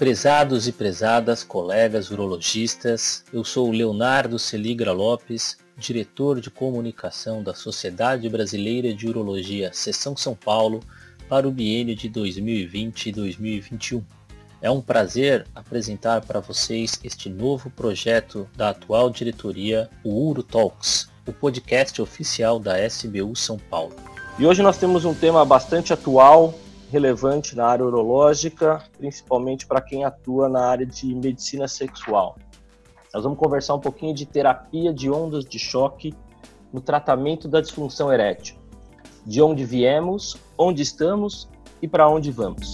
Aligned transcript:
Prezados 0.00 0.66
e 0.66 0.72
prezadas 0.72 1.44
colegas 1.44 2.10
urologistas, 2.10 3.22
eu 3.30 3.44
sou 3.44 3.70
Leonardo 3.70 4.38
Celigra 4.38 4.92
Lopes, 4.92 5.58
diretor 5.76 6.40
de 6.40 6.50
comunicação 6.50 7.42
da 7.42 7.52
Sociedade 7.52 8.26
Brasileira 8.30 8.94
de 8.94 9.06
Urologia, 9.06 9.70
Seção 9.74 10.16
São 10.16 10.34
Paulo, 10.34 10.80
para 11.28 11.46
o 11.46 11.50
biênio 11.50 11.94
de 11.94 12.08
2020 12.08 13.10
e 13.10 13.12
2021. 13.12 14.02
É 14.62 14.70
um 14.70 14.80
prazer 14.80 15.46
apresentar 15.54 16.22
para 16.22 16.40
vocês 16.40 16.98
este 17.04 17.28
novo 17.28 17.68
projeto 17.68 18.48
da 18.56 18.70
atual 18.70 19.10
diretoria, 19.10 19.90
o 20.02 20.28
Uro 20.28 20.42
Talks, 20.42 21.10
o 21.26 21.32
podcast 21.34 22.00
oficial 22.00 22.58
da 22.58 22.78
SBU 22.88 23.36
São 23.36 23.58
Paulo. 23.58 23.94
E 24.38 24.46
hoje 24.46 24.62
nós 24.62 24.78
temos 24.78 25.04
um 25.04 25.12
tema 25.12 25.44
bastante 25.44 25.92
atual, 25.92 26.58
relevante 26.90 27.56
na 27.56 27.66
área 27.66 27.84
urológica, 27.84 28.82
principalmente 28.98 29.64
para 29.66 29.80
quem 29.80 30.04
atua 30.04 30.48
na 30.48 30.66
área 30.66 30.84
de 30.84 31.14
medicina 31.14 31.68
sexual. 31.68 32.36
Nós 33.14 33.22
vamos 33.22 33.38
conversar 33.38 33.74
um 33.74 33.80
pouquinho 33.80 34.12
de 34.14 34.26
terapia 34.26 34.92
de 34.92 35.08
ondas 35.08 35.44
de 35.44 35.58
choque 35.58 36.12
no 36.72 36.80
tratamento 36.80 37.46
da 37.48 37.60
disfunção 37.60 38.12
erétil. 38.12 38.56
De 39.24 39.40
onde 39.40 39.64
viemos, 39.64 40.36
onde 40.58 40.82
estamos 40.82 41.48
e 41.80 41.86
para 41.86 42.08
onde 42.08 42.30
vamos. 42.30 42.72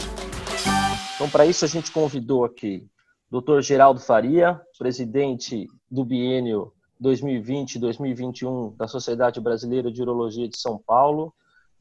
Então, 1.14 1.28
para 1.28 1.44
isso, 1.46 1.64
a 1.64 1.69
gente 1.69 1.91
convidou 1.92 2.44
aqui 2.44 2.86
o 3.30 3.41
Dr. 3.41 3.60
Geraldo 3.60 4.00
Faria, 4.00 4.60
presidente 4.78 5.66
do 5.91 6.05
biênio 6.05 6.72
2020-2021 7.02 8.77
da 8.77 8.88
Sociedade 8.88 9.41
Brasileira 9.41 9.91
de 9.91 10.00
Urologia 10.00 10.48
de 10.48 10.58
São 10.58 10.78
Paulo, 10.78 11.34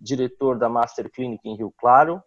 diretor 0.06 0.58
da 0.58 0.70
Master 0.70 1.12
Clinic 1.12 1.42
em 1.44 1.58
Rio 1.58 1.74
Claro, 1.78 2.22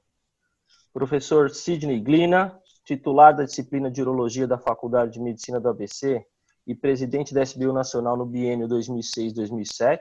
professor 0.93 1.49
Sidney 1.51 2.01
Glina, 2.01 2.59
titular 2.85 3.35
da 3.37 3.45
disciplina 3.45 3.91
de 3.91 4.03
Urologia 4.03 4.47
da 4.47 4.59
Faculdade 4.59 5.13
de 5.13 5.21
Medicina 5.21 5.61
do 5.61 5.69
ABC 5.69 6.25
e 6.67 6.75
presidente 6.75 7.33
da 7.33 7.43
SBU 7.43 7.73
Nacional 7.73 8.17
no 8.17 8.27
biênio 8.27 8.67
2006-2007, 8.67 10.01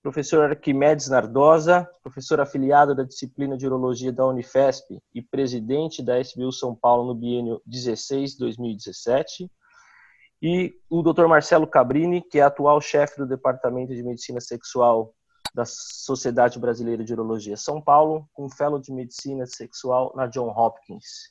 professor 0.00 0.50
Arquimedes 0.50 1.08
Nardosa, 1.08 1.88
professor 2.02 2.40
afiliado 2.40 2.94
da 2.94 3.02
disciplina 3.02 3.56
de 3.56 3.66
Urologia 3.66 4.12
da 4.12 4.24
Unifesp 4.24 5.02
e 5.12 5.20
presidente 5.20 6.02
da 6.02 6.20
SBU 6.20 6.52
São 6.52 6.74
Paulo 6.74 7.08
no 7.08 7.14
biênio 7.14 7.60
16-2017, 7.68 9.50
e 10.40 10.72
o 10.88 11.02
Dr. 11.02 11.26
Marcelo 11.26 11.66
Cabrini, 11.66 12.22
que 12.22 12.38
é 12.38 12.42
atual 12.42 12.80
chefe 12.80 13.16
do 13.16 13.26
Departamento 13.26 13.92
de 13.92 14.04
Medicina 14.04 14.40
Sexual 14.40 15.12
da 15.54 15.64
Sociedade 15.64 16.58
Brasileira 16.58 17.04
de 17.04 17.12
Urologia 17.12 17.56
São 17.56 17.80
Paulo, 17.80 18.28
com 18.32 18.48
fellow 18.48 18.78
de 18.78 18.92
Medicina 18.92 19.46
Sexual 19.46 20.12
na 20.14 20.26
John 20.26 20.48
Hopkins. 20.48 21.30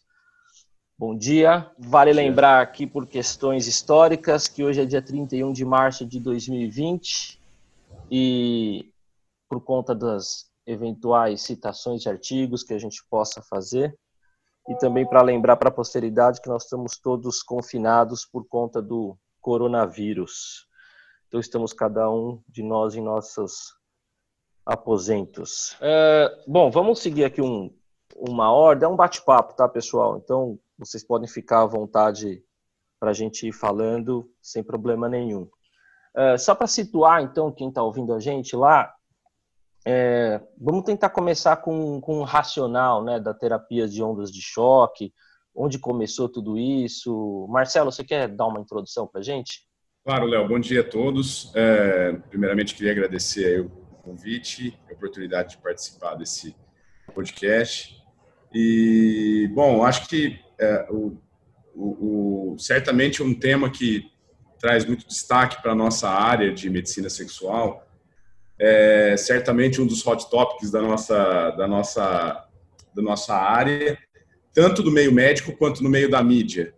Bom 0.97 1.15
dia. 1.15 1.69
Vale 1.77 2.11
Bom 2.11 2.15
dia. 2.15 2.23
lembrar 2.23 2.61
aqui 2.61 2.87
por 2.87 3.05
questões 3.05 3.67
históricas 3.67 4.47
que 4.47 4.63
hoje 4.63 4.81
é 4.81 4.85
dia 4.85 5.01
31 5.01 5.53
de 5.53 5.63
março 5.63 6.05
de 6.05 6.19
2020 6.19 7.39
e 8.09 8.91
por 9.47 9.61
conta 9.61 9.93
das 9.93 10.49
eventuais 10.65 11.41
citações 11.41 12.01
de 12.01 12.09
artigos 12.09 12.63
que 12.63 12.73
a 12.73 12.79
gente 12.79 13.03
possa 13.09 13.41
fazer 13.41 13.97
e 14.67 14.75
também 14.75 15.07
para 15.07 15.21
lembrar 15.21 15.55
para 15.55 15.69
a 15.69 15.73
posteridade 15.73 16.41
que 16.41 16.49
nós 16.49 16.63
estamos 16.63 16.97
todos 16.97 17.41
confinados 17.41 18.25
por 18.25 18.45
conta 18.47 18.81
do 18.81 19.17
coronavírus. 19.39 20.67
Então 21.27 21.39
estamos 21.39 21.71
cada 21.71 22.09
um 22.11 22.41
de 22.49 22.63
nós 22.63 22.95
em 22.95 23.01
nossos 23.01 23.75
aposentos. 24.67 25.77
É, 25.79 26.43
bom, 26.45 26.69
vamos 26.69 26.99
seguir 26.99 27.23
aqui 27.23 27.41
um, 27.41 27.73
uma 28.15 28.51
ordem, 28.51 28.85
é 28.85 28.89
um 28.89 28.97
bate-papo, 28.97 29.55
tá, 29.55 29.67
pessoal? 29.67 30.17
Então 30.17 30.59
vocês 30.77 31.03
podem 31.03 31.27
ficar 31.27 31.61
à 31.61 31.65
vontade 31.65 32.43
para 32.99 33.11
a 33.11 33.13
gente 33.13 33.47
ir 33.47 33.53
falando 33.53 34.29
sem 34.41 34.61
problema 34.61 35.07
nenhum. 35.07 35.47
É, 36.15 36.37
só 36.37 36.53
para 36.53 36.67
situar, 36.67 37.23
então, 37.23 37.51
quem 37.51 37.69
está 37.69 37.81
ouvindo 37.81 38.13
a 38.13 38.19
gente 38.19 38.55
lá, 38.55 38.91
é, 39.85 40.41
vamos 40.59 40.83
tentar 40.83 41.09
começar 41.09 41.57
com, 41.57 42.01
com 42.01 42.19
um 42.19 42.23
racional 42.23 43.03
né, 43.03 43.19
da 43.19 43.33
terapia 43.33 43.87
de 43.87 44.03
ondas 44.03 44.31
de 44.31 44.41
choque, 44.41 45.13
onde 45.55 45.79
começou 45.79 46.27
tudo 46.27 46.57
isso. 46.57 47.47
Marcelo, 47.49 47.91
você 47.91 48.03
quer 48.03 48.27
dar 48.27 48.47
uma 48.47 48.59
introdução 48.59 49.07
para 49.07 49.21
a 49.21 49.23
gente? 49.23 49.65
Claro, 50.03 50.25
Léo. 50.25 50.47
Bom 50.47 50.59
dia 50.59 50.81
a 50.81 50.83
todos. 50.83 51.51
É, 51.55 52.13
primeiramente, 52.29 52.75
queria 52.75 52.91
agradecer 52.91 53.61
o 53.61 53.86
convite, 54.07 54.79
a 54.89 54.93
oportunidade 54.93 55.51
de 55.51 55.57
participar 55.57 56.15
desse 56.15 56.55
podcast. 57.13 58.01
E, 58.53 59.49
bom, 59.53 59.83
acho 59.83 60.07
que 60.07 60.39
é, 60.57 60.87
o, 60.89 61.17
o, 61.75 62.53
o, 62.53 62.57
certamente 62.57 63.21
um 63.21 63.37
tema 63.37 63.69
que 63.69 64.09
traz 64.59 64.85
muito 64.85 65.05
destaque 65.05 65.61
para 65.61 65.73
a 65.73 65.75
nossa 65.75 66.09
área 66.09 66.53
de 66.53 66.69
medicina 66.69 67.09
sexual 67.09 67.85
é 68.59 69.15
certamente 69.17 69.79
um 69.79 69.85
dos 69.85 70.05
hot 70.07 70.29
topics 70.31 70.71
da 70.71 70.81
nossa, 70.81 71.51
da 71.51 71.67
nossa, 71.67 72.47
da 72.95 73.01
nossa 73.03 73.35
área, 73.35 73.99
tanto 74.51 74.81
do 74.81 74.91
meio 74.91 75.11
médico 75.11 75.55
quanto 75.55 75.83
no 75.83 75.89
meio 75.89 76.09
da 76.09 76.23
mídia. 76.23 76.73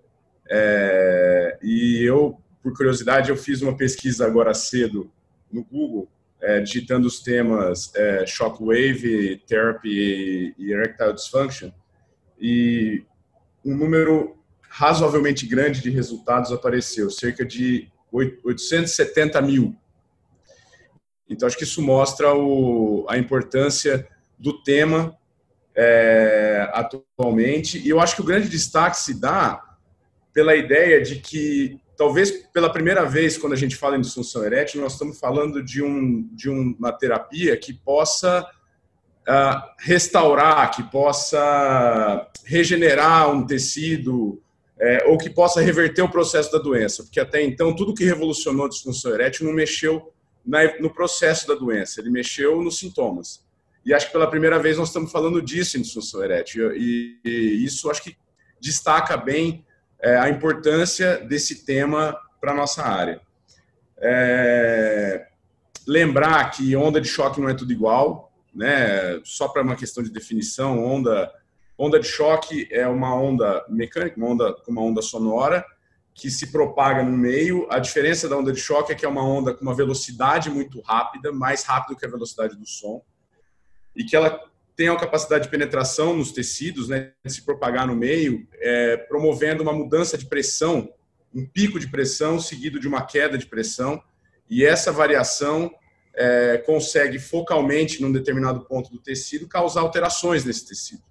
É, 0.50 1.58
e 1.62 2.04
eu, 2.04 2.38
por 2.62 2.76
curiosidade, 2.76 3.30
eu 3.30 3.38
fiz 3.38 3.62
uma 3.62 3.78
pesquisa 3.78 4.26
agora 4.26 4.54
cedo 4.54 5.10
no 5.50 5.64
Google, 5.64 6.10
é, 6.42 6.60
digitando 6.62 7.08
os 7.08 7.20
temas 7.20 7.94
é, 7.96 8.26
shockwave, 8.26 9.42
therapy 9.48 10.56
e 10.58 10.72
erectile 10.72 11.14
dysfunction, 11.14 11.72
e 12.40 13.04
um 13.66 13.76
número 13.76 14.38
razoavelmente 14.70 15.46
grande 15.46 15.82
de 15.82 15.90
resultados 15.90 16.52
apareceu, 16.52 17.10
cerca 17.10 17.46
de 17.46 17.90
870 18.12 19.42
mil 19.42 19.78
então, 21.30 21.48
acho 21.48 21.58
que 21.58 21.64
isso 21.64 21.82
mostra 21.82 22.34
o, 22.34 23.06
a 23.08 23.18
importância 23.18 24.08
do 24.38 24.64
tema 24.64 25.16
é, 25.76 26.68
atualmente. 26.74 27.78
E 27.78 27.88
eu 27.88 28.00
acho 28.00 28.16
que 28.16 28.22
o 28.22 28.26
grande 28.26 28.50
destaque 28.50 28.98
se 28.98 29.20
dá 29.20 29.64
pela 30.34 30.56
ideia 30.56 31.02
de 31.02 31.18
que, 31.18 31.80
talvez 32.00 32.32
pela 32.54 32.72
primeira 32.72 33.04
vez, 33.04 33.38
quando 33.38 33.52
a 33.52 33.58
gente 33.58 33.76
fala 33.76 33.98
em 33.98 34.02
disfunção 34.02 34.46
erétil, 34.46 34.80
nós 34.80 34.94
estamos 34.94 35.20
falando 35.20 35.62
de, 35.62 35.84
um, 35.84 36.30
de 36.32 36.50
uma 36.50 36.94
terapia 36.94 37.58
que 37.58 37.74
possa 37.74 38.42
uh, 39.28 39.62
restaurar, 39.78 40.72
que 40.72 40.82
possa 40.84 42.26
regenerar 42.46 43.30
um 43.30 43.46
tecido, 43.46 44.42
é, 44.80 45.04
ou 45.08 45.18
que 45.18 45.30
possa 45.30 45.60
reverter 45.60 46.02
o 46.02 46.10
processo 46.10 46.50
da 46.54 46.58
doença. 46.58 47.04
Porque 47.04 47.20
até 47.20 47.44
então, 47.44 47.76
tudo 47.76 47.94
que 47.94 48.06
revolucionou 48.06 48.68
a 48.68 48.70
disfunção 48.70 49.14
erétil 49.14 49.46
não 49.46 49.54
mexeu 49.54 50.14
no 50.80 50.90
processo 50.94 51.50
da 51.50 51.54
doença, 51.54 52.00
ele 52.00 52.10
mexeu 52.10 52.62
nos 52.62 52.80
sintomas. 52.80 53.46
E 53.86 53.94
acho 53.94 54.08
que 54.08 54.14
pela 54.14 54.30
primeira 54.30 54.58
vez 54.58 54.78
nós 54.78 54.88
estamos 54.88 55.12
falando 55.12 55.42
disso 55.42 55.78
em 55.78 55.82
disfunção 55.82 56.24
erétil. 56.24 56.74
E, 56.78 57.20
e 57.26 57.66
isso 57.66 57.92
acho 57.92 58.02
que 58.02 58.16
destaca 58.62 59.18
bem 59.18 59.66
é, 60.02 60.18
a 60.18 60.30
importância 60.30 61.18
desse 61.18 61.66
tema 61.66 62.18
para 62.40 62.52
a 62.52 62.56
nossa 62.56 62.84
área. 62.84 63.22
É, 63.98 65.28
lembrar 65.86 66.52
que 66.52 66.76
onda 66.76 67.02
de 67.02 67.08
choque 67.08 67.42
não 67.42 67.50
é 67.50 67.54
tudo 67.54 67.72
igual, 67.72 68.32
né? 68.54 69.20
só 69.24 69.48
para 69.48 69.62
uma 69.62 69.76
questão 69.76 70.04
de 70.04 70.10
definição, 70.10 70.84
onda, 70.84 71.32
onda 71.78 72.00
de 72.00 72.08
choque 72.08 72.68
é 72.72 72.88
uma 72.88 73.14
onda 73.14 73.66
mecânica, 73.68 74.18
uma 74.18 74.28
onda, 74.28 74.56
uma 74.68 74.82
onda 74.82 75.02
sonora, 75.02 75.66
que 76.14 76.30
se 76.30 76.52
propaga 76.52 77.04
no 77.04 77.18
meio. 77.18 77.68
A 77.70 77.80
diferença 77.80 78.28
da 78.28 78.38
onda 78.38 78.52
de 78.52 78.60
choque 78.60 78.92
é 78.92 78.96
que 78.96 79.06
é 79.06 79.10
uma 79.10 79.26
onda 79.26 79.54
com 79.54 79.62
uma 79.62 79.76
velocidade 79.76 80.50
muito 80.50 80.82
rápida, 80.82 81.32
mais 81.32 81.64
rápida 81.64 81.98
que 82.00 82.06
a 82.06 82.10
velocidade 82.10 82.56
do 82.56 82.66
som, 82.66 83.02
e 83.96 84.04
que 84.04 84.16
ela 84.16 84.42
tem 84.80 84.90
uma 84.90 84.98
capacidade 84.98 85.44
de 85.44 85.50
penetração 85.50 86.16
nos 86.16 86.32
tecidos, 86.32 86.88
né, 86.88 87.12
de 87.26 87.34
se 87.34 87.42
propagar 87.42 87.86
no 87.86 87.94
meio, 87.94 88.48
é, 88.62 88.96
promovendo 88.96 89.62
uma 89.62 89.74
mudança 89.74 90.18
de 90.18 90.26
pressão, 90.26 90.90
um 91.36 91.46
pico 91.46 91.78
de 91.78 91.92
pressão 91.92 92.40
seguido 92.40 92.80
de 92.80 92.88
uma 92.88 93.06
queda 93.06 93.38
de 93.38 93.46
pressão, 93.46 94.02
e 94.50 94.66
essa 94.66 94.90
variação 94.90 95.70
é, 96.16 96.60
consegue 96.60 97.20
focalmente 97.20 98.02
num 98.02 98.10
determinado 98.10 98.64
ponto 98.68 98.90
do 98.90 99.02
tecido 99.02 99.50
causar 99.50 99.82
alterações 99.82 100.46
nesse 100.46 100.66
tecido. 100.66 101.04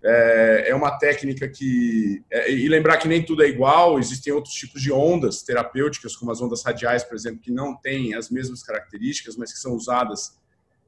É, 0.00 0.66
é, 0.68 0.74
uma 0.74 0.96
técnica 0.98 1.48
que. 1.48 2.22
É, 2.30 2.48
e 2.48 2.68
lembrar 2.68 2.98
que 2.98 3.08
nem 3.08 3.24
tudo 3.24 3.42
é 3.42 3.48
igual, 3.48 3.98
existem 3.98 4.32
outros 4.32 4.54
tipos 4.54 4.80
de 4.80 4.92
ondas 4.92 5.42
terapêuticas, 5.42 6.14
como 6.14 6.30
as 6.30 6.40
ondas 6.40 6.62
radiais, 6.62 7.02
por 7.02 7.16
exemplo, 7.16 7.40
que 7.40 7.50
não 7.50 7.74
têm 7.74 8.14
as 8.14 8.30
mesmas 8.30 8.62
características, 8.62 9.36
mas 9.36 9.52
que 9.52 9.58
são 9.58 9.74
usadas 9.74 10.40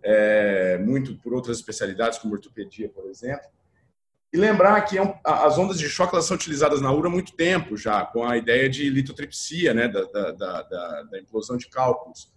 é, 0.04 0.76
muito 0.78 1.16
por 1.16 1.32
outras 1.32 1.56
especialidades, 1.56 2.18
como 2.18 2.34
ortopedia, 2.34 2.88
por 2.90 3.06
exemplo. 3.06 3.48
E 4.30 4.36
lembrar 4.36 4.82
que 4.82 4.98
é 4.98 5.20
as 5.24 5.56
ondas 5.56 5.78
de 5.78 5.88
choque 5.88 6.14
elas 6.14 6.26
são 6.26 6.36
utilizadas 6.36 6.80
na 6.80 6.92
URA 6.92 7.08
há 7.08 7.10
muito 7.10 7.32
tempo 7.32 7.76
já, 7.76 8.04
com 8.04 8.24
a 8.24 8.36
ideia 8.36 8.68
de 8.68 8.90
litotripsia, 8.90 9.72
né, 9.72 9.88
da, 9.88 10.02
da, 10.04 10.32
da, 10.32 11.02
da 11.04 11.18
implosão 11.18 11.56
de 11.56 11.68
cálculos. 11.68 12.30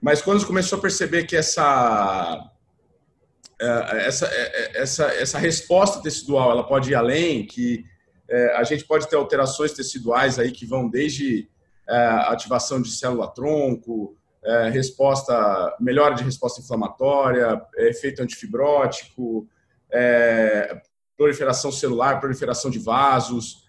Mas 0.00 0.20
quando 0.20 0.44
começou 0.46 0.78
a 0.78 0.82
perceber 0.82 1.24
que 1.24 1.36
essa 1.36 2.50
é, 3.60 4.06
essa, 4.06 4.26
é, 4.26 4.80
essa, 4.80 5.04
essa 5.14 5.38
resposta 5.38 6.02
tecidual 6.02 6.50
ela 6.50 6.66
pode 6.66 6.90
ir 6.90 6.94
além, 6.94 7.46
que 7.46 7.84
a 8.56 8.62
gente 8.62 8.84
pode 8.84 9.08
ter 9.08 9.16
alterações 9.16 9.72
teciduais 9.72 10.38
aí 10.38 10.52
que 10.52 10.66
vão 10.66 10.86
desde 10.86 11.48
ativação 12.26 12.82
de 12.82 12.90
célula-tronco, 12.90 14.18
resposta, 14.72 15.76
melhora 15.78 16.14
de 16.14 16.24
resposta 16.24 16.60
inflamatória, 16.60 17.60
efeito 17.76 18.22
antifibrótico, 18.22 19.46
proliferação 21.16 21.70
celular, 21.70 22.20
proliferação 22.20 22.70
de 22.70 22.78
vasos. 22.78 23.64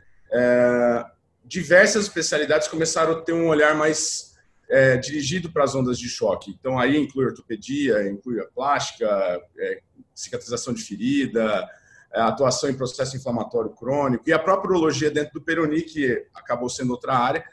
diversas 1.43 2.03
especialidades 2.03 2.67
começaram 2.67 3.13
a 3.13 3.21
ter 3.21 3.33
um 3.33 3.47
olhar 3.47 3.75
mais 3.75 4.29
é, 4.69 4.97
dirigido 4.97 5.51
para 5.51 5.63
as 5.63 5.73
ondas 5.73 5.97
de 5.97 6.07
choque. 6.07 6.55
Então, 6.57 6.77
aí 6.77 6.95
inclui 6.97 7.25
ortopedia, 7.25 8.07
inclui 8.07 8.39
a 8.39 8.45
plástica, 8.45 9.41
é, 9.57 9.81
cicatrização 10.13 10.73
de 10.73 10.83
ferida, 10.83 11.67
é, 12.13 12.21
atuação 12.21 12.69
em 12.69 12.75
processo 12.75 13.17
inflamatório 13.17 13.71
crônico 13.71 14.23
e 14.27 14.33
a 14.33 14.39
própria 14.39 14.69
urologia 14.69 15.09
dentro 15.09 15.33
do 15.33 15.41
Peroni, 15.41 15.81
que 15.81 16.25
acabou 16.33 16.69
sendo 16.69 16.91
outra 16.91 17.17
área, 17.17 17.43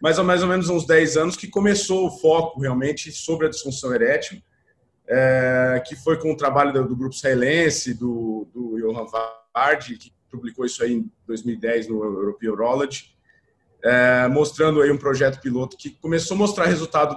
mas 0.00 0.18
há 0.18 0.24
mais 0.24 0.42
ou 0.42 0.48
menos 0.48 0.68
uns 0.68 0.86
10 0.86 1.16
anos 1.16 1.36
que 1.36 1.46
começou 1.46 2.06
o 2.06 2.10
foco 2.10 2.60
realmente 2.60 3.12
sobre 3.12 3.46
a 3.46 3.50
disfunção 3.50 3.94
erétil, 3.94 4.40
é, 5.06 5.82
que 5.86 5.94
foi 5.96 6.18
com 6.18 6.32
o 6.32 6.36
trabalho 6.36 6.72
do, 6.72 6.88
do 6.88 6.96
grupo 6.96 7.14
israelense, 7.14 7.92
do, 7.92 8.48
do 8.54 8.78
Johan 8.78 9.06
Vardi, 9.54 9.96
que 9.96 10.12
publicou 10.30 10.64
isso 10.64 10.82
aí 10.82 10.94
em 10.94 11.12
2010 11.26 11.88
no 11.88 12.02
European 12.02 12.52
Urology, 12.52 13.14
é, 13.82 14.28
mostrando 14.28 14.80
aí 14.80 14.90
um 14.90 14.96
projeto 14.96 15.40
piloto 15.40 15.76
que 15.76 15.90
começou 15.90 16.34
a 16.34 16.38
mostrar 16.38 16.66
resultado 16.66 17.16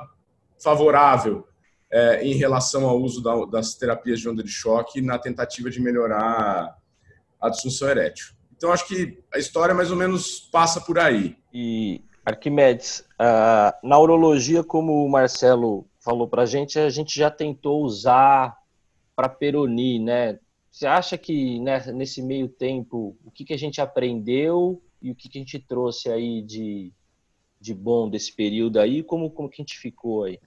favorável 0.62 1.48
é, 1.92 2.26
em 2.26 2.34
relação 2.34 2.86
ao 2.86 3.00
uso 3.00 3.22
da, 3.22 3.46
das 3.46 3.76
terapias 3.76 4.20
de 4.20 4.28
onda 4.28 4.44
de 4.44 4.50
choque 4.50 5.02
na 5.02 5.20
tentativa 5.20 5.70
de 5.70 5.80
melhorar 5.80 6.76
a 7.40 7.50
disfunção 7.50 7.90
erétil. 7.90 8.34
Então, 8.56 8.72
acho 8.72 8.88
que 8.88 9.22
a 9.34 9.38
história 9.38 9.76
mais 9.76 9.92
ou 9.92 9.98
menos 9.98 10.40
passa 10.40 10.82
por 10.82 10.98
aí. 10.98 11.38
E, 11.54 12.02
Arquimedes, 12.26 13.06
uh, 13.20 13.76
na 13.88 14.00
urologia, 14.00 14.64
como 14.64 15.06
o 15.06 15.10
Marcelo 15.10 15.86
falou 16.00 16.28
para 16.28 16.44
a 16.44 16.46
gente, 16.46 16.80
a 16.80 16.90
gente 16.90 17.18
já 17.18 17.30
tentou 17.30 17.84
usar 17.84 18.58
para 19.16 19.28
Peroni, 19.28 20.00
né? 20.00 20.40
Você 20.72 20.88
acha 20.88 21.18
que 21.18 21.60
né, 21.60 21.80
nesse 21.92 22.22
meio 22.22 22.48
tempo, 22.48 23.16
o 23.24 23.32
que, 23.32 23.46
que 23.46 23.54
a 23.54 23.58
gente 23.58 23.80
aprendeu 23.80 24.82
e 25.02 25.12
o 25.12 25.16
que, 25.16 25.30
que 25.30 25.38
a 25.38 25.42
gente 25.42 25.60
trouxe 25.60 26.10
aí 26.10 26.42
de, 26.42 26.92
de 27.60 27.74
bom 27.74 28.10
desse 28.10 28.34
período 28.34 28.80
aí, 28.80 29.04
como, 29.04 29.30
como 29.30 29.50
que 29.50 29.62
a 29.62 29.64
gente 29.64 29.78
ficou 29.78 30.24
aí? 30.24 30.40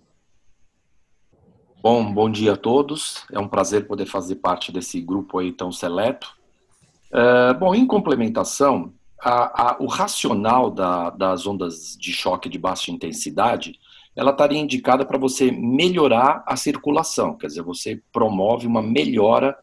Bom, 1.82 2.12
bom 2.12 2.28
dia 2.28 2.54
a 2.54 2.56
todos. 2.56 3.24
É 3.30 3.38
um 3.38 3.46
prazer 3.46 3.86
poder 3.86 4.06
fazer 4.06 4.36
parte 4.36 4.72
desse 4.72 5.00
grupo 5.00 5.38
aí 5.38 5.52
tão 5.52 5.70
seleto. 5.70 6.36
É, 7.12 7.54
bom, 7.54 7.74
em 7.74 7.86
complementação, 7.86 8.92
a, 9.20 9.70
a, 9.70 9.76
o 9.80 9.86
racional 9.86 10.70
da, 10.70 11.10
das 11.10 11.46
ondas 11.46 11.96
de 11.98 12.12
choque 12.12 12.48
de 12.48 12.58
baixa 12.58 12.90
intensidade, 12.90 13.78
ela 14.14 14.30
estaria 14.30 14.58
indicada 14.58 15.04
para 15.04 15.18
você 15.18 15.50
melhorar 15.50 16.42
a 16.46 16.56
circulação, 16.56 17.36
quer 17.36 17.48
dizer, 17.48 17.62
você 17.62 18.00
promove 18.12 18.66
uma 18.66 18.82
melhora 18.82 19.56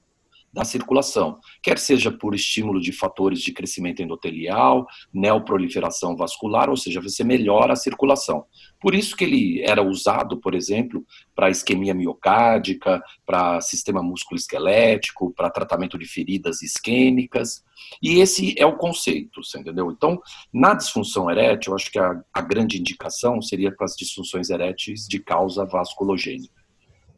da 0.54 0.64
circulação, 0.64 1.40
quer 1.64 1.80
seja 1.80 2.12
por 2.12 2.36
estímulo 2.36 2.80
de 2.80 2.92
fatores 2.92 3.40
de 3.40 3.52
crescimento 3.52 4.04
endotelial, 4.04 4.86
neoproliferação 5.12 6.16
vascular, 6.16 6.70
ou 6.70 6.78
seja, 6.78 7.02
você 7.02 7.24
melhora 7.24 7.74
a 7.74 7.76
circulação. 7.76 8.46
Por 8.80 8.94
isso 8.94 9.16
que 9.16 9.24
ele 9.24 9.62
era 9.64 9.82
usado, 9.82 10.38
por 10.40 10.54
exemplo, 10.54 11.04
para 11.34 11.50
isquemia 11.50 11.94
miocárdica, 11.96 13.02
para 13.26 13.62
sistema 13.62 14.04
músculo-esquelético, 14.04 15.34
para 15.34 15.50
tratamento 15.50 15.98
de 15.98 16.06
feridas 16.06 16.62
isquêmicas. 16.62 17.64
E 18.02 18.20
esse 18.20 18.54
é 18.60 18.66
o 18.66 18.78
conceito, 18.78 19.44
você 19.44 19.58
entendeu? 19.58 19.90
Então, 19.90 20.22
na 20.54 20.76
disfunção 20.76 21.32
erétil, 21.32 21.72
eu 21.72 21.76
acho 21.76 21.92
que 21.92 21.98
a, 21.98 22.22
a 22.32 22.42
grande 22.42 22.80
indicação 22.80 23.42
seria 23.42 23.72
para 23.76 23.86
as 23.86 23.96
disfunções 23.96 24.52
eréteis 24.52 25.08
de 25.08 25.18
causa 25.18 25.66
vasculogênica. 25.66 26.62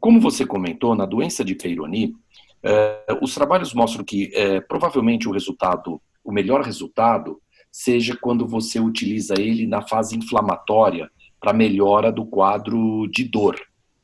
Como 0.00 0.20
você 0.20 0.46
comentou, 0.46 0.94
na 0.94 1.04
doença 1.04 1.44
de 1.44 1.54
Peyronie, 1.54 2.14
é, 2.62 3.18
os 3.22 3.34
trabalhos 3.34 3.72
mostram 3.74 4.04
que 4.04 4.30
é, 4.34 4.60
provavelmente 4.60 5.28
o 5.28 5.32
resultado, 5.32 6.00
o 6.24 6.32
melhor 6.32 6.62
resultado, 6.62 7.40
seja 7.70 8.16
quando 8.16 8.46
você 8.46 8.80
utiliza 8.80 9.34
ele 9.38 9.66
na 9.66 9.82
fase 9.82 10.16
inflamatória 10.16 11.10
para 11.40 11.52
melhora 11.52 12.10
do 12.10 12.24
quadro 12.24 13.06
de 13.08 13.24
dor. 13.24 13.56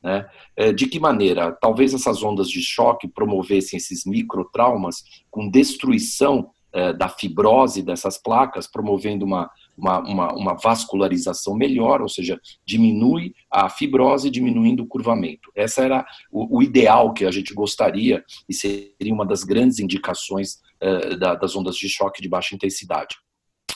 Né? 0.02 0.26
É, 0.56 0.72
de 0.72 0.86
que 0.86 1.00
maneira? 1.00 1.52
Talvez 1.52 1.94
essas 1.94 2.22
ondas 2.22 2.48
de 2.48 2.60
choque 2.60 3.08
promovessem 3.08 3.76
esses 3.76 4.04
microtraumas 4.04 5.02
com 5.30 5.48
destruição 5.48 6.50
da 6.96 7.06
fibrose 7.06 7.82
dessas 7.82 8.16
placas, 8.16 8.66
promovendo 8.66 9.26
uma 9.26 9.50
uma, 9.76 9.98
uma, 10.00 10.32
uma, 10.34 10.54
vascularização 10.54 11.54
melhor, 11.54 12.02
ou 12.02 12.08
seja, 12.08 12.40
diminui 12.64 13.34
a 13.50 13.68
fibrose, 13.68 14.30
diminuindo 14.30 14.82
o 14.82 14.86
curvamento. 14.86 15.50
Essa 15.54 15.82
era 15.82 16.06
o, 16.30 16.58
o 16.58 16.62
ideal 16.62 17.12
que 17.12 17.24
a 17.24 17.30
gente 17.30 17.54
gostaria 17.54 18.24
e 18.48 18.54
seria 18.54 19.12
uma 19.12 19.26
das 19.26 19.44
grandes 19.44 19.78
indicações 19.78 20.60
uh, 20.82 21.16
da, 21.16 21.34
das 21.34 21.56
ondas 21.56 21.76
de 21.76 21.88
choque 21.88 22.22
de 22.22 22.28
baixa 22.28 22.54
intensidade. 22.54 23.16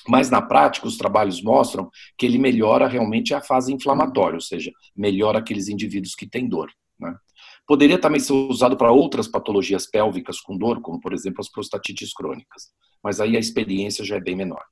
Mas 0.09 0.31
na 0.31 0.41
prática, 0.41 0.87
os 0.87 0.97
trabalhos 0.97 1.43
mostram 1.43 1.91
que 2.17 2.27
ele 2.27 2.39
melhora 2.39 2.87
realmente 2.87 3.35
a 3.35 3.41
fase 3.41 3.73
inflamatória, 3.73 4.37
ou 4.37 4.41
seja, 4.41 4.71
melhora 4.95 5.39
aqueles 5.39 5.69
indivíduos 5.69 6.15
que 6.15 6.29
têm 6.29 6.49
dor. 6.49 6.71
Né? 7.01 7.13
Poderia 7.67 7.99
também 7.99 8.21
ser 8.21 8.33
usado 8.33 8.77
para 8.77 8.93
outras 8.93 9.27
patologias 9.27 9.87
pélvicas 9.87 10.41
com 10.41 10.57
dor, 10.57 10.81
como 10.81 11.01
por 11.01 11.13
exemplo 11.13 11.41
as 11.41 11.51
prostatites 11.51 12.13
crônicas, 12.13 12.71
mas 13.03 13.21
aí 13.21 13.37
a 13.37 13.41
experiência 13.41 14.05
já 14.05 14.17
é 14.17 14.21
bem 14.21 14.37
menor 14.37 14.63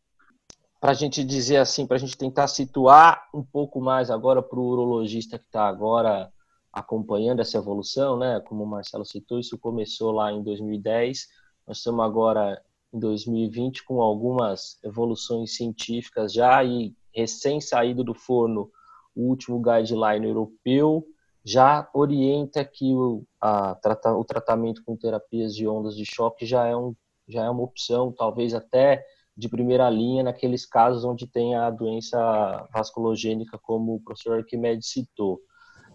para 0.85 0.91
a 0.91 0.95
gente 0.95 1.25
dizer 1.25 1.57
assim, 1.57 1.87
para 1.87 1.97
a 1.97 1.99
gente 1.99 2.15
tentar 2.15 2.47
situar 2.47 3.27
um 3.33 3.43
pouco 3.43 3.81
mais 3.81 4.11
agora 4.11 4.43
para 4.43 4.61
o 4.61 4.67
urologista 4.67 5.39
que 5.39 5.47
está 5.47 5.67
agora 5.67 6.31
acompanhando 6.71 7.41
essa 7.41 7.57
evolução, 7.57 8.19
né? 8.19 8.39
Como 8.41 8.65
o 8.65 8.67
Marcelo 8.67 9.03
citou, 9.03 9.41
isso 9.41 9.57
começou 9.57 10.13
lá 10.13 10.31
em 10.31 10.43
2010, 10.43 11.27
nós 11.67 11.79
estamos 11.79 12.05
agora 12.05 12.63
em 12.93 12.99
2020 12.99 13.83
com 13.83 14.03
algumas 14.03 14.79
evoluções 14.85 15.57
científicas 15.57 16.35
já 16.35 16.63
e 16.63 16.95
recém 17.15 17.63
saído 17.63 18.05
do 18.05 18.13
forno 18.13 18.71
o 19.17 19.23
último 19.23 19.63
guideline 19.63 20.27
europeu 20.27 21.03
já 21.43 21.89
orienta 21.95 22.63
que 22.63 22.93
o, 22.93 23.25
a, 23.41 23.75
o 24.19 24.25
tratamento 24.25 24.85
com 24.85 24.95
terapias 24.95 25.57
de 25.57 25.67
ondas 25.67 25.97
de 25.97 26.05
choque 26.05 26.45
já 26.45 26.67
é, 26.67 26.77
um, 26.77 26.95
já 27.27 27.45
é 27.45 27.49
uma 27.49 27.63
opção, 27.63 28.13
talvez 28.13 28.53
até 28.53 29.03
de 29.37 29.49
primeira 29.49 29.91
linha 29.91 30.23
naqueles 30.23 30.65
casos 30.65 31.05
onde 31.05 31.27
tem 31.27 31.57
a 31.57 31.71
doença 31.71 32.69
vasculogênica, 32.73 33.59
como 33.59 33.95
o 33.95 34.01
professor 34.01 34.39
Arquimedes 34.39 34.91
citou. 34.91 35.41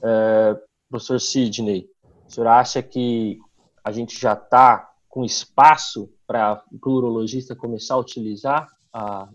É, 0.04 0.58
professor 0.90 1.20
Sidney, 1.20 1.90
o 2.28 2.32
senhor 2.32 2.48
acha 2.48 2.82
que 2.84 3.40
a 3.84 3.92
gente 3.92 4.20
já 4.20 4.34
está 4.34 4.92
com 5.08 5.24
espaço 5.24 6.14
para 6.28 6.64
o 6.72 6.90
urologista 6.90 7.56
começar 7.56 7.96
a 7.96 8.00
utilizar 8.00 8.68
a, 8.94 9.28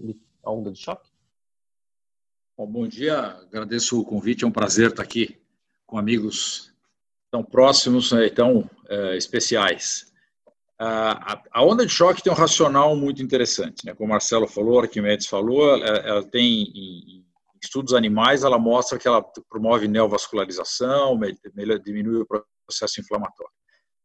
a 0.45 0.51
onda 0.51 0.71
de 0.71 0.79
choque? 0.79 1.11
Bom, 2.57 2.67
bom 2.67 2.87
dia, 2.87 3.19
agradeço 3.19 4.01
o 4.01 4.05
convite, 4.05 4.45
é 4.45 4.47
um 4.47 4.53
prazer 4.53 4.91
estar 4.91 5.03
aqui 5.03 5.41
com 5.87 5.99
amigos 5.99 6.73
tão 7.31 7.43
próximos 7.43 8.13
e 8.13 8.31
tão 8.31 8.71
é, 8.89 9.17
especiais. 9.17 10.14
A, 10.79 11.43
a 11.53 11.65
onda 11.65 11.87
de 11.87 11.93
choque 11.93 12.23
tem 12.23 12.33
um 12.33 12.37
racional 12.37 12.97
muito 12.97 13.23
interessante, 13.23 13.87
né? 13.87 13.95
Como 13.95 14.09
o 14.09 14.11
Marcelo 14.11 14.47
falou, 14.47 14.81
Arquimedes 14.81 15.27
falou, 15.27 15.73
ela, 15.75 15.97
ela 15.99 16.25
tem 16.25 16.65
em, 16.75 17.25
estudos 17.63 17.95
animais, 17.95 18.45
ela 18.45 18.59
mostra 18.59 18.99
que 18.99 19.09
ela 19.09 19.25
promove 19.49 19.89
neovascularização, 19.89 21.19
diminui 21.85 22.21
o 22.21 22.27
processo 22.67 23.01
inflamatório. 23.01 23.53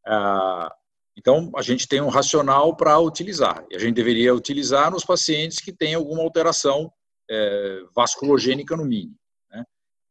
Ah, 0.07 0.73
então, 1.17 1.51
a 1.55 1.61
gente 1.61 1.87
tem 1.87 2.01
um 2.01 2.07
racional 2.07 2.75
para 2.75 2.97
utilizar. 2.99 3.65
E 3.69 3.75
a 3.75 3.79
gente 3.79 3.93
deveria 3.93 4.33
utilizar 4.33 4.89
nos 4.89 5.03
pacientes 5.03 5.59
que 5.59 5.73
têm 5.73 5.93
alguma 5.93 6.23
alteração 6.23 6.91
é, 7.29 7.83
vasculogênica 7.93 8.75
no 8.77 8.85
mínimo. 8.85 9.17
Né? 9.51 9.65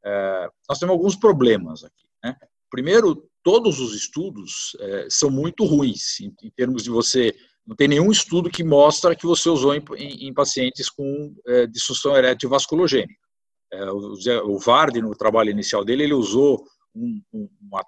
É, 0.05 0.51
nós 0.69 0.79
temos 0.79 0.93
alguns 0.93 1.17
problemas 1.17 1.83
aqui. 1.83 2.07
Né? 2.23 2.37
Primeiro, 2.71 3.28
todos 3.43 3.81
os 3.81 3.95
estudos 3.95 4.77
é, 4.81 5.07
são 5.11 5.31
muito 5.31 5.65
ruins 5.65 6.21
em, 6.21 6.35
em, 6.43 6.51
termos 6.51 6.83
de 6.83 6.91
você 6.91 7.35
não 7.67 7.77
tem 7.77 7.87
nenhum 7.87 8.11
estudo 8.11 8.49
que 8.49 8.65
mostra 8.65 9.15
que 9.15 9.27
você 9.27 9.49
usou 9.51 9.75
em, 9.75 9.83
em, 9.97 10.29
em 10.29 10.33
pacientes 10.35 10.89
com 10.89 11.35
é, 11.47 11.67
disfunção 11.67 12.17
erétil 12.17 12.49
vasculogênica. 12.49 13.21
É, 13.71 13.91
o, 13.91 14.15
o 14.47 14.59
Vardy, 14.59 15.03
no 15.03 15.15
trabalho 15.15 15.51
inicial 15.51 15.85
dele, 15.85 16.05
ele 16.05 16.15
usou 16.15 16.65
um, 16.95 17.21
uma, 17.61 17.85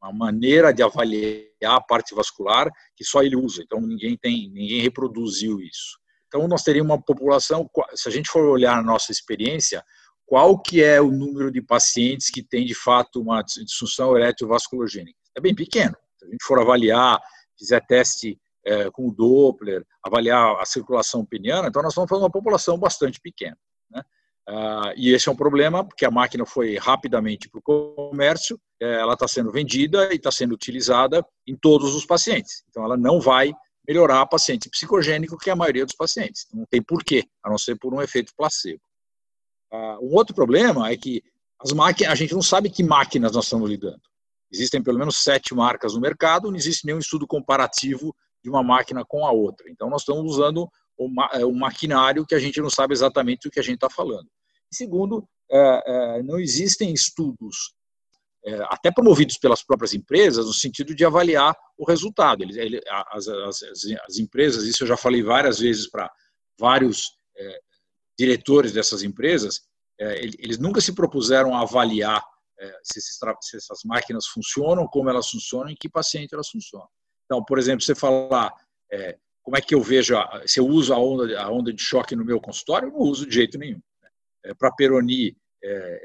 uma, 0.00 0.12
maneira 0.12 0.72
de 0.72 0.84
avaliar 0.84 1.42
a 1.64 1.80
parte 1.80 2.14
vascular 2.14 2.70
que 2.96 3.04
só 3.04 3.24
ele 3.24 3.34
usa. 3.34 3.62
Então 3.62 3.80
ninguém 3.80 4.16
tem, 4.16 4.48
ninguém 4.50 4.80
reproduziu 4.80 5.60
isso. 5.60 5.98
Então 6.28 6.46
nós 6.46 6.62
teríamos 6.62 6.92
uma 6.92 7.02
população, 7.02 7.68
se 7.94 8.08
a 8.08 8.12
gente 8.12 8.30
for 8.30 8.46
olhar 8.46 8.78
a 8.78 8.82
nossa 8.82 9.10
experiência, 9.10 9.84
qual 10.26 10.58
que 10.60 10.82
é 10.82 11.00
o 11.00 11.10
número 11.10 11.50
de 11.50 11.60
pacientes 11.60 12.30
que 12.30 12.42
tem 12.42 12.64
de 12.64 12.74
fato 12.74 13.20
uma 13.20 13.42
disfunção 13.42 14.16
erétil 14.16 14.48
vasculogênica? 14.48 15.18
É 15.36 15.40
bem 15.40 15.54
pequeno. 15.54 15.94
Se 16.18 16.26
a 16.26 16.30
gente 16.30 16.44
for 16.44 16.58
avaliar, 16.60 17.20
fizer 17.58 17.80
teste 17.86 18.38
é, 18.64 18.90
com 18.90 19.08
o 19.08 19.12
Doppler, 19.12 19.84
avaliar 20.02 20.60
a 20.60 20.64
circulação 20.64 21.24
peniana, 21.24 21.68
então 21.68 21.82
nós 21.82 21.94
vamos 21.94 22.08
fazer 22.08 22.22
uma 22.22 22.30
população 22.30 22.78
bastante 22.78 23.20
pequena. 23.20 23.58
Né? 23.90 24.02
Uh, 24.48 24.92
e 24.96 25.12
esse 25.12 25.28
é 25.28 25.32
um 25.32 25.36
problema, 25.36 25.84
porque 25.84 26.04
a 26.04 26.10
máquina 26.10 26.46
foi 26.46 26.76
rapidamente 26.76 27.48
para 27.48 27.58
o 27.58 27.62
comércio, 27.62 28.58
é, 28.80 29.00
ela 29.00 29.14
está 29.14 29.28
sendo 29.28 29.52
vendida 29.52 30.12
e 30.12 30.16
está 30.16 30.30
sendo 30.30 30.54
utilizada 30.54 31.24
em 31.46 31.54
todos 31.54 31.94
os 31.94 32.06
pacientes. 32.06 32.64
Então, 32.70 32.84
ela 32.84 32.96
não 32.96 33.20
vai 33.20 33.52
melhorar 33.86 34.22
a 34.22 34.26
paciente 34.26 34.68
psicogênico, 34.70 35.36
que 35.36 35.50
é 35.50 35.52
a 35.52 35.56
maioria 35.56 35.84
dos 35.84 35.94
pacientes. 35.94 36.46
Não 36.52 36.64
tem 36.66 36.82
porquê, 36.82 37.24
a 37.42 37.50
não 37.50 37.58
ser 37.58 37.76
por 37.78 37.92
um 37.92 38.00
efeito 38.00 38.32
placebo. 38.36 38.80
Uh, 39.74 40.06
um 40.06 40.14
outro 40.14 40.34
problema 40.34 40.88
é 40.88 40.96
que 40.96 41.22
as 41.58 41.72
máquinas, 41.72 42.12
a 42.12 42.14
gente 42.14 42.32
não 42.32 42.42
sabe 42.42 42.70
que 42.70 42.82
máquinas 42.82 43.32
nós 43.32 43.44
estamos 43.44 43.68
lidando. 43.68 44.00
Existem 44.52 44.80
pelo 44.80 44.98
menos 44.98 45.22
sete 45.24 45.52
marcas 45.52 45.94
no 45.94 46.00
mercado, 46.00 46.48
não 46.48 46.56
existe 46.56 46.86
nenhum 46.86 46.98
estudo 46.98 47.26
comparativo 47.26 48.14
de 48.42 48.48
uma 48.48 48.62
máquina 48.62 49.04
com 49.04 49.26
a 49.26 49.32
outra. 49.32 49.68
Então, 49.68 49.90
nós 49.90 50.02
estamos 50.02 50.30
usando 50.30 50.70
um 50.96 51.58
maquinário 51.58 52.24
que 52.24 52.36
a 52.36 52.38
gente 52.38 52.60
não 52.60 52.70
sabe 52.70 52.92
exatamente 52.92 53.48
o 53.48 53.50
que 53.50 53.58
a 53.58 53.62
gente 53.62 53.76
está 53.76 53.90
falando. 53.90 54.28
E 54.70 54.76
segundo, 54.76 55.26
é, 55.50 55.82
é, 55.86 56.22
não 56.22 56.38
existem 56.38 56.92
estudos, 56.92 57.74
é, 58.44 58.62
até 58.68 58.92
promovidos 58.92 59.38
pelas 59.38 59.62
próprias 59.62 59.92
empresas, 59.92 60.46
no 60.46 60.52
sentido 60.52 60.94
de 60.94 61.04
avaliar 61.04 61.56
o 61.76 61.84
resultado. 61.84 62.44
Eles, 62.44 62.56
ele, 62.56 62.80
as, 63.10 63.26
as, 63.26 63.62
as, 63.62 64.18
empresas, 64.18 64.64
isso 64.64 64.84
eu 64.84 64.88
já 64.88 64.96
falei 64.96 65.22
várias 65.22 65.58
vezes 65.58 65.90
para 65.90 66.08
vários 66.56 67.16
é, 67.36 67.60
diretores 68.18 68.72
dessas 68.72 69.02
empresas, 69.02 69.62
é, 69.98 70.24
eles 70.24 70.58
nunca 70.58 70.80
se 70.80 70.92
propuseram 70.92 71.54
a 71.54 71.62
avaliar 71.62 72.22
é, 72.58 72.78
se, 72.82 72.98
essas 73.56 73.80
máquinas 73.84 74.26
funcionam, 74.26 74.86
como 74.86 75.08
elas 75.08 75.28
funcionam, 75.28 75.70
em 75.70 75.76
que 75.76 75.88
paciente 75.88 76.34
elas 76.34 76.48
funcionam. 76.48 76.88
Então, 77.24 77.44
por 77.44 77.58
exemplo, 77.58 77.82
você 77.82 77.94
falar 77.94 78.52
é, 78.92 79.16
como 79.42 79.56
é 79.56 79.60
que 79.60 79.74
eu 79.74 79.82
vejo, 79.82 80.14
se 80.46 80.58
eu 80.58 80.66
uso 80.66 80.92
a 80.92 80.98
onda, 80.98 81.40
a 81.40 81.50
onda 81.50 81.72
de 81.72 81.82
choque 81.82 82.16
no 82.16 82.24
meu 82.24 82.40
consultório, 82.40 82.88
eu 82.88 82.92
não 82.92 83.00
uso 83.00 83.26
de 83.26 83.34
jeito 83.34 83.58
nenhum. 83.58 83.80
Né? 84.02 84.54
Para 84.54 84.72
Peroni, 84.72 85.36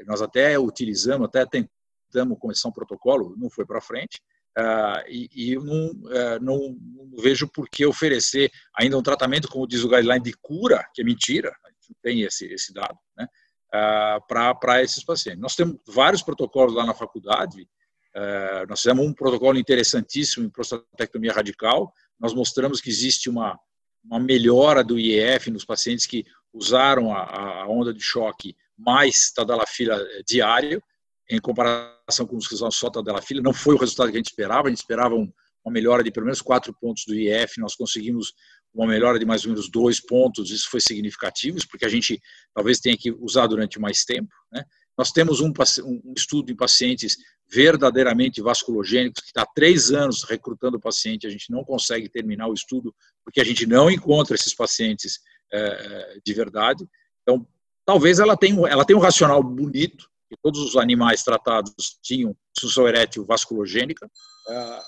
nós 0.06 0.22
até 0.22 0.58
utilizamos, 0.58 1.28
até 1.28 1.44
tentamos 1.46 2.38
começar 2.38 2.68
um 2.68 2.72
protocolo, 2.72 3.34
não 3.36 3.50
foi 3.50 3.66
para 3.66 3.80
frente, 3.80 4.20
uh, 4.58 5.04
e, 5.06 5.52
eu 5.52 5.62
não, 5.62 5.92
não, 6.40 6.78
não, 6.80 7.16
vejo 7.18 7.46
por 7.46 7.68
que 7.68 7.84
oferecer 7.84 8.50
ainda 8.74 8.96
um 8.96 9.02
tratamento, 9.02 9.48
como 9.48 9.66
diz 9.66 9.84
o 9.84 9.88
guideline, 9.88 10.22
de 10.22 10.32
cura, 10.32 10.86
que 10.94 11.02
é 11.02 11.04
mentira, 11.04 11.54
tem 12.02 12.22
esse, 12.22 12.46
esse 12.46 12.72
dado, 12.72 12.98
né? 13.16 13.26
uh, 13.74 14.58
para 14.58 14.82
esses 14.82 15.02
pacientes. 15.04 15.40
Nós 15.40 15.54
temos 15.54 15.76
vários 15.86 16.22
protocolos 16.22 16.74
lá 16.74 16.84
na 16.84 16.94
faculdade, 16.94 17.62
uh, 17.62 18.66
nós 18.68 18.80
fizemos 18.80 19.06
um 19.06 19.12
protocolo 19.12 19.58
interessantíssimo 19.58 20.46
em 20.46 20.50
prostatectomia 20.50 21.32
radical, 21.32 21.92
nós 22.18 22.34
mostramos 22.34 22.80
que 22.80 22.90
existe 22.90 23.30
uma, 23.30 23.58
uma 24.04 24.20
melhora 24.20 24.84
do 24.84 24.98
IEF 24.98 25.50
nos 25.50 25.64
pacientes 25.64 26.06
que 26.06 26.24
usaram 26.52 27.14
a, 27.14 27.62
a 27.62 27.68
onda 27.68 27.94
de 27.94 28.00
choque 28.00 28.56
mais 28.76 29.30
tadalafila 29.30 29.96
eh, 29.96 30.22
diário, 30.26 30.82
em 31.28 31.40
comparação 31.40 32.26
com 32.26 32.36
os 32.36 32.48
que 32.48 32.54
usaram 32.54 32.72
só 32.72 32.90
tadalafila. 32.90 33.40
Não 33.40 33.52
foi 33.52 33.74
o 33.74 33.78
resultado 33.78 34.10
que 34.10 34.16
a 34.16 34.18
gente 34.18 34.30
esperava, 34.30 34.66
a 34.66 34.70
gente 34.70 34.80
esperava 34.80 35.14
um, 35.14 35.30
uma 35.64 35.72
melhora 35.72 36.02
de 36.02 36.10
pelo 36.10 36.26
menos 36.26 36.42
quatro 36.42 36.74
pontos 36.74 37.04
do 37.06 37.14
IEF, 37.14 37.60
nós 37.60 37.74
conseguimos 37.74 38.34
uma 38.72 38.86
melhora 38.86 39.18
de 39.18 39.24
mais 39.24 39.44
ou 39.44 39.50
menos 39.50 39.68
dois 39.68 40.00
pontos, 40.00 40.50
isso 40.50 40.68
foi 40.70 40.80
significativo, 40.80 41.58
porque 41.68 41.84
a 41.84 41.88
gente 41.88 42.20
talvez 42.54 42.78
tenha 42.78 42.96
que 42.96 43.10
usar 43.10 43.46
durante 43.46 43.80
mais 43.80 44.04
tempo. 44.04 44.32
Né? 44.52 44.64
Nós 44.96 45.10
temos 45.10 45.40
um, 45.40 45.52
um 45.84 46.12
estudo 46.16 46.52
em 46.52 46.56
pacientes 46.56 47.16
verdadeiramente 47.48 48.40
vasculogênicos, 48.40 49.22
que 49.22 49.28
está 49.28 49.42
há 49.42 49.52
três 49.54 49.90
anos 49.90 50.22
recrutando 50.22 50.78
paciente, 50.78 51.26
a 51.26 51.30
gente 51.30 51.50
não 51.50 51.64
consegue 51.64 52.08
terminar 52.08 52.46
o 52.46 52.54
estudo, 52.54 52.94
porque 53.24 53.40
a 53.40 53.44
gente 53.44 53.66
não 53.66 53.90
encontra 53.90 54.36
esses 54.36 54.54
pacientes 54.54 55.18
é, 55.52 56.18
de 56.24 56.32
verdade. 56.32 56.88
Então, 57.22 57.46
talvez 57.84 58.20
ela 58.20 58.36
tenha, 58.36 58.68
ela 58.68 58.84
tenha 58.84 58.98
um 58.98 59.02
racional 59.02 59.42
bonito, 59.42 60.08
que 60.28 60.36
todos 60.40 60.60
os 60.60 60.76
animais 60.76 61.24
tratados 61.24 61.98
tinham 62.00 62.36
disfunção 62.54 62.86
erétil 62.86 63.26
vasculogênica, 63.26 64.08
é, 64.48 64.82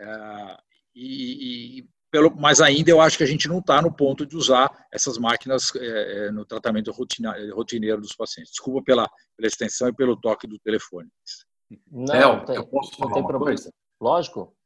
é, 0.00 0.56
e, 0.94 1.78
e 1.78 1.88
pelo, 2.14 2.32
mas 2.36 2.60
ainda 2.60 2.88
eu 2.92 3.00
acho 3.00 3.18
que 3.18 3.24
a 3.24 3.26
gente 3.26 3.48
não 3.48 3.58
está 3.58 3.82
no 3.82 3.92
ponto 3.92 4.24
de 4.24 4.36
usar 4.36 4.70
essas 4.92 5.18
máquinas 5.18 5.74
é, 5.74 6.30
no 6.30 6.44
tratamento 6.44 6.92
rotina, 6.92 7.34
rotineiro 7.52 8.00
dos 8.00 8.14
pacientes. 8.14 8.52
Desculpa 8.52 8.84
pela, 8.84 9.10
pela 9.36 9.48
extensão 9.48 9.88
e 9.88 9.92
pelo 9.92 10.16
toque 10.16 10.46
do 10.46 10.56
telefone. 10.60 11.08
Não, 11.90 12.14
Léo, 12.14 12.44
tem, 12.44 12.54
eu 12.54 12.66
posso 12.66 12.96
falar 12.96 13.16
uma 13.16 13.26
problema. 13.26 13.46
coisa? 13.46 13.72
Lógico. 14.00 14.56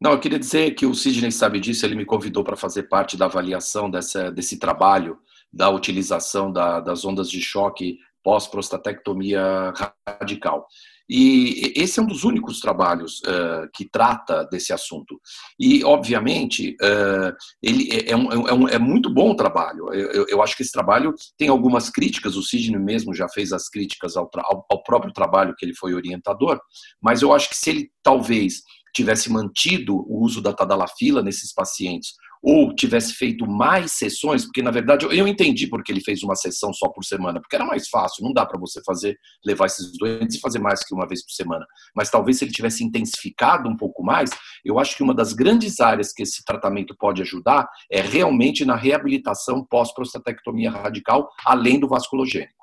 Não, 0.00 0.12
eu 0.12 0.20
queria 0.20 0.38
dizer 0.38 0.70
que 0.76 0.86
o 0.86 0.94
Sidney 0.94 1.32
sabe 1.32 1.58
disso, 1.58 1.84
ele 1.84 1.96
me 1.96 2.04
convidou 2.04 2.44
para 2.44 2.56
fazer 2.56 2.84
parte 2.84 3.16
da 3.16 3.24
avaliação 3.24 3.90
dessa, 3.90 4.30
desse 4.30 4.56
trabalho 4.56 5.18
da 5.52 5.68
utilização 5.68 6.52
da, 6.52 6.78
das 6.78 7.04
ondas 7.04 7.28
de 7.28 7.42
choque 7.42 7.98
pós-prostatectomia 8.22 9.72
radical. 10.06 10.68
E 11.08 11.72
esse 11.76 12.00
é 12.00 12.02
um 12.02 12.06
dos 12.06 12.24
únicos 12.24 12.60
trabalhos 12.60 13.20
uh, 13.20 13.68
que 13.72 13.88
trata 13.88 14.44
desse 14.50 14.72
assunto. 14.72 15.20
E, 15.58 15.84
obviamente, 15.84 16.76
uh, 16.82 17.34
ele 17.62 17.88
é, 17.92 18.10
é, 18.10 18.16
um, 18.16 18.32
é, 18.32 18.52
um, 18.52 18.68
é, 18.68 18.78
muito 18.78 19.08
bom 19.08 19.30
o 19.30 19.36
trabalho. 19.36 19.92
Eu, 19.92 20.26
eu, 20.28 20.42
acho 20.42 20.56
que 20.56 20.62
esse 20.62 20.72
trabalho 20.72 21.14
tem 21.38 21.48
algumas 21.48 21.90
críticas, 21.90 22.36
o 22.36 22.42
Sidney 22.42 22.80
mesmo 22.80 23.14
já 23.14 23.28
fez 23.28 23.52
as 23.52 23.68
críticas 23.68 24.16
ao, 24.16 24.28
ao, 24.36 24.66
ao 24.70 24.82
próprio 24.82 25.12
trabalho 25.12 25.54
que 25.56 25.64
ele 25.64 25.74
foi 25.74 25.94
orientador, 25.94 26.60
mas 27.00 27.22
eu 27.22 27.32
acho 27.32 27.48
que 27.48 27.56
se 27.56 27.70
ele 27.70 27.90
talvez 28.02 28.62
tivesse 28.94 29.30
mantido 29.30 29.94
o 29.94 30.24
uso 30.24 30.40
da 30.40 30.54
tadalafila 30.54 31.22
nesses 31.22 31.52
pacientes 31.52 32.14
ou 32.42 32.74
tivesse 32.74 33.14
feito 33.14 33.46
mais 33.46 33.92
sessões, 33.92 34.44
porque 34.44 34.62
na 34.62 34.70
verdade 34.70 35.06
eu 35.06 35.26
entendi 35.26 35.66
porque 35.66 35.92
ele 35.92 36.00
fez 36.00 36.22
uma 36.22 36.34
sessão 36.34 36.72
só 36.72 36.88
por 36.88 37.04
semana, 37.04 37.40
porque 37.40 37.56
era 37.56 37.64
mais 37.64 37.88
fácil, 37.88 38.24
não 38.24 38.32
dá 38.32 38.44
para 38.44 38.58
você 38.58 38.80
fazer, 38.84 39.18
levar 39.44 39.66
esses 39.66 39.96
doentes 39.98 40.36
e 40.36 40.40
fazer 40.40 40.58
mais 40.58 40.84
que 40.84 40.94
uma 40.94 41.06
vez 41.06 41.24
por 41.24 41.32
semana. 41.32 41.66
Mas 41.94 42.10
talvez 42.10 42.38
se 42.38 42.44
ele 42.44 42.52
tivesse 42.52 42.84
intensificado 42.84 43.68
um 43.68 43.76
pouco 43.76 44.02
mais, 44.02 44.30
eu 44.64 44.78
acho 44.78 44.96
que 44.96 45.02
uma 45.02 45.14
das 45.14 45.32
grandes 45.32 45.80
áreas 45.80 46.12
que 46.12 46.22
esse 46.22 46.44
tratamento 46.44 46.94
pode 46.98 47.22
ajudar 47.22 47.68
é 47.90 48.00
realmente 48.00 48.64
na 48.64 48.76
reabilitação 48.76 49.64
pós-prostatectomia 49.68 50.70
radical, 50.70 51.28
além 51.44 51.78
do 51.78 51.88
vasculogênico. 51.88 52.55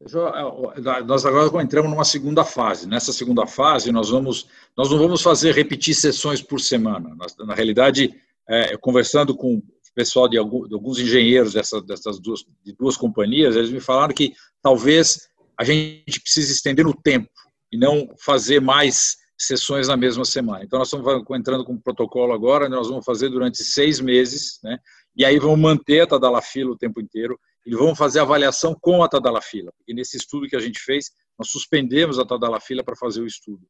É, 0.00 1.02
nós 1.02 1.26
agora 1.26 1.62
entramos 1.62 1.90
numa 1.90 2.04
segunda 2.04 2.44
fase. 2.44 2.86
Nessa 2.86 3.12
segunda 3.12 3.46
fase, 3.46 3.90
nós 3.90 4.10
vamos, 4.10 4.46
nós 4.76 4.90
não 4.90 4.98
vamos 4.98 5.22
fazer 5.22 5.54
repetir 5.54 5.94
sessões 5.94 6.40
por 6.40 6.60
semana. 6.60 7.16
na 7.40 7.54
realidade, 7.54 8.14
é, 8.48 8.76
conversando 8.76 9.34
com 9.34 9.56
o 9.56 9.62
pessoal 9.94 10.28
de, 10.28 10.38
alguns, 10.38 10.68
de 10.68 10.74
alguns 10.74 10.98
engenheiros 10.98 11.52
dessa, 11.52 11.82
dessas 11.82 12.20
duas, 12.20 12.44
de 12.64 12.72
duas 12.72 12.96
companhias, 12.96 13.56
eles 13.56 13.70
me 13.70 13.80
falaram 13.80 14.14
que 14.14 14.34
talvez 14.62 15.28
a 15.58 15.64
gente 15.64 16.20
precise 16.20 16.52
estender 16.52 16.84
no 16.84 16.94
tempo 16.94 17.28
e 17.72 17.76
não 17.76 18.08
fazer 18.24 18.60
mais 18.60 19.16
sessões 19.36 19.88
na 19.88 19.96
mesma 19.96 20.24
semana. 20.24 20.64
Então, 20.64 20.78
nós 20.78 20.88
estamos 20.88 21.24
entrando 21.30 21.64
com 21.64 21.72
um 21.72 21.80
protocolo 21.80 22.32
agora, 22.32 22.68
nós 22.68 22.88
vamos 22.88 23.04
fazer 23.04 23.28
durante 23.28 23.62
seis 23.64 24.00
meses, 24.00 24.58
né? 24.62 24.78
e 25.16 25.24
aí 25.24 25.38
vamos 25.38 25.58
manter 25.58 26.00
a 26.00 26.06
tadalafila 26.06 26.72
o 26.72 26.78
tempo 26.78 27.00
inteiro, 27.00 27.38
e 27.68 27.74
vamos 27.74 27.98
fazer 27.98 28.20
avaliação 28.20 28.74
com 28.74 29.02
a 29.02 29.08
tadalafila, 29.08 29.70
porque 29.76 29.92
nesse 29.92 30.16
estudo 30.16 30.48
que 30.48 30.56
a 30.56 30.60
gente 30.60 30.80
fez, 30.80 31.10
nós 31.38 31.50
suspendemos 31.50 32.18
a 32.18 32.24
tadalafila 32.24 32.82
para 32.82 32.96
fazer 32.96 33.20
o 33.20 33.26
estudo. 33.26 33.60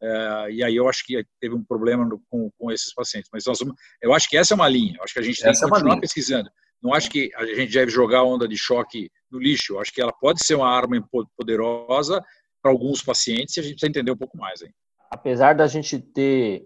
É, 0.00 0.52
e 0.52 0.62
aí 0.62 0.76
eu 0.76 0.88
acho 0.88 1.04
que 1.04 1.26
teve 1.40 1.56
um 1.56 1.64
problema 1.64 2.04
no, 2.04 2.22
com, 2.30 2.48
com, 2.56 2.70
esses 2.70 2.94
pacientes. 2.94 3.28
Mas 3.32 3.44
nós, 3.46 3.58
eu 4.00 4.14
acho 4.14 4.28
que 4.28 4.36
essa 4.36 4.54
é 4.54 4.56
uma 4.56 4.68
linha. 4.68 4.94
Eu 4.96 5.02
acho 5.02 5.12
que 5.12 5.18
a 5.18 5.22
gente 5.22 5.42
tem 5.42 5.50
essa 5.50 5.66
que 5.66 5.66
é 5.66 5.70
continuar 5.70 5.96
é 5.96 6.00
pesquisando. 6.00 6.48
Não 6.80 6.94
acho 6.94 7.10
que 7.10 7.32
a 7.34 7.44
gente 7.46 7.72
deve 7.72 7.90
jogar 7.90 8.18
a 8.18 8.24
onda 8.24 8.46
de 8.46 8.56
choque 8.56 9.10
no 9.28 9.40
lixo. 9.40 9.72
Eu 9.72 9.80
acho 9.80 9.92
que 9.92 10.00
ela 10.00 10.12
pode 10.12 10.40
ser 10.46 10.54
uma 10.54 10.68
arma 10.68 11.04
poderosa 11.36 12.24
para 12.62 12.70
alguns 12.70 13.02
pacientes 13.02 13.56
e 13.56 13.60
a 13.60 13.62
gente 13.64 13.72
precisa 13.72 13.90
entender 13.90 14.12
um 14.12 14.16
pouco 14.16 14.38
mais. 14.38 14.62
Hein? 14.62 14.72
Apesar 15.10 15.54
da 15.54 15.66
gente 15.66 15.98
ter 15.98 16.64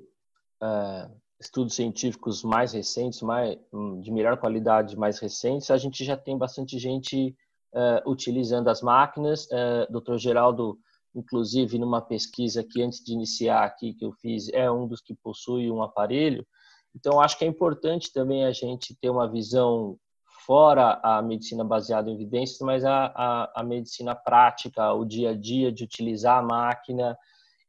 uh, 0.63 1.22
estudos 1.47 1.75
científicos 1.75 2.43
mais 2.43 2.73
recentes, 2.73 3.23
mais, 3.23 3.59
de 4.01 4.11
melhor 4.11 4.37
qualidade 4.37 4.97
mais 4.97 5.19
recentes, 5.19 5.71
a 5.71 5.77
gente 5.77 6.05
já 6.05 6.17
tem 6.17 6.37
bastante 6.37 6.79
gente 6.79 7.37
uh, 7.73 8.11
utilizando 8.11 8.69
as 8.69 8.81
máquinas. 8.81 9.47
Uh, 9.47 10.01
Dr. 10.01 10.17
Geraldo 10.17 10.79
inclusive 11.15 11.79
numa 11.79 12.01
pesquisa 12.01 12.65
que 12.65 12.83
antes 12.83 13.03
de 13.05 13.13
iniciar 13.13 13.65
aqui 13.65 13.93
que 13.93 14.05
eu 14.05 14.13
fiz, 14.13 14.49
é 14.53 14.71
um 14.71 14.87
dos 14.87 15.01
que 15.01 15.15
possui 15.15 15.71
um 15.71 15.83
aparelho. 15.83 16.47
Então, 16.95 17.21
acho 17.21 17.39
que 17.39 17.45
é 17.45 17.49
importante 17.49 18.13
também 18.13 18.45
a 18.45 18.53
gente 18.53 18.95
ter 18.95 19.11
uma 19.11 19.31
visão 19.31 19.99
fora 20.47 21.01
a 21.03 21.23
medicina 21.23 21.65
baseada 21.65 22.11
em 22.11 22.15
evidências, 22.15 22.59
mas 22.61 22.85
a, 22.85 23.13
a, 23.15 23.61
a 23.61 23.63
medicina 23.63 24.15
prática, 24.15 24.93
o 24.93 25.05
dia 25.05 25.31
a 25.31 25.35
dia 25.35 25.71
de 25.71 25.85
utilizar 25.85 26.39
a 26.39 26.43
máquina 26.43 27.17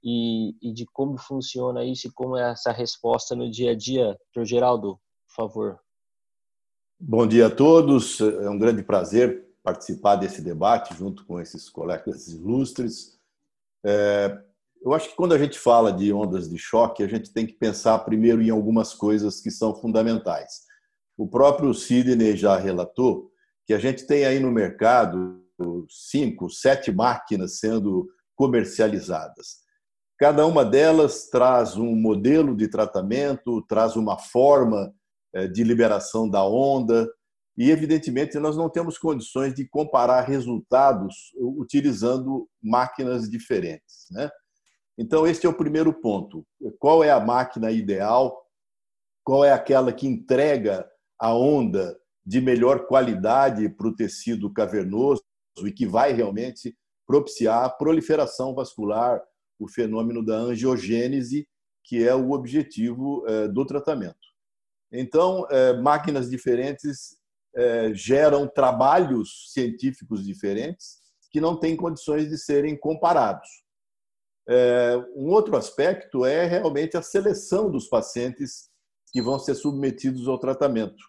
e, 0.04 0.56
e, 0.62 0.74
de 0.74 0.86
como 0.86 1.18
funciona 1.18 1.84
isso 1.86 2.08
e 2.08 2.12
como 2.12 2.38
é 2.38 2.52
essa 2.52 2.72
resposta 2.72 3.36
no 3.36 3.50
dia 3.50 3.72
a 3.72 3.76
dia. 3.76 4.18
Dr. 4.36 4.44
Geraldo, 4.44 5.00
por 5.28 5.36
favor. 5.36 5.80
Bom 7.00 7.26
dia 7.26 7.48
a 7.48 7.50
todos. 7.50 8.20
É 8.20 8.50
um 8.50 8.60
grande 8.60 8.84
prazer 8.84 9.48
participar 9.64 10.18
desse 10.18 10.42
debate 10.42 10.94
junto 10.94 11.26
com 11.26 11.40
esses 11.40 11.70
colegas 11.70 12.28
ilustres. 12.28 13.18
É, 13.86 14.38
eu 14.84 14.94
acho 14.94 15.10
que 15.10 15.16
quando 15.16 15.34
a 15.34 15.38
gente 15.38 15.58
fala 15.58 15.94
de 15.94 16.12
ondas 16.12 16.50
de 16.50 16.58
choque, 16.58 17.02
a 17.02 17.08
gente 17.08 17.32
tem 17.32 17.48
que 17.48 17.54
pensar 17.54 17.98
primeiro 18.00 18.42
em 18.42 18.50
algumas 18.50 18.94
coisas 18.94 19.40
que 19.40 19.50
são 19.50 19.74
fundamentais. 19.74 20.64
O 21.18 21.28
próprio 21.28 21.74
Sidney 21.74 22.36
já 22.36 22.58
relatou 22.58 23.32
que 23.66 23.74
a 23.74 23.80
gente 23.80 24.06
tem 24.06 24.26
aí 24.26 24.40
no 24.40 24.52
mercado 24.52 25.42
cinco, 25.90 26.50
sete 26.50 26.92
máquinas 26.92 27.60
sendo 27.60 28.10
comercializadas. 28.36 29.62
Cada 30.24 30.48
uma 30.48 30.63
delas 30.63 31.27
traz 31.27 31.75
um 31.75 31.94
modelo 31.98 32.56
de 32.56 32.70
tratamento, 32.70 33.62
traz 33.63 33.98
uma 33.98 34.18
forma 34.18 34.96
eh, 35.34 35.50
de 35.50 35.65
liberação 35.65 36.30
da 36.30 36.48
onda, 36.48 37.12
e 37.58 37.70
evidentemente 37.70 38.39
nós 38.39 38.56
não 38.56 38.70
temos 38.70 38.98
condições 38.98 39.53
de 39.53 39.68
comparar 39.68 40.22
resultados 40.22 41.34
utilizando 41.38 42.48
máquinas 42.63 43.30
diferentes. 43.30 44.06
Né? 44.12 44.30
Então, 44.98 45.27
este 45.27 45.46
é 45.46 45.50
o 45.50 45.58
primeiro 45.58 45.92
ponto. 45.92 46.48
Qual 46.80 47.03
é 47.03 47.12
a 47.12 47.20
máquina 47.20 47.70
ideal? 47.70 48.34
Qual 49.25 49.44
é 49.44 49.51
aquela 49.51 49.92
que 49.92 50.08
entrega 50.08 50.89
a 51.20 51.36
onda 51.36 52.00
de 52.25 52.39
melhor 52.39 52.88
qualidade 52.88 53.68
para 53.68 53.89
o 53.89 53.94
tecido 53.94 54.53
cavernoso 54.53 55.22
e 55.65 55.70
que 55.70 55.86
vai 55.86 56.13
realmente 56.13 56.74
propiciar 57.06 57.65
a 57.65 57.70
proliferação 57.70 58.56
vascular, 58.56 59.22
o 59.63 59.67
fenômeno 59.67 60.24
da 60.25 60.36
angiogênese, 60.36 61.48
que 61.84 62.08
é 62.08 62.13
o 62.13 62.32
objetivo 62.32 63.25
eh, 63.27 63.48
do 63.48 63.65
tratamento. 63.65 64.15
Então, 64.91 65.46
eh, 65.50 65.74
máquinas 65.74 66.29
diferentes 66.29 67.17
é, 67.55 67.93
geram 67.93 68.48
trabalhos 68.48 69.51
científicos 69.51 70.25
diferentes 70.25 70.98
que 71.29 71.39
não 71.39 71.55
têm 71.55 71.75
condições 71.75 72.27
de 72.27 72.38
serem 72.38 72.77
comparados. 72.77 73.48
É, 74.48 74.98
um 75.15 75.29
outro 75.29 75.55
aspecto 75.55 76.25
é 76.25 76.46
realmente 76.46 76.98
a 76.98 77.01
seleção 77.01 77.72
dos 77.72 77.88
pacientes 77.88 78.70
que 79.12 79.22
vão 79.22 79.39
ser 79.39 79.55
submetidos 79.55 80.27
ao 80.27 80.39
tratamento. 80.39 81.03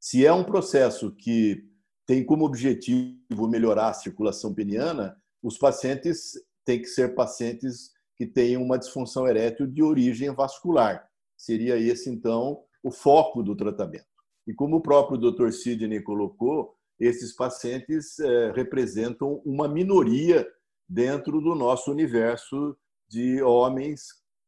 Se 0.00 0.24
é 0.24 0.32
um 0.32 0.44
processo 0.44 1.14
que 1.14 1.62
tem 2.06 2.24
como 2.24 2.44
objetivo 2.44 3.46
melhorar 3.48 3.90
a 3.90 3.94
circulação 3.94 4.54
peniana, 4.54 5.16
os 5.42 5.58
pacientes 5.58 6.32
têm 6.68 6.82
que 6.82 6.88
ser 6.88 7.14
pacientes 7.14 7.92
que 8.14 8.26
tenham 8.26 8.62
uma 8.62 8.78
disfunção 8.78 9.26
erétil 9.26 9.66
de 9.66 9.82
origem 9.82 10.30
vascular. 10.34 11.08
Seria 11.34 11.78
esse, 11.78 12.10
então, 12.10 12.62
o 12.82 12.90
foco 12.90 13.42
do 13.42 13.56
tratamento. 13.56 14.04
E 14.46 14.52
como 14.52 14.76
o 14.76 14.82
próprio 14.82 15.16
Dr. 15.16 15.50
Sidney 15.50 16.02
colocou, 16.02 16.76
esses 17.00 17.32
pacientes 17.34 18.18
é, 18.18 18.52
representam 18.52 19.40
uma 19.46 19.66
minoria 19.66 20.46
dentro 20.86 21.40
do 21.40 21.54
nosso 21.54 21.90
universo 21.90 22.76
de 23.08 23.40
homens 23.40 24.02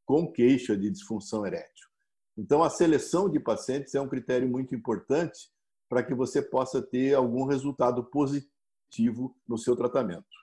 com 0.04 0.30
queixa 0.30 0.76
de 0.76 0.90
disfunção 0.90 1.46
erétil. 1.46 1.88
Então, 2.36 2.62
a 2.62 2.68
seleção 2.68 3.30
de 3.30 3.40
pacientes 3.40 3.94
é 3.94 4.00
um 4.00 4.08
critério 4.08 4.46
muito 4.46 4.74
importante 4.74 5.48
para 5.88 6.02
que 6.02 6.14
você 6.14 6.42
possa 6.42 6.82
ter 6.82 7.14
algum 7.14 7.44
resultado 7.46 8.04
positivo 8.04 9.34
no 9.48 9.56
seu 9.56 9.74
tratamento. 9.74 10.39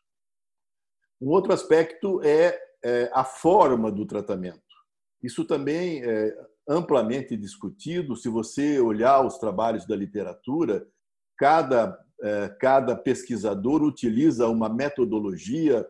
Um 1.21 1.29
outro 1.29 1.53
aspecto 1.53 2.21
é, 2.23 2.59
é 2.83 3.09
a 3.13 3.23
forma 3.23 3.91
do 3.91 4.05
tratamento. 4.05 4.61
Isso 5.21 5.45
também 5.45 6.03
é, 6.03 6.35
amplamente 6.67 7.35
discutido. 7.35 8.15
Se 8.15 8.29
você 8.29 8.79
olhar 8.79 9.25
os 9.25 9.37
trabalhos 9.37 9.85
da 9.85 9.95
literatura, 9.95 10.85
cada, 11.37 11.97
é, 12.21 12.49
cada 12.59 12.95
pesquisador 12.95 13.81
utiliza 13.83 14.47
uma 14.47 14.69
metodologia, 14.69 15.87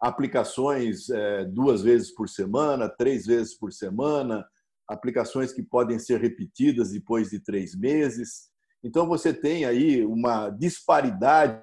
aplicações 0.00 1.08
é, 1.10 1.44
duas 1.44 1.82
vezes 1.82 2.14
por 2.14 2.28
semana, 2.28 2.88
três 2.88 3.26
vezes 3.26 3.56
por 3.56 3.72
semana, 3.72 4.46
aplicações 4.88 5.52
que 5.52 5.62
podem 5.62 5.98
ser 5.98 6.20
repetidas 6.20 6.90
depois 6.90 7.30
de 7.30 7.40
três 7.40 7.74
meses. 7.74 8.48
Então, 8.82 9.06
você 9.06 9.32
tem 9.32 9.64
aí 9.64 10.04
uma 10.04 10.50
disparidade 10.50 11.62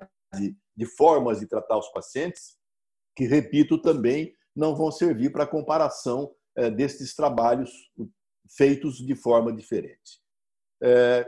de 0.75 0.85
formas 0.85 1.39
de 1.39 1.47
tratar 1.47 1.77
os 1.77 1.89
pacientes, 1.91 2.57
que, 3.15 3.25
repito, 3.25 3.77
também 3.77 4.33
não 4.55 4.75
vão 4.75 4.91
servir 4.91 5.31
para 5.31 5.47
comparação 5.47 6.31
é, 6.55 6.69
destes 6.69 7.15
trabalhos 7.15 7.71
feitos 8.55 8.97
de 8.97 9.15
forma 9.15 9.51
diferente. 9.51 10.21
É, 10.81 11.25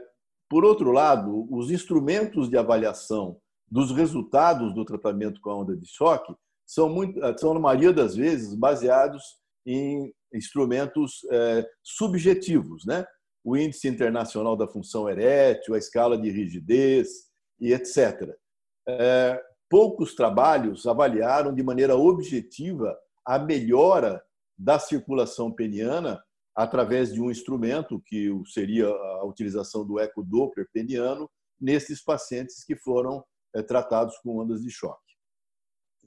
por 0.49 0.63
outro 0.63 0.91
lado, 0.91 1.47
os 1.49 1.71
instrumentos 1.71 2.49
de 2.49 2.57
avaliação 2.57 3.39
dos 3.69 3.91
resultados 3.91 4.73
do 4.73 4.85
tratamento 4.85 5.41
com 5.41 5.49
a 5.49 5.57
onda 5.57 5.75
de 5.75 5.87
choque 5.87 6.35
são, 6.65 6.89
muito, 6.89 7.19
são 7.39 7.53
na 7.53 7.59
maioria 7.59 7.91
das 7.91 8.15
vezes, 8.15 8.53
baseados 8.53 9.23
em 9.65 10.13
instrumentos 10.33 11.25
é, 11.31 11.67
subjetivos, 11.83 12.85
né? 12.85 13.05
o 13.43 13.55
Índice 13.55 13.87
Internacional 13.87 14.55
da 14.55 14.67
Função 14.67 15.07
Erétil, 15.07 15.75
a 15.75 15.77
escala 15.77 16.17
de 16.17 16.31
rigidez 16.31 17.07
e 17.59 17.73
etc. 17.73 18.35
É, 18.87 19.41
poucos 19.69 20.15
trabalhos 20.15 20.85
avaliaram 20.85 21.53
de 21.53 21.63
maneira 21.63 21.95
objetiva 21.95 22.97
a 23.25 23.39
melhora 23.39 24.23
da 24.57 24.79
circulação 24.79 25.51
peniana 25.51 26.23
através 26.55 27.13
de 27.13 27.21
um 27.21 27.29
instrumento 27.29 28.01
que 28.05 28.31
seria 28.45 28.87
a 28.87 29.25
utilização 29.25 29.85
do 29.85 29.99
ecodoppler 29.99 30.67
peniano 30.71 31.29
nesses 31.59 32.01
pacientes 32.01 32.63
que 32.63 32.75
foram 32.75 33.23
eh, 33.53 33.61
tratados 33.61 34.17
com 34.19 34.37
ondas 34.37 34.61
de 34.61 34.69
choque. 34.69 35.01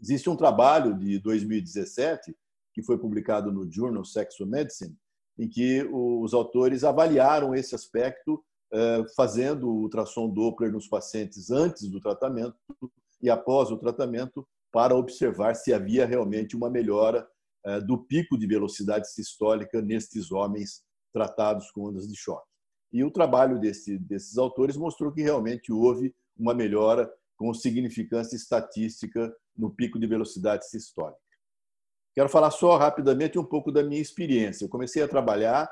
Existe 0.00 0.30
um 0.30 0.36
trabalho 0.36 0.96
de 0.96 1.18
2017 1.18 2.34
que 2.72 2.82
foi 2.82 2.98
publicado 2.98 3.52
no 3.52 3.70
Journal 3.70 4.04
Sexual 4.04 4.48
Medicine, 4.48 4.96
em 5.38 5.48
que 5.48 5.82
os 5.92 6.32
autores 6.32 6.84
avaliaram 6.84 7.54
esse 7.54 7.74
aspecto 7.74 8.42
eh, 8.72 9.04
fazendo 9.16 9.68
o 9.68 9.82
ultrassom 9.82 10.30
Doppler 10.30 10.72
nos 10.72 10.88
pacientes 10.88 11.50
antes 11.50 11.90
do 11.90 12.00
tratamento 12.00 12.56
e 13.20 13.30
após 13.30 13.70
o 13.70 13.78
tratamento 13.78 14.46
para 14.72 14.94
observar 14.94 15.54
se 15.54 15.72
havia 15.72 16.06
realmente 16.06 16.56
uma 16.56 16.70
melhora 16.70 17.26
é, 17.64 17.80
do 17.80 17.98
pico 17.98 18.38
de 18.38 18.46
velocidade 18.46 19.10
sistólica 19.10 19.80
nestes 19.82 20.30
homens 20.30 20.82
tratados 21.12 21.70
com 21.70 21.88
ondas 21.88 22.06
de 22.06 22.16
choque. 22.16 22.46
E 22.92 23.04
o 23.04 23.10
trabalho 23.10 23.58
desse, 23.58 23.98
desses 23.98 24.38
autores 24.38 24.76
mostrou 24.76 25.12
que 25.12 25.22
realmente 25.22 25.72
houve 25.72 26.14
uma 26.36 26.54
melhora 26.54 27.12
com 27.36 27.52
significância 27.52 28.36
estatística 28.36 29.34
no 29.56 29.70
pico 29.70 29.98
de 29.98 30.06
velocidade 30.06 30.68
sistólica. 30.68 31.20
Quero 32.14 32.28
falar 32.28 32.50
só 32.50 32.76
rapidamente 32.76 33.38
um 33.38 33.44
pouco 33.44 33.70
da 33.70 33.82
minha 33.82 34.00
experiência. 34.00 34.64
Eu 34.64 34.68
comecei 34.68 35.02
a 35.02 35.08
trabalhar 35.08 35.70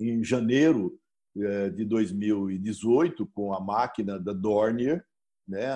em 0.00 0.22
janeiro 0.24 0.98
é, 1.36 1.70
de 1.70 1.84
2018 1.84 3.26
com 3.28 3.52
a 3.52 3.60
máquina 3.60 4.18
da 4.18 4.32
Dornier, 4.32 5.04
né, 5.46 5.66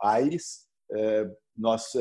a 0.00 0.20
Iris. 0.20 0.66
É, 0.90 1.30
nós 1.56 1.92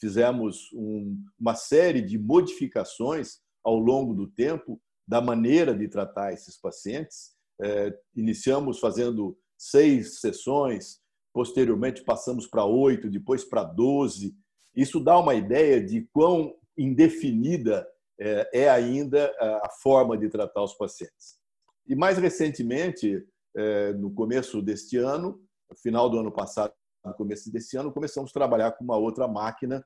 fizemos 0.00 0.70
um, 0.72 1.24
uma 1.38 1.54
série 1.54 2.00
de 2.00 2.18
modificações 2.18 3.38
ao 3.64 3.78
longo 3.78 4.14
do 4.14 4.26
tempo 4.26 4.80
da 5.06 5.20
maneira 5.20 5.74
de 5.74 5.88
tratar 5.88 6.32
esses 6.32 6.56
pacientes. 6.60 7.32
É, 7.60 7.92
iniciamos 8.14 8.78
fazendo 8.78 9.36
seis 9.56 10.20
sessões, 10.20 11.00
posteriormente 11.32 12.04
passamos 12.04 12.46
para 12.46 12.64
oito, 12.64 13.10
depois 13.10 13.44
para 13.44 13.64
doze. 13.64 14.34
Isso 14.74 15.00
dá 15.00 15.18
uma 15.18 15.34
ideia 15.34 15.84
de 15.84 16.08
quão 16.12 16.54
indefinida 16.76 17.86
é, 18.20 18.62
é 18.64 18.70
ainda 18.70 19.34
a 19.40 19.70
forma 19.82 20.16
de 20.16 20.28
tratar 20.28 20.62
os 20.62 20.74
pacientes. 20.74 21.38
E 21.86 21.94
mais 21.94 22.18
recentemente, 22.18 23.24
é, 23.56 23.92
no 23.94 24.12
começo 24.12 24.60
deste 24.60 24.96
ano, 24.96 25.40
final 25.76 26.08
do 26.08 26.18
ano 26.18 26.32
passado, 26.32 26.72
no 27.04 27.14
começo 27.14 27.50
desse 27.50 27.76
ano, 27.76 27.92
começamos 27.92 28.30
a 28.30 28.34
trabalhar 28.34 28.72
com 28.72 28.84
uma 28.84 28.96
outra 28.96 29.26
máquina 29.26 29.84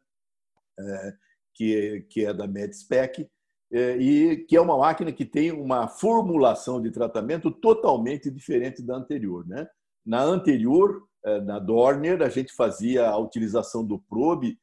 é, 0.79 1.15
que, 1.55 2.07
que 2.11 2.25
é 2.25 2.33
da 2.33 2.47
MedSpec, 2.47 3.29
é, 3.73 3.97
e 3.97 4.45
que 4.45 4.57
é 4.57 4.61
uma 4.61 4.77
máquina 4.77 5.13
que 5.13 5.25
tem 5.25 5.51
uma 5.51 5.89
formulação 5.89 6.81
de 6.81 6.91
tratamento 6.91 7.51
totalmente 7.51 8.31
diferente 8.31 8.83
da 8.83 8.97
anterior. 8.97 9.47
Né? 9.47 9.67
Na 10.05 10.23
anterior, 10.23 11.05
é, 11.25 11.41
na 11.41 11.59
Dorner, 11.59 12.23
a 12.23 12.29
gente 12.29 12.53
fazia 12.53 13.09
a 13.09 13.17
utilização 13.19 13.85
do 13.85 13.99
probe, 13.99 14.59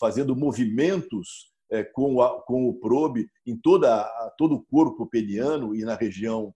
fazendo 0.00 0.34
movimentos 0.34 1.52
com, 1.92 2.22
a, 2.22 2.40
com 2.44 2.66
o 2.66 2.80
probe 2.80 3.28
em 3.46 3.54
toda, 3.54 4.10
todo 4.38 4.54
o 4.54 4.64
corpo 4.64 5.06
peniano 5.06 5.74
e 5.74 5.84
na 5.84 5.94
região 5.94 6.54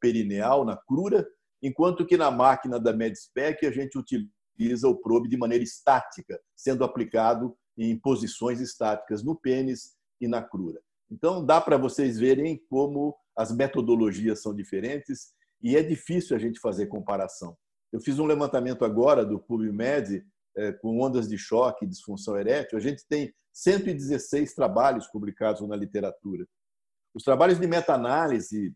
perineal, 0.00 0.64
na 0.64 0.74
crura, 0.74 1.28
enquanto 1.62 2.06
que 2.06 2.16
na 2.16 2.30
máquina 2.30 2.78
da 2.78 2.92
MedSpec 2.92 3.66
a 3.66 3.70
gente 3.70 3.98
utiliza 3.98 4.88
o 4.88 4.96
probe 4.96 5.28
de 5.28 5.36
maneira 5.36 5.64
estática, 5.64 6.40
sendo 6.54 6.84
aplicado 6.84 7.56
em 7.76 7.98
posições 7.98 8.60
estáticas 8.60 9.22
no 9.22 9.34
pênis 9.34 9.94
e 10.20 10.28
na 10.28 10.42
crura. 10.42 10.80
Então, 11.10 11.44
dá 11.44 11.60
para 11.60 11.76
vocês 11.76 12.18
verem 12.18 12.60
como 12.68 13.14
as 13.36 13.54
metodologias 13.54 14.42
são 14.42 14.54
diferentes 14.54 15.32
e 15.62 15.76
é 15.76 15.82
difícil 15.82 16.36
a 16.36 16.38
gente 16.38 16.60
fazer 16.60 16.86
comparação. 16.86 17.56
Eu 17.92 18.00
fiz 18.00 18.18
um 18.18 18.26
levantamento 18.26 18.84
agora 18.84 19.24
do 19.24 19.38
PubMed 19.38 20.24
é, 20.56 20.72
com 20.72 21.00
ondas 21.00 21.28
de 21.28 21.36
choque 21.36 21.84
e 21.84 21.88
disfunção 21.88 22.38
erétil, 22.38 22.78
a 22.78 22.80
gente 22.80 23.04
tem 23.08 23.32
116 23.52 24.54
trabalhos 24.54 25.06
publicados 25.08 25.66
na 25.66 25.76
literatura. 25.76 26.46
Os 27.14 27.22
trabalhos 27.22 27.58
de 27.58 27.66
meta-análise 27.66 28.74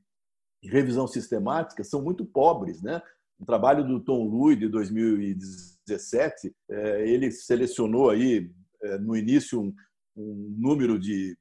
revisão 0.62 1.06
sistemática 1.06 1.84
são 1.84 2.02
muito 2.02 2.24
pobres. 2.24 2.82
Né? 2.82 3.00
O 3.38 3.44
trabalho 3.44 3.86
do 3.86 4.00
Tom 4.00 4.24
Lui, 4.24 4.56
de 4.56 4.68
2017, 4.68 6.54
é, 6.70 7.08
ele 7.08 7.30
selecionou 7.30 8.10
aí, 8.10 8.50
é, 8.82 8.98
no 8.98 9.16
início, 9.16 9.60
um, 9.60 9.74
um 10.16 10.56
número 10.58 10.98
de 10.98 11.36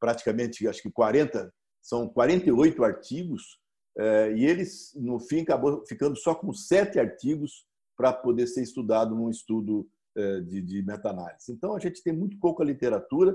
praticamente, 0.00 0.66
acho 0.66 0.82
que 0.82 0.90
40, 0.90 1.52
são 1.80 2.08
48 2.08 2.82
artigos, 2.82 3.60
e 4.34 4.44
eles, 4.44 4.92
no 4.96 5.18
fim, 5.18 5.40
acabou 5.40 5.82
ficando 5.86 6.16
só 6.16 6.34
com 6.34 6.52
sete 6.52 6.98
artigos 6.98 7.64
para 7.96 8.12
poder 8.12 8.46
ser 8.48 8.62
estudado 8.62 9.14
num 9.14 9.30
estudo 9.30 9.88
de, 10.44 10.60
de 10.60 10.82
meta-análise. 10.82 11.50
Então, 11.50 11.74
a 11.74 11.78
gente 11.78 12.02
tem 12.02 12.12
muito 12.12 12.36
pouca 12.40 12.64
literatura 12.64 13.34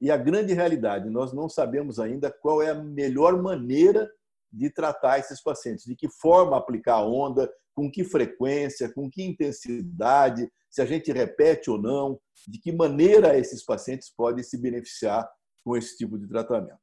e 0.00 0.10
a 0.10 0.16
grande 0.16 0.54
realidade, 0.54 1.10
nós 1.10 1.32
não 1.32 1.48
sabemos 1.48 1.98
ainda 1.98 2.30
qual 2.30 2.62
é 2.62 2.70
a 2.70 2.74
melhor 2.74 3.42
maneira 3.42 4.08
de 4.52 4.70
tratar 4.70 5.18
esses 5.18 5.42
pacientes, 5.42 5.84
de 5.84 5.94
que 5.94 6.08
forma 6.08 6.56
aplicar 6.56 6.94
a 6.94 7.06
onda, 7.06 7.50
com 7.74 7.90
que 7.90 8.02
frequência, 8.04 8.92
com 8.92 9.10
que 9.10 9.22
intensidade, 9.22 10.50
se 10.70 10.82
a 10.82 10.86
gente 10.86 11.12
repete 11.12 11.70
ou 11.70 11.80
não, 11.80 12.20
de 12.46 12.58
que 12.58 12.72
maneira 12.72 13.38
esses 13.38 13.64
pacientes 13.64 14.12
podem 14.14 14.42
se 14.42 14.60
beneficiar 14.60 15.28
com 15.64 15.76
esse 15.76 15.96
tipo 15.96 16.18
de 16.18 16.26
tratamento. 16.26 16.78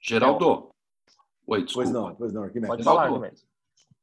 Geraldo. 0.00 0.70
Oi, 1.46 1.64
desculpa. 1.64 1.90
Pois 1.90 1.90
não, 1.90 2.14
pois 2.14 2.32
não, 2.32 2.42
Arquimedes. 2.44 2.68
Pode 2.68 2.84
falar, 2.84 3.06
Arquimedes. 3.06 3.46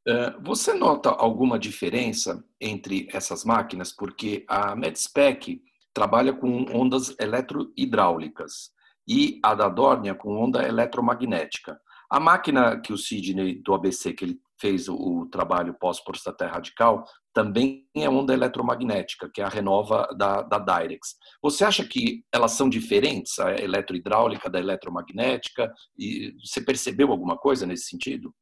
Eh, 0.08 0.36
você 0.42 0.74
nota 0.74 1.10
alguma 1.10 1.58
diferença 1.58 2.44
entre 2.62 3.08
essas 3.12 3.44
máquinas? 3.44 3.92
Porque 3.92 4.46
a 4.48 4.76
MedSpec 4.76 5.62
trabalha 5.94 6.34
com 6.34 6.66
ondas 6.72 7.16
eletrohidráulicas 7.20 8.72
e 9.08 9.40
a 9.44 9.56
da 9.56 9.68
Dornia 9.70 10.14
com 10.14 10.38
onda 10.38 10.68
eletromagnética. 10.68 11.80
A 12.16 12.20
máquina 12.22 12.80
que 12.80 12.94
o 12.94 12.98
Sidney 12.98 13.62
do 13.62 13.74
ABC, 13.74 14.14
que 14.14 14.24
ele 14.24 14.40
fez 14.58 14.88
o, 14.88 15.26
trabalho 15.26 15.74
pós-prostata 15.74 16.48
radical, 16.48 17.04
também 17.34 17.86
é 17.94 18.10
onda 18.10 18.34
eletromagnética, 18.34 19.30
que 19.30 19.42
é 19.42 19.44
a 19.44 19.50
renova 19.50 20.08
da, 20.18 20.42
da 20.42 20.58
Dyrex. 20.58 21.18
Você 21.44 21.66
acha 21.66 21.84
que 21.84 22.24
elas 22.32 22.54
são 22.54 22.70
diferentes, 22.70 23.38
a 23.38 23.52
eletrohidráulica 23.56 24.50
da 24.50 24.62
eletromagnética? 24.62 25.70
E 26.00 26.34
você 26.42 26.62
percebeu 26.62 27.12
alguma 27.12 27.38
coisa 27.38 27.66
nesse 27.66 27.90
sentido? 27.90 28.34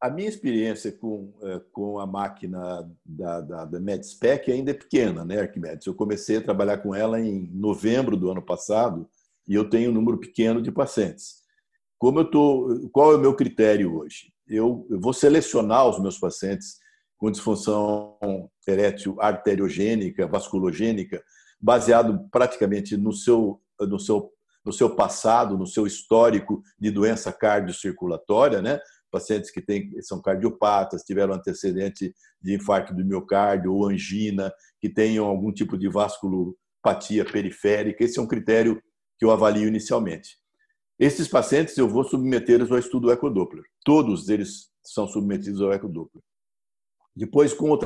A 0.00 0.10
minha 0.10 0.28
experiência 0.28 0.90
com, 0.90 1.32
é, 1.42 1.60
com 1.70 2.00
a 2.00 2.06
máquina 2.08 2.90
da, 3.06 3.40
da, 3.40 3.64
da 3.66 3.78
MedSpec 3.78 4.50
ainda 4.50 4.72
é 4.72 4.74
pequena, 4.74 5.24
né, 5.24 5.42
Arquimedes? 5.42 5.86
Eu 5.86 5.94
comecei 5.94 6.38
a 6.38 6.42
trabalhar 6.42 6.78
com 6.78 6.92
ela 6.92 7.20
em 7.20 7.48
novembro 7.52 8.16
do 8.16 8.32
ano 8.32 8.42
passado 8.42 9.08
e 9.46 9.54
eu 9.54 9.70
tenho 9.70 9.92
um 9.92 9.94
número 9.94 10.18
pequeno 10.18 10.60
de 10.60 10.72
pacientes. 10.72 11.41
Como 12.02 12.18
eu 12.18 12.24
tô, 12.24 12.88
qual 12.90 13.12
é 13.12 13.14
o 13.14 13.20
meu 13.20 13.32
critério 13.32 13.98
hoje? 13.98 14.32
Eu, 14.48 14.84
eu 14.90 15.00
vou 15.00 15.12
selecionar 15.12 15.88
os 15.88 16.02
meus 16.02 16.18
pacientes 16.18 16.78
com 17.16 17.30
disfunção 17.30 18.18
erétil 18.66 19.14
arteriogênica, 19.20 20.26
vasculogênica, 20.26 21.22
baseado 21.60 22.28
praticamente 22.28 22.96
no 22.96 23.12
seu, 23.12 23.60
no 23.80 24.00
seu, 24.00 24.32
no 24.64 24.72
seu 24.72 24.96
passado, 24.96 25.56
no 25.56 25.64
seu 25.64 25.86
histórico 25.86 26.60
de 26.76 26.90
doença 26.90 27.32
cardiocirculatória, 27.32 28.60
né? 28.60 28.80
pacientes 29.08 29.52
que 29.52 29.62
têm, 29.62 29.92
são 30.02 30.20
cardiopatas, 30.20 31.04
tiveram 31.04 31.34
antecedente 31.34 32.12
de 32.42 32.52
infarto 32.52 32.92
do 32.92 33.04
miocárdio 33.04 33.72
ou 33.72 33.86
angina, 33.86 34.52
que 34.80 34.88
tenham 34.88 35.24
algum 35.24 35.52
tipo 35.52 35.78
de 35.78 35.88
vasculopatia 35.88 37.24
periférica. 37.24 38.02
Esse 38.02 38.18
é 38.18 38.22
um 38.22 38.26
critério 38.26 38.82
que 39.16 39.24
eu 39.24 39.30
avalio 39.30 39.68
inicialmente. 39.68 40.41
Esses 40.98 41.28
pacientes 41.28 41.76
eu 41.76 41.88
vou 41.88 42.04
submetê-los 42.04 42.70
ao 42.70 42.78
estudo 42.78 43.10
ecodoppler. 43.10 43.64
Todos 43.84 44.28
eles 44.28 44.70
são 44.82 45.06
submetidos 45.08 45.60
ao 45.60 45.72
ecodoppler. 45.72 46.22
Depois, 47.14 47.52
com 47.52 47.72
o 47.72 47.78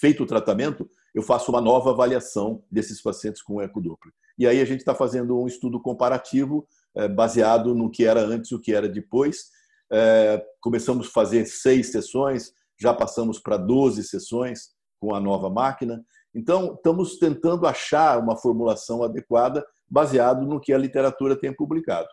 feito 0.00 0.24
o 0.24 0.26
tratamento, 0.26 0.88
eu 1.14 1.22
faço 1.22 1.50
uma 1.50 1.60
nova 1.60 1.90
avaliação 1.90 2.62
desses 2.70 3.00
pacientes 3.00 3.42
com 3.42 3.62
ecodoppler. 3.62 4.12
E 4.36 4.46
aí 4.46 4.60
a 4.60 4.64
gente 4.64 4.80
está 4.80 4.94
fazendo 4.94 5.38
um 5.40 5.46
estudo 5.46 5.80
comparativo 5.80 6.66
eh, 6.96 7.08
baseado 7.08 7.74
no 7.74 7.90
que 7.90 8.04
era 8.04 8.20
antes 8.20 8.50
e 8.50 8.54
o 8.54 8.60
que 8.60 8.72
era 8.72 8.88
depois, 8.88 9.50
é, 9.90 10.44
começamos 10.60 11.08
a 11.08 11.10
fazer 11.10 11.46
seis 11.46 11.90
sessões, 11.90 12.52
já 12.78 12.92
passamos 12.92 13.38
para 13.38 13.56
12 13.56 14.04
sessões 14.04 14.70
com 15.00 15.14
a 15.14 15.20
nova 15.20 15.48
máquina. 15.48 16.04
Então, 16.34 16.74
estamos 16.74 17.18
tentando 17.18 17.66
achar 17.66 18.18
uma 18.18 18.36
formulação 18.36 19.02
adequada 19.02 19.64
baseado 19.88 20.44
no 20.44 20.60
que 20.60 20.72
a 20.72 20.78
literatura 20.78 21.34
tem 21.36 21.54
publicado. 21.54 22.08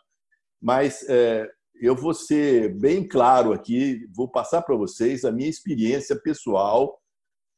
Mas 0.62 1.04
é, 1.10 1.50
eu 1.76 1.96
vou 1.96 2.14
ser 2.14 2.74
bem 2.76 3.08
claro 3.08 3.54
aqui, 3.54 4.08
vou 4.14 4.30
passar 4.30 4.62
para 4.62 4.76
vocês 4.76 5.26
a 5.26 5.32
minha 5.32 5.50
experiência 5.50 6.16
pessoal. 6.20 7.00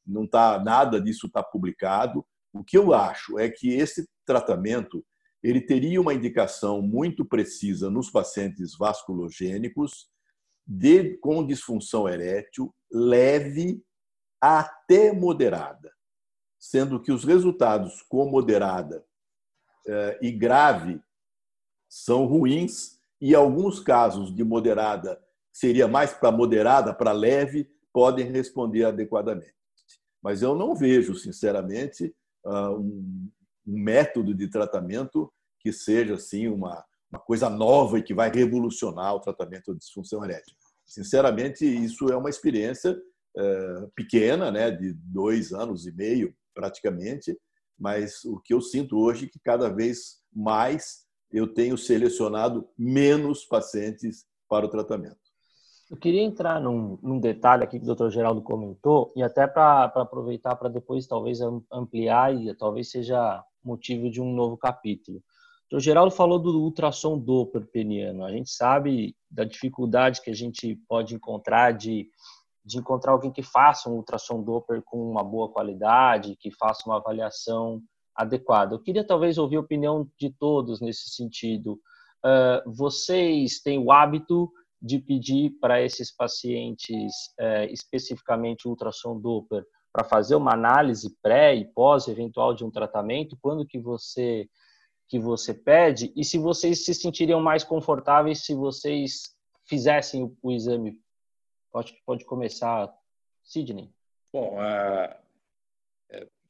Não 0.05 0.27
tá 0.27 0.61
nada 0.63 0.99
disso 0.99 1.27
está 1.27 1.43
publicado. 1.43 2.25
O 2.53 2.63
que 2.63 2.77
eu 2.77 2.93
acho 2.93 3.37
é 3.37 3.49
que 3.49 3.69
esse 3.69 4.07
tratamento 4.25 5.05
ele 5.43 5.61
teria 5.61 6.01
uma 6.01 6.13
indicação 6.13 6.81
muito 6.81 7.23
precisa 7.23 7.89
nos 7.89 8.09
pacientes 8.09 8.75
vasculogênicos 8.77 10.09
de, 10.65 11.17
com 11.19 11.45
disfunção 11.45 12.09
erétil 12.09 12.73
leve 12.91 13.81
até 14.41 15.13
moderada, 15.13 15.91
sendo 16.59 17.01
que 17.01 17.11
os 17.11 17.23
resultados 17.23 18.01
com 18.09 18.29
moderada 18.29 19.05
eh, 19.87 20.19
e 20.21 20.31
grave 20.31 20.99
são 21.89 22.25
ruins 22.25 22.97
e 23.19 23.33
alguns 23.33 23.79
casos 23.79 24.33
de 24.33 24.43
moderada 24.43 25.19
seria 25.51 25.87
mais 25.87 26.13
para 26.13 26.31
moderada, 26.31 26.93
para 26.93 27.11
leve, 27.11 27.67
podem 27.91 28.31
responder 28.31 28.83
adequadamente. 28.83 29.55
Mas 30.21 30.43
eu 30.43 30.55
não 30.55 30.75
vejo, 30.75 31.15
sinceramente, 31.15 32.13
ah, 32.45 32.71
um 32.73 33.31
método 33.65 34.35
de 34.35 34.47
tratamento 34.47 35.33
que 35.59 35.73
seja 35.73 36.13
assim 36.13 36.47
uma, 36.47 36.85
uma 37.11 37.19
coisa 37.19 37.49
nova 37.49 37.97
e 37.97 38.03
que 38.03 38.13
vai 38.13 38.29
revolucionar 38.29 39.15
o 39.15 39.19
tratamento 39.19 39.73
de 39.73 39.79
disfunção 39.79 40.23
erétil. 40.23 40.55
Sinceramente, 40.85 41.65
isso 41.65 42.07
é 42.09 42.15
uma 42.15 42.29
experiência 42.29 42.95
é, 43.35 43.87
pequena, 43.95 44.51
né, 44.51 44.71
de 44.71 44.93
dois 44.93 45.51
anos 45.51 45.85
e 45.85 45.91
meio 45.91 46.33
praticamente, 46.53 47.37
mas 47.77 48.23
o 48.25 48.39
que 48.39 48.53
eu 48.53 48.61
sinto 48.61 48.97
hoje 48.97 49.25
é 49.25 49.29
que 49.29 49.39
cada 49.39 49.69
vez 49.69 50.21
mais 50.33 51.06
eu 51.37 51.47
tenho 51.47 51.77
selecionado 51.77 52.67
menos 52.77 53.45
pacientes 53.45 54.25
para 54.49 54.65
o 54.65 54.69
tratamento. 54.69 55.17
Eu 55.89 55.95
queria 55.95 56.21
entrar 56.21 56.59
num, 56.59 56.99
num 57.01 57.19
detalhe 57.19 57.63
aqui 57.63 57.79
que 57.79 57.89
o 57.89 57.95
Dr. 57.95 58.09
Geraldo 58.09 58.41
comentou, 58.41 59.13
e 59.15 59.23
até 59.23 59.47
para 59.47 59.85
aproveitar 59.85 60.55
para 60.55 60.67
depois 60.67 61.07
talvez 61.07 61.39
ampliar 61.71 62.35
e 62.35 62.53
talvez 62.55 62.91
seja 62.91 63.41
motivo 63.63 64.09
de 64.09 64.21
um 64.21 64.33
novo 64.33 64.57
capítulo. 64.57 65.23
O 65.71 65.79
Geraldo 65.79 66.11
falou 66.11 66.39
do 66.39 66.61
ultrassom 66.61 67.17
Doppler 67.17 67.65
peniano. 67.67 68.23
A 68.23 68.31
gente 68.31 68.49
sabe 68.49 69.15
da 69.29 69.43
dificuldade 69.43 70.21
que 70.21 70.29
a 70.29 70.35
gente 70.35 70.75
pode 70.87 71.13
encontrar 71.13 71.71
de, 71.71 72.09
de 72.63 72.77
encontrar 72.77 73.11
alguém 73.11 73.31
que 73.31 73.43
faça 73.43 73.89
um 73.89 73.95
ultrassom 73.95 74.41
Doppler 74.41 74.81
com 74.83 74.97
uma 75.11 75.23
boa 75.23 75.49
qualidade, 75.49 76.37
que 76.37 76.51
faça 76.51 76.83
uma 76.85 76.97
avaliação 76.97 77.81
adequada. 78.17 78.73
Eu 78.73 78.79
queria 78.79 79.03
talvez 79.03 79.37
ouvir 79.37 79.57
a 79.57 79.61
opinião 79.61 80.09
de 80.19 80.29
todos 80.29 80.81
nesse 80.81 81.09
sentido. 81.11 81.79
Uh, 82.25 82.71
vocês 82.71 83.61
têm 83.61 83.77
o 83.77 83.91
hábito 83.91 84.51
de 84.81 84.99
pedir 84.99 85.51
para 85.61 85.81
esses 85.81 86.11
pacientes 86.11 87.13
uh, 87.39 87.71
especificamente 87.71 88.67
ultrassom 88.67 89.19
Doppler 89.19 89.65
para 89.93 90.03
fazer 90.03 90.35
uma 90.35 90.53
análise 90.53 91.15
pré 91.21 91.55
e 91.55 91.65
pós 91.65 92.07
eventual 92.07 92.53
de 92.53 92.65
um 92.65 92.71
tratamento? 92.71 93.37
Quando 93.41 93.65
que 93.65 93.79
você 93.79 94.49
que 95.09 95.17
você 95.17 95.53
pede 95.53 96.11
e 96.17 96.25
se 96.25 96.37
vocês 96.37 96.83
se 96.83 96.93
sentiriam 96.93 97.39
mais 97.39 97.63
confortáveis 97.63 98.43
se 98.43 98.53
vocês 98.53 99.37
fizessem 99.63 100.23
o, 100.23 100.35
o 100.41 100.51
exame. 100.51 100.99
Pode, 101.71 101.95
pode 102.05 102.25
começar, 102.25 102.93
Sidney. 103.43 103.89
Bom, 104.33 104.55
uh, 104.55 105.15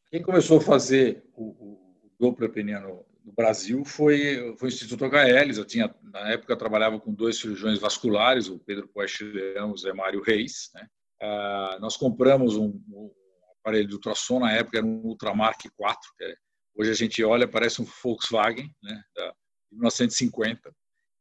quem 0.10 0.22
começou 0.22 0.58
a 0.58 0.62
fazer 0.62 1.24
o, 1.36 1.46
o 1.46 2.12
Doppler 2.20 2.52
peniano 2.52 3.06
no 3.24 3.34
Brasil 3.34 3.84
foi, 3.84 4.56
foi 4.58 4.70
o 4.70 4.72
Instituto 4.72 5.06
HL. 5.06 5.56
Eu 5.56 5.66
tinha, 5.66 5.94
na 6.04 6.32
época, 6.32 6.56
trabalhava 6.56 7.00
com 7.00 7.14
dois 7.14 7.38
cirurgiões 7.38 7.80
vasculares, 7.80 8.48
o 8.48 8.60
Pedro 8.60 8.88
Poeste 8.88 9.24
Leão 9.24 9.72
e 9.72 9.74
o 9.74 9.78
Zé 9.78 9.94
Mário 9.94 10.22
Reis. 10.22 10.72
Né? 10.74 10.88
Uh, 11.22 11.80
nós 11.82 11.98
compramos 11.98 12.56
um, 12.56 12.80
um, 12.90 13.12
aparelho 13.60 13.88
de 13.88 13.96
ultrassom, 13.96 14.40
na 14.40 14.54
época 14.54 14.78
era 14.78 14.86
um 14.86 15.02
Ultramark 15.04 15.62
4, 15.76 16.10
que 16.18 16.24
é 16.24 16.36
Hoje 16.80 16.92
a 16.92 16.94
gente 16.94 17.24
olha, 17.24 17.48
parece 17.48 17.82
um 17.82 17.88
Volkswagen, 18.04 18.72
né, 18.84 19.04
da 19.16 19.34
1950. 19.72 20.72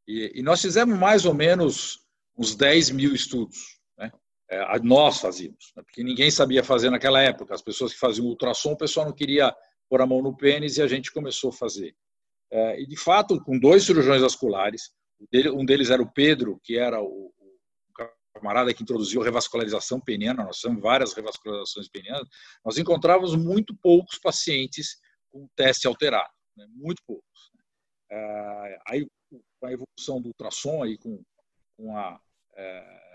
E, 0.06 0.32
e 0.34 0.42
nós 0.42 0.60
fizemos 0.60 0.98
mais 0.98 1.24
ou 1.24 1.32
menos 1.32 2.00
uns 2.36 2.54
10 2.54 2.90
mil 2.90 3.14
estudos. 3.14 3.75
Né? 4.50 4.56
é, 4.58 4.78
nós 4.80 5.20
fazíamos, 5.20 5.72
né? 5.76 5.82
porque 5.82 6.02
ninguém 6.02 6.30
sabia 6.30 6.62
fazer 6.62 6.90
naquela 6.90 7.20
época. 7.20 7.54
As 7.54 7.62
pessoas 7.62 7.92
que 7.92 7.98
faziam 7.98 8.26
ultrassom, 8.26 8.72
o 8.72 8.78
pessoal 8.78 9.06
não 9.06 9.12
queria 9.12 9.54
pôr 9.88 10.00
a 10.00 10.06
mão 10.06 10.22
no 10.22 10.36
pênis 10.36 10.76
e 10.76 10.82
a 10.82 10.86
gente 10.86 11.12
começou 11.12 11.50
a 11.50 11.52
fazer. 11.52 11.94
É, 12.50 12.80
e, 12.80 12.86
de 12.86 12.96
fato, 12.96 13.42
com 13.42 13.58
dois 13.58 13.84
cirurgiões 13.84 14.22
vasculares, 14.22 14.90
um 15.54 15.64
deles 15.64 15.90
era 15.90 16.02
o 16.02 16.12
Pedro, 16.12 16.60
que 16.62 16.78
era 16.78 17.00
o 17.02 17.32
camarada 18.36 18.72
que 18.74 18.82
introduziu 18.82 19.22
a 19.22 19.24
revascularização 19.24 19.98
peniana, 19.98 20.44
nós 20.44 20.60
temos 20.60 20.80
várias 20.82 21.14
revascularizações 21.14 21.88
penianas, 21.88 22.28
nós 22.62 22.76
encontrávamos 22.76 23.34
muito 23.34 23.74
poucos 23.74 24.18
pacientes 24.18 24.98
com 25.30 25.48
teste 25.56 25.86
alterado, 25.86 26.30
né? 26.54 26.66
muito 26.70 27.02
poucos. 27.06 27.50
É, 28.10 28.78
aí, 28.88 29.06
com 29.30 29.66
a 29.66 29.72
evolução 29.72 30.20
do 30.20 30.28
ultrassom, 30.28 30.82
aí, 30.82 30.98
com, 30.98 31.22
com 31.76 31.96
a, 31.96 32.20
é, 32.56 33.05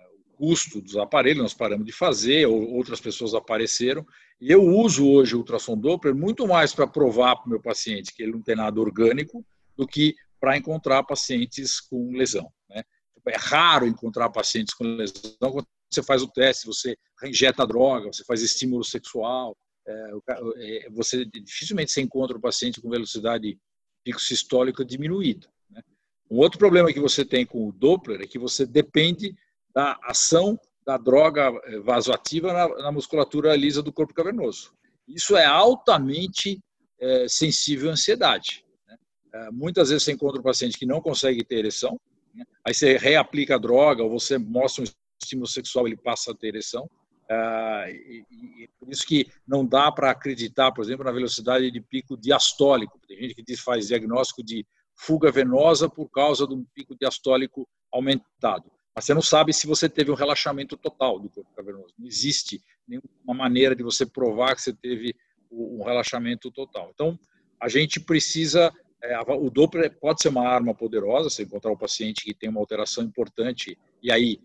custo 0.41 0.81
dos 0.81 0.97
aparelhos, 0.97 1.43
nós 1.43 1.53
paramos 1.53 1.85
de 1.85 1.91
fazer, 1.91 2.47
ou, 2.47 2.73
outras 2.73 2.99
pessoas 2.99 3.35
apareceram, 3.35 4.03
e 4.39 4.51
eu 4.51 4.63
uso 4.63 5.07
hoje 5.07 5.35
o 5.35 5.37
ultrassom 5.37 5.77
Doppler 5.77 6.15
muito 6.15 6.47
mais 6.47 6.73
para 6.73 6.87
provar 6.87 7.35
para 7.35 7.45
o 7.45 7.49
meu 7.49 7.61
paciente 7.61 8.11
que 8.11 8.23
ele 8.23 8.31
não 8.31 8.41
tem 8.41 8.55
nada 8.55 8.81
orgânico 8.81 9.45
do 9.77 9.87
que 9.87 10.15
para 10.39 10.57
encontrar 10.57 11.03
pacientes 11.03 11.79
com 11.79 12.11
lesão. 12.13 12.51
Né? 12.67 12.81
É 13.27 13.37
raro 13.37 13.85
encontrar 13.85 14.31
pacientes 14.31 14.73
com 14.73 14.83
lesão. 14.83 15.35
Quando 15.39 15.67
você 15.87 16.01
faz 16.01 16.23
o 16.23 16.27
teste, 16.27 16.65
você 16.65 16.97
injeta 17.23 17.67
droga, 17.67 18.11
você 18.11 18.23
faz 18.23 18.41
estímulo 18.41 18.83
sexual, 18.83 19.55
é, 19.87 20.11
é, 20.57 20.89
você 20.89 21.23
dificilmente 21.23 21.91
você 21.91 22.01
encontra 22.01 22.35
o 22.35 22.41
paciente 22.41 22.81
com 22.81 22.89
velocidade 22.89 23.59
pico 24.03 24.19
sistólica 24.19 24.83
diminuída. 24.83 25.47
Né? 25.69 25.83
Um 26.31 26.37
outro 26.37 26.57
problema 26.57 26.91
que 26.91 26.99
você 26.99 27.23
tem 27.23 27.45
com 27.45 27.67
o 27.67 27.71
Doppler 27.71 28.21
é 28.21 28.25
que 28.25 28.39
você 28.39 28.65
depende 28.65 29.35
da 29.73 29.97
ação 30.03 30.59
da 30.85 30.97
droga 30.97 31.51
é, 31.65 31.79
vasoativa 31.79 32.51
na, 32.53 32.67
na 32.83 32.91
musculatura 32.91 33.55
lisa 33.55 33.81
do 33.81 33.93
corpo 33.93 34.13
cavernoso. 34.13 34.73
Isso 35.07 35.35
é 35.35 35.45
altamente 35.45 36.59
é, 36.99 37.27
sensível 37.27 37.89
à 37.89 37.93
ansiedade. 37.93 38.65
Né? 38.87 38.97
É, 39.33 39.51
muitas 39.51 39.89
vezes 39.89 40.03
você 40.03 40.11
encontra 40.11 40.39
um 40.39 40.43
paciente 40.43 40.77
que 40.77 40.85
não 40.85 41.01
consegue 41.01 41.43
ter 41.43 41.57
ereção, 41.57 41.99
né? 42.33 42.43
aí 42.65 42.73
você 42.73 42.97
reaplica 42.97 43.55
a 43.55 43.59
droga 43.59 44.03
ou 44.03 44.09
você 44.09 44.37
mostra 44.37 44.83
um 44.83 44.87
estímulo 45.21 45.47
sexual, 45.47 45.87
ele 45.87 45.97
passa 45.97 46.31
a 46.31 46.35
ter 46.35 46.47
ereção. 46.47 46.89
Uh, 47.29 47.87
e, 47.87 48.25
e, 48.63 48.69
por 48.77 48.89
isso 48.89 49.07
que 49.07 49.25
não 49.47 49.65
dá 49.65 49.89
para 49.89 50.11
acreditar, 50.11 50.69
por 50.73 50.83
exemplo, 50.83 51.05
na 51.05 51.13
velocidade 51.13 51.71
de 51.71 51.79
pico 51.79 52.17
diastólico. 52.17 52.99
Tem 53.07 53.17
gente 53.17 53.35
que 53.35 53.43
diz, 53.43 53.61
faz 53.61 53.87
diagnóstico 53.87 54.43
de 54.43 54.65
fuga 54.97 55.31
venosa 55.31 55.89
por 55.89 56.09
causa 56.09 56.45
de 56.45 56.53
um 56.53 56.65
pico 56.75 56.93
diastólico 56.99 57.65
aumentado. 57.89 58.69
Mas 58.95 59.05
você 59.05 59.13
não 59.13 59.21
sabe 59.21 59.53
se 59.53 59.65
você 59.65 59.87
teve 59.87 60.11
um 60.11 60.15
relaxamento 60.15 60.75
total 60.75 61.19
do 61.19 61.29
corpo 61.29 61.49
cavernoso. 61.55 61.93
Não 61.97 62.07
existe 62.07 62.61
nenhuma 62.87 63.33
maneira 63.33 63.75
de 63.75 63.83
você 63.83 64.05
provar 64.05 64.55
que 64.55 64.61
você 64.61 64.73
teve 64.73 65.15
um 65.51 65.83
relaxamento 65.83 66.51
total. 66.51 66.91
Então, 66.93 67.17
a 67.59 67.67
gente 67.67 67.99
precisa. 67.99 68.71
É, 69.03 69.19
o 69.19 69.49
Doppler 69.49 69.97
pode 69.99 70.21
ser 70.21 70.29
uma 70.29 70.47
arma 70.47 70.75
poderosa, 70.75 71.29
se 71.29 71.41
encontrar 71.41 71.71
um 71.71 71.77
paciente 71.77 72.23
que 72.23 72.33
tem 72.33 72.49
uma 72.49 72.59
alteração 72.59 73.03
importante, 73.03 73.77
e 74.03 74.11
aí 74.11 74.39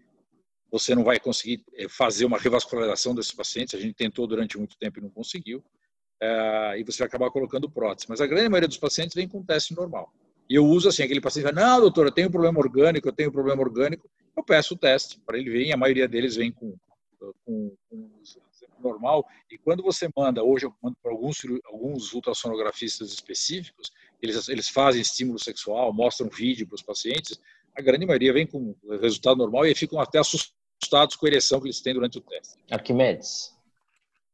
você 0.70 0.94
não 0.94 1.04
vai 1.04 1.18
conseguir 1.20 1.64
eh, 1.74 1.88
fazer 1.88 2.24
uma 2.24 2.38
revascularização 2.38 3.14
desses 3.14 3.32
pacientes. 3.32 3.74
A 3.74 3.80
gente 3.80 3.94
tentou 3.94 4.26
durante 4.26 4.58
muito 4.58 4.76
tempo 4.76 4.98
e 4.98 5.02
não 5.02 5.10
conseguiu. 5.10 5.62
É, 6.20 6.78
e 6.78 6.84
você 6.84 6.98
vai 6.98 7.08
acabar 7.08 7.30
colocando 7.30 7.70
prótese. 7.70 8.08
Mas 8.08 8.20
a 8.20 8.26
grande 8.26 8.48
maioria 8.48 8.68
dos 8.68 8.78
pacientes 8.78 9.14
vem 9.14 9.28
com 9.28 9.44
teste 9.44 9.74
normal. 9.74 10.12
E 10.48 10.54
eu 10.54 10.64
uso 10.64 10.88
assim, 10.88 11.02
aquele 11.02 11.20
paciente 11.20 11.44
vai, 11.44 11.52
não, 11.52 11.80
doutor, 11.80 12.06
eu 12.06 12.12
tenho 12.12 12.30
problema 12.30 12.58
orgânico, 12.58 13.08
eu 13.08 13.12
tenho 13.12 13.32
problema 13.32 13.62
orgânico. 13.62 14.08
Eu 14.36 14.44
peço 14.44 14.74
o 14.74 14.76
teste 14.76 15.18
para 15.20 15.38
ele 15.38 15.50
ver, 15.50 15.66
e 15.66 15.72
a 15.72 15.76
maioria 15.76 16.06
deles 16.06 16.36
vem 16.36 16.52
com, 16.52 16.76
com, 17.44 17.76
com 17.88 18.10
normal. 18.82 19.26
E 19.50 19.58
quando 19.58 19.82
você 19.82 20.08
manda, 20.16 20.42
hoje 20.42 20.66
eu 20.66 20.74
mando 20.82 20.96
para 21.02 21.12
alguns, 21.12 21.38
alguns 21.64 22.12
ultrassonografistas 22.12 23.12
específicos, 23.12 23.90
eles, 24.22 24.48
eles 24.48 24.68
fazem 24.68 25.00
estímulo 25.00 25.38
sexual, 25.38 25.92
mostram 25.92 26.28
vídeo 26.28 26.66
para 26.66 26.76
os 26.76 26.82
pacientes, 26.82 27.40
a 27.76 27.82
grande 27.82 28.06
maioria 28.06 28.32
vem 28.32 28.46
com 28.46 28.74
resultado 29.00 29.36
normal 29.36 29.66
e 29.66 29.74
ficam 29.74 30.00
até 30.00 30.18
assustados 30.18 31.16
com 31.16 31.26
a 31.26 31.28
ereção 31.28 31.60
que 31.60 31.66
eles 31.66 31.80
têm 31.80 31.92
durante 31.92 32.18
o 32.18 32.22
teste. 32.22 32.58
Arquimedes. 32.70 33.54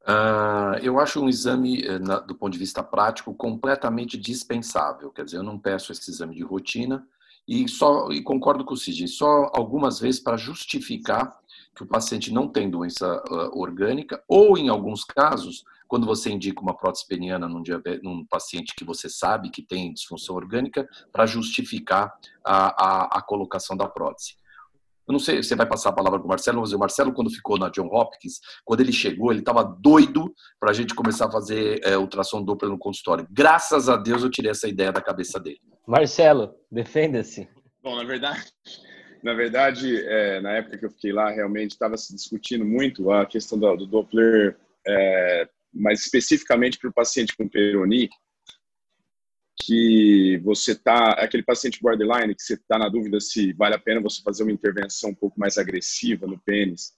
Uh, 0.02 0.78
eu 0.82 0.98
acho 0.98 1.20
um 1.20 1.28
exame, 1.28 1.84
eh, 1.84 1.98
na, 1.98 2.18
do 2.18 2.34
ponto 2.34 2.52
de 2.52 2.58
vista 2.58 2.82
prático, 2.82 3.32
completamente 3.34 4.18
dispensável. 4.18 5.12
Quer 5.12 5.24
dizer, 5.24 5.36
eu 5.36 5.44
não 5.44 5.58
peço 5.58 5.92
esse 5.92 6.10
exame 6.10 6.34
de 6.34 6.42
rotina 6.42 7.06
e 7.46 7.68
só 7.68 8.10
e 8.10 8.22
concordo 8.22 8.64
com 8.64 8.74
o 8.74 8.76
Cid, 8.76 9.08
só 9.08 9.50
algumas 9.54 9.98
vezes 9.98 10.20
para 10.20 10.36
justificar 10.36 11.36
que 11.74 11.82
o 11.82 11.86
paciente 11.86 12.32
não 12.32 12.48
tem 12.48 12.70
doença 12.70 13.22
uh, 13.30 13.58
orgânica 13.58 14.22
ou, 14.28 14.58
em 14.58 14.68
alguns 14.68 15.04
casos, 15.04 15.64
quando 15.88 16.06
você 16.06 16.30
indica 16.30 16.60
uma 16.60 16.74
prótese 16.74 17.06
peniana 17.06 17.46
num, 17.46 17.62
num 18.02 18.24
paciente 18.24 18.74
que 18.74 18.84
você 18.84 19.08
sabe 19.08 19.50
que 19.50 19.62
tem 19.62 19.92
disfunção 19.92 20.36
orgânica, 20.36 20.88
para 21.12 21.26
justificar 21.26 22.12
a, 22.44 22.84
a, 22.84 23.18
a, 23.18 23.22
colocação 23.22 23.76
da 23.76 23.86
prótese. 23.86 24.36
Eu 25.06 25.12
não 25.12 25.18
sei, 25.18 25.42
você 25.42 25.56
vai 25.56 25.66
passar 25.66 25.90
a 25.90 25.92
palavra 25.92 26.18
para 26.18 26.26
o 26.26 26.28
Marcelo, 26.28 26.60
mas 26.60 26.72
o 26.72 26.78
Marcelo, 26.78 27.12
quando 27.12 27.30
ficou 27.30 27.58
na 27.58 27.68
John 27.68 27.86
Hopkins, 27.86 28.38
quando 28.64 28.80
ele 28.80 28.92
chegou, 28.92 29.30
ele 29.30 29.40
estava 29.40 29.64
doido 29.64 30.32
para 30.60 30.70
a 30.70 30.72
gente 30.74 30.94
começar 30.94 31.26
a 31.26 31.30
fazer 31.30 31.80
é, 31.84 31.96
ultrassom 31.96 32.42
dupla 32.42 32.68
no 32.68 32.78
consultório. 32.78 33.26
Graças 33.30 33.88
a 33.88 33.96
Deus 33.96 34.22
eu 34.22 34.30
tirei 34.30 34.50
essa 34.50 34.68
ideia 34.68 34.92
da 34.92 35.00
cabeça 35.00 35.40
dele. 35.40 35.60
Marcelo, 35.86 36.54
defenda-se. 36.70 37.48
Bom, 37.82 37.96
na 37.96 38.04
verdade, 38.04 38.44
na 39.22 39.34
verdade, 39.34 39.96
é, 40.06 40.40
na 40.40 40.52
época 40.52 40.78
que 40.78 40.86
eu 40.86 40.90
fiquei 40.90 41.12
lá, 41.12 41.30
realmente 41.30 41.72
estava 41.72 41.96
se 41.96 42.14
discutindo 42.14 42.64
muito 42.64 43.10
a 43.10 43.26
questão 43.26 43.58
do, 43.58 43.76
do 43.76 43.86
Doppler 43.86 44.56
é, 44.86 45.48
mas 45.72 46.00
especificamente 46.00 46.78
para 46.78 46.90
o 46.90 46.92
paciente 46.92 47.36
com 47.36 47.48
Peyronie, 47.48 48.10
que 49.66 50.38
você 50.44 50.72
está, 50.72 51.12
aquele 51.12 51.42
paciente 51.42 51.80
borderline, 51.80 52.34
que 52.34 52.42
você 52.42 52.54
está 52.54 52.78
na 52.78 52.88
dúvida 52.88 53.20
se 53.20 53.52
vale 53.52 53.74
a 53.74 53.78
pena 53.78 54.00
você 54.00 54.22
fazer 54.22 54.42
uma 54.42 54.52
intervenção 54.52 55.10
um 55.10 55.14
pouco 55.14 55.38
mais 55.38 55.58
agressiva 55.58 56.26
no 56.26 56.38
pênis, 56.38 56.92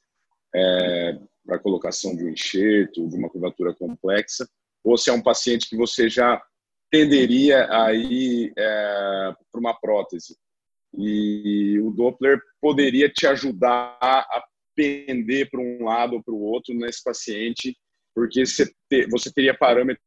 é, 0.54 1.18
para 1.44 1.58
colocação 1.58 2.16
de 2.16 2.24
um 2.24 2.28
enxerto, 2.28 3.08
de 3.08 3.16
uma 3.16 3.28
curvatura 3.28 3.74
complexa, 3.74 4.48
ou 4.82 4.96
se 4.96 5.10
é 5.10 5.12
um 5.12 5.22
paciente 5.22 5.68
que 5.68 5.76
você 5.76 6.08
já 6.08 6.42
tenderia 6.90 7.66
a 7.70 7.92
ir 7.92 8.52
é, 8.56 9.34
para 9.50 9.60
uma 9.60 9.74
prótese. 9.74 10.36
E 10.96 11.80
o 11.80 11.90
Doppler 11.90 12.40
poderia 12.60 13.08
te 13.08 13.26
ajudar 13.26 13.98
a 14.00 14.44
pender 14.76 15.50
para 15.50 15.60
um 15.60 15.84
lado 15.84 16.14
ou 16.14 16.22
para 16.22 16.34
o 16.34 16.40
outro 16.40 16.74
nesse 16.74 17.02
paciente 17.02 17.76
porque 18.14 18.46
você, 18.46 18.72
você 19.10 19.32
teria 19.32 19.56
parâmetros 19.56 20.06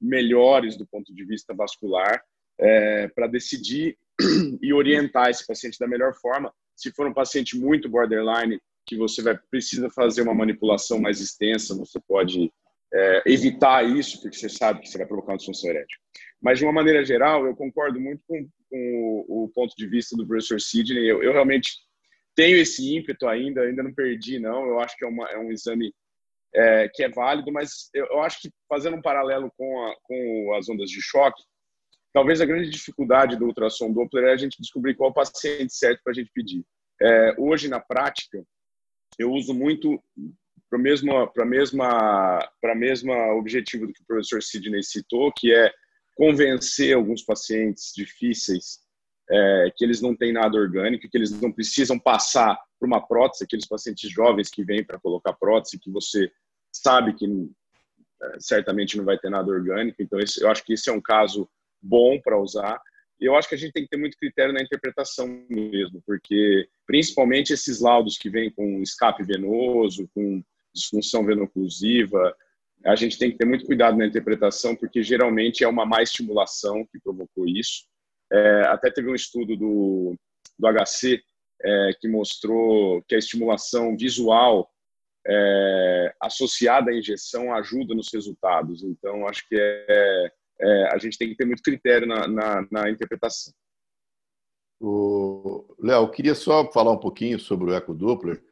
melhores 0.00 0.76
do 0.76 0.86
ponto 0.86 1.14
de 1.14 1.24
vista 1.24 1.54
vascular 1.54 2.22
é, 2.58 3.08
para 3.08 3.26
decidir 3.26 3.96
e 4.62 4.72
orientar 4.72 5.28
esse 5.30 5.46
paciente 5.46 5.78
da 5.78 5.88
melhor 5.88 6.14
forma. 6.14 6.52
Se 6.76 6.92
for 6.92 7.06
um 7.06 7.14
paciente 7.14 7.56
muito 7.56 7.88
borderline, 7.88 8.60
que 8.86 8.96
você 8.96 9.22
vai 9.22 9.38
precisa 9.50 9.88
fazer 9.90 10.22
uma 10.22 10.34
manipulação 10.34 11.00
mais 11.00 11.20
extensa, 11.20 11.76
você 11.76 11.98
pode 12.06 12.52
é, 12.92 13.22
evitar 13.26 13.84
isso, 13.84 14.20
porque 14.20 14.36
você 14.36 14.48
sabe 14.48 14.80
que 14.80 14.88
você 14.88 14.98
vai 14.98 15.06
provocar 15.06 15.32
uma 15.32 15.38
disfunção 15.38 15.70
erétil. 15.70 15.98
Mas, 16.40 16.58
de 16.58 16.64
uma 16.64 16.72
maneira 16.72 17.04
geral, 17.04 17.46
eu 17.46 17.56
concordo 17.56 17.98
muito 17.98 18.22
com, 18.26 18.46
com 18.70 19.24
o, 19.28 19.44
o, 19.44 19.48
ponto 19.48 19.74
de 19.76 19.86
vista 19.86 20.16
do 20.16 20.26
professor 20.26 20.60
Sidney. 20.60 21.10
Eu, 21.10 21.22
eu, 21.22 21.32
realmente 21.32 21.72
tenho 22.36 22.56
esse 22.56 22.94
ímpeto 22.94 23.26
ainda, 23.26 23.62
ainda 23.62 23.82
não 23.82 23.94
perdi, 23.94 24.38
não. 24.38 24.66
Eu 24.66 24.78
acho 24.78 24.96
que 24.96 25.04
é, 25.04 25.08
uma, 25.08 25.26
é 25.30 25.38
um 25.38 25.50
exame 25.50 25.92
é, 26.54 26.88
que 26.88 27.02
é 27.02 27.08
válido, 27.08 27.50
mas 27.52 27.90
eu, 27.92 28.06
eu, 28.06 28.20
acho 28.22 28.40
que 28.40 28.50
fazendo 28.68 28.96
um 28.96 29.02
paralelo 29.02 29.52
com, 29.56 29.86
a, 29.86 29.96
com 30.04 30.54
as 30.54 30.68
ondas 30.68 30.88
de 30.88 31.02
choque, 31.02 31.42
talvez 32.12 32.40
a 32.40 32.46
grande 32.46 32.70
dificuldade 32.70 33.36
do 33.36 33.46
ultrassom 33.46 33.92
Doppler 33.92 34.24
é 34.24 34.32
a 34.32 34.36
gente 34.36 34.60
descobrir 34.60 34.94
qual 34.94 35.12
paciente 35.12 35.74
certo 35.74 36.00
para 36.04 36.12
a 36.12 36.14
gente 36.14 36.30
pedir. 36.32 36.64
É, 37.02 37.34
hoje, 37.38 37.68
na 37.68 37.80
prática, 37.80 38.44
eu 39.18 39.32
uso 39.32 39.52
muito 39.52 40.00
para 40.70 40.78
o 40.78 40.82
mesmo 40.82 41.28
para 41.28 41.44
mesma 41.44 42.38
para 42.60 42.74
mesma 42.74 43.34
objetivo 43.34 43.86
do 43.86 43.92
que 43.92 44.02
o 44.02 44.06
professor 44.06 44.42
Sidney 44.42 44.82
citou, 44.82 45.32
que 45.32 45.52
é 45.52 45.72
convencer 46.16 46.94
alguns 46.94 47.22
pacientes 47.22 47.92
difíceis 47.94 48.84
é, 49.30 49.72
que 49.76 49.84
eles 49.84 50.00
não 50.00 50.14
têm 50.14 50.32
nada 50.32 50.56
orgânico, 50.56 51.08
que 51.08 51.16
eles 51.16 51.30
não 51.40 51.50
precisam 51.50 51.98
passar 51.98 52.58
por 52.78 52.86
uma 52.86 53.04
prótese, 53.04 53.44
aqueles 53.44 53.66
pacientes 53.66 54.10
jovens 54.10 54.50
que 54.50 54.64
vêm 54.64 54.84
para 54.84 55.00
colocar 55.00 55.32
prótese, 55.32 55.78
que 55.78 55.90
você 55.90 56.30
sabe 56.82 57.14
que 57.14 57.26
é, 58.22 58.40
certamente 58.40 58.96
não 58.96 59.04
vai 59.04 59.18
ter 59.18 59.30
nada 59.30 59.50
orgânico, 59.50 60.02
então 60.02 60.18
esse, 60.18 60.42
eu 60.42 60.50
acho 60.50 60.64
que 60.64 60.72
esse 60.74 60.88
é 60.88 60.92
um 60.92 61.00
caso 61.00 61.48
bom 61.80 62.20
para 62.20 62.40
usar. 62.40 62.80
E 63.20 63.26
eu 63.26 63.36
acho 63.36 63.48
que 63.48 63.54
a 63.54 63.58
gente 63.58 63.72
tem 63.72 63.84
que 63.84 63.90
ter 63.90 63.96
muito 63.96 64.16
critério 64.16 64.52
na 64.52 64.62
interpretação 64.62 65.26
mesmo, 65.48 66.02
porque 66.04 66.68
principalmente 66.86 67.52
esses 67.52 67.80
laudos 67.80 68.18
que 68.18 68.28
vêm 68.28 68.50
com 68.50 68.82
escape 68.82 69.22
venoso, 69.22 70.08
com 70.14 70.42
disfunção 70.74 71.24
venoclusiva, 71.24 72.34
a 72.84 72.96
gente 72.96 73.18
tem 73.18 73.30
que 73.30 73.38
ter 73.38 73.46
muito 73.46 73.64
cuidado 73.64 73.96
na 73.96 74.06
interpretação, 74.06 74.74
porque 74.74 75.02
geralmente 75.02 75.62
é 75.62 75.68
uma 75.68 75.86
má 75.86 76.02
estimulação 76.02 76.84
que 76.86 76.98
provocou 76.98 77.46
isso. 77.46 77.84
É, 78.30 78.62
até 78.66 78.90
teve 78.90 79.08
um 79.08 79.14
estudo 79.14 79.56
do, 79.56 80.16
do 80.58 80.68
HC 80.68 81.22
é, 81.62 81.90
que 82.00 82.08
mostrou 82.08 83.02
que 83.08 83.14
a 83.14 83.18
estimulação 83.18 83.96
visual 83.96 84.70
é, 85.26 85.93
associada 86.20 86.90
à 86.90 86.94
injeção 86.94 87.54
ajuda 87.54 87.94
nos 87.94 88.12
resultados. 88.12 88.82
Então, 88.82 89.26
acho 89.26 89.46
que 89.48 89.56
é, 89.56 90.32
é, 90.60 90.94
a 90.94 90.98
gente 90.98 91.18
tem 91.18 91.28
que 91.28 91.36
ter 91.36 91.44
muito 91.44 91.62
critério 91.62 92.06
na, 92.06 92.26
na, 92.26 92.66
na 92.70 92.90
interpretação. 92.90 93.52
Léo, 95.78 96.10
queria 96.10 96.34
só 96.34 96.70
falar 96.72 96.92
um 96.92 96.98
pouquinho 96.98 97.38
sobre 97.38 97.70
o 97.70 97.74
ecodoppler. 97.74 98.42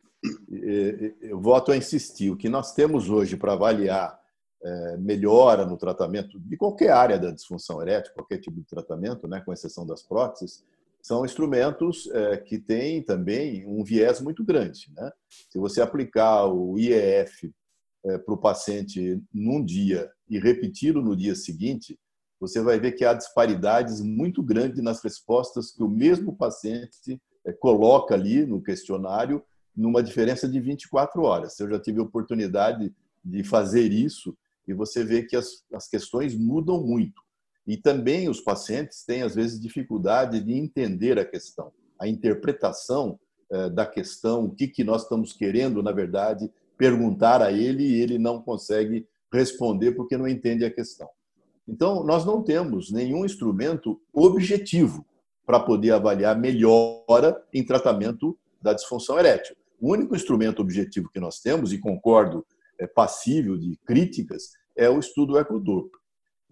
Eu 1.20 1.40
volto 1.40 1.72
a 1.72 1.76
insistir, 1.76 2.30
o 2.30 2.36
que 2.36 2.48
nós 2.48 2.72
temos 2.74 3.10
hoje 3.10 3.36
para 3.36 3.52
avaliar 3.52 4.18
é, 4.62 4.96
melhora 4.96 5.66
no 5.66 5.76
tratamento 5.76 6.38
de 6.38 6.56
qualquer 6.56 6.90
área 6.90 7.18
da 7.18 7.30
disfunção 7.32 7.82
erétil, 7.82 8.14
qualquer 8.14 8.38
tipo 8.38 8.60
de 8.60 8.66
tratamento, 8.66 9.26
né, 9.26 9.42
com 9.44 9.52
exceção 9.52 9.84
das 9.84 10.02
próteses, 10.02 10.64
são 11.02 11.24
instrumentos 11.24 12.08
é, 12.12 12.36
que 12.36 12.58
têm 12.58 13.02
também 13.02 13.66
um 13.66 13.82
viés 13.82 14.20
muito 14.20 14.44
grande. 14.44 14.90
Né? 14.96 15.10
Se 15.50 15.58
você 15.58 15.82
aplicar 15.82 16.46
o 16.46 16.78
IEF 16.78 17.52
é, 18.04 18.18
para 18.18 18.34
o 18.34 18.38
paciente 18.38 19.20
num 19.34 19.64
dia 19.64 20.10
e 20.30 20.38
repeti-lo 20.38 21.02
no 21.02 21.16
dia 21.16 21.34
seguinte, 21.34 21.98
você 22.40 22.60
vai 22.60 22.78
ver 22.78 22.92
que 22.92 23.04
há 23.04 23.14
disparidades 23.14 24.00
muito 24.00 24.42
grandes 24.42 24.82
nas 24.82 25.02
respostas 25.02 25.72
que 25.72 25.82
o 25.82 25.88
mesmo 25.88 26.36
paciente 26.36 27.20
é, 27.44 27.52
coloca 27.52 28.14
ali 28.14 28.46
no 28.46 28.62
questionário, 28.62 29.42
numa 29.76 30.02
diferença 30.02 30.48
de 30.48 30.60
24 30.60 31.22
horas. 31.22 31.58
Eu 31.58 31.68
já 31.68 31.80
tive 31.80 32.00
oportunidade 32.00 32.94
de 33.24 33.44
fazer 33.44 33.92
isso 33.92 34.36
e 34.66 34.74
você 34.74 35.04
vê 35.04 35.22
que 35.22 35.36
as, 35.36 35.64
as 35.72 35.88
questões 35.88 36.36
mudam 36.36 36.82
muito. 36.82 37.21
E 37.66 37.76
também 37.76 38.28
os 38.28 38.40
pacientes 38.40 39.04
têm, 39.04 39.22
às 39.22 39.34
vezes, 39.34 39.60
dificuldade 39.60 40.40
de 40.40 40.52
entender 40.52 41.18
a 41.18 41.24
questão, 41.24 41.72
a 41.98 42.08
interpretação 42.08 43.18
eh, 43.50 43.70
da 43.70 43.86
questão, 43.86 44.44
o 44.44 44.50
que, 44.50 44.66
que 44.66 44.82
nós 44.82 45.02
estamos 45.02 45.32
querendo, 45.32 45.82
na 45.82 45.92
verdade, 45.92 46.50
perguntar 46.76 47.40
a 47.40 47.52
ele 47.52 47.84
e 47.84 48.00
ele 48.00 48.18
não 48.18 48.42
consegue 48.42 49.06
responder 49.32 49.92
porque 49.92 50.16
não 50.16 50.26
entende 50.26 50.64
a 50.64 50.70
questão. 50.70 51.08
Então, 51.66 52.02
nós 52.02 52.24
não 52.24 52.42
temos 52.42 52.90
nenhum 52.90 53.24
instrumento 53.24 54.00
objetivo 54.12 55.06
para 55.46 55.60
poder 55.60 55.92
avaliar 55.92 56.38
melhora 56.38 57.40
em 57.52 57.64
tratamento 57.64 58.36
da 58.60 58.72
disfunção 58.72 59.18
erétil. 59.18 59.56
O 59.80 59.92
único 59.92 60.14
instrumento 60.14 60.60
objetivo 60.60 61.10
que 61.10 61.20
nós 61.20 61.40
temos, 61.40 61.72
e 61.72 61.78
concordo, 61.78 62.44
é 62.78 62.86
passível 62.86 63.56
de 63.56 63.76
críticas, 63.84 64.50
é 64.76 64.88
o 64.88 64.98
estudo 64.98 65.38
Ecodoppler. 65.38 66.01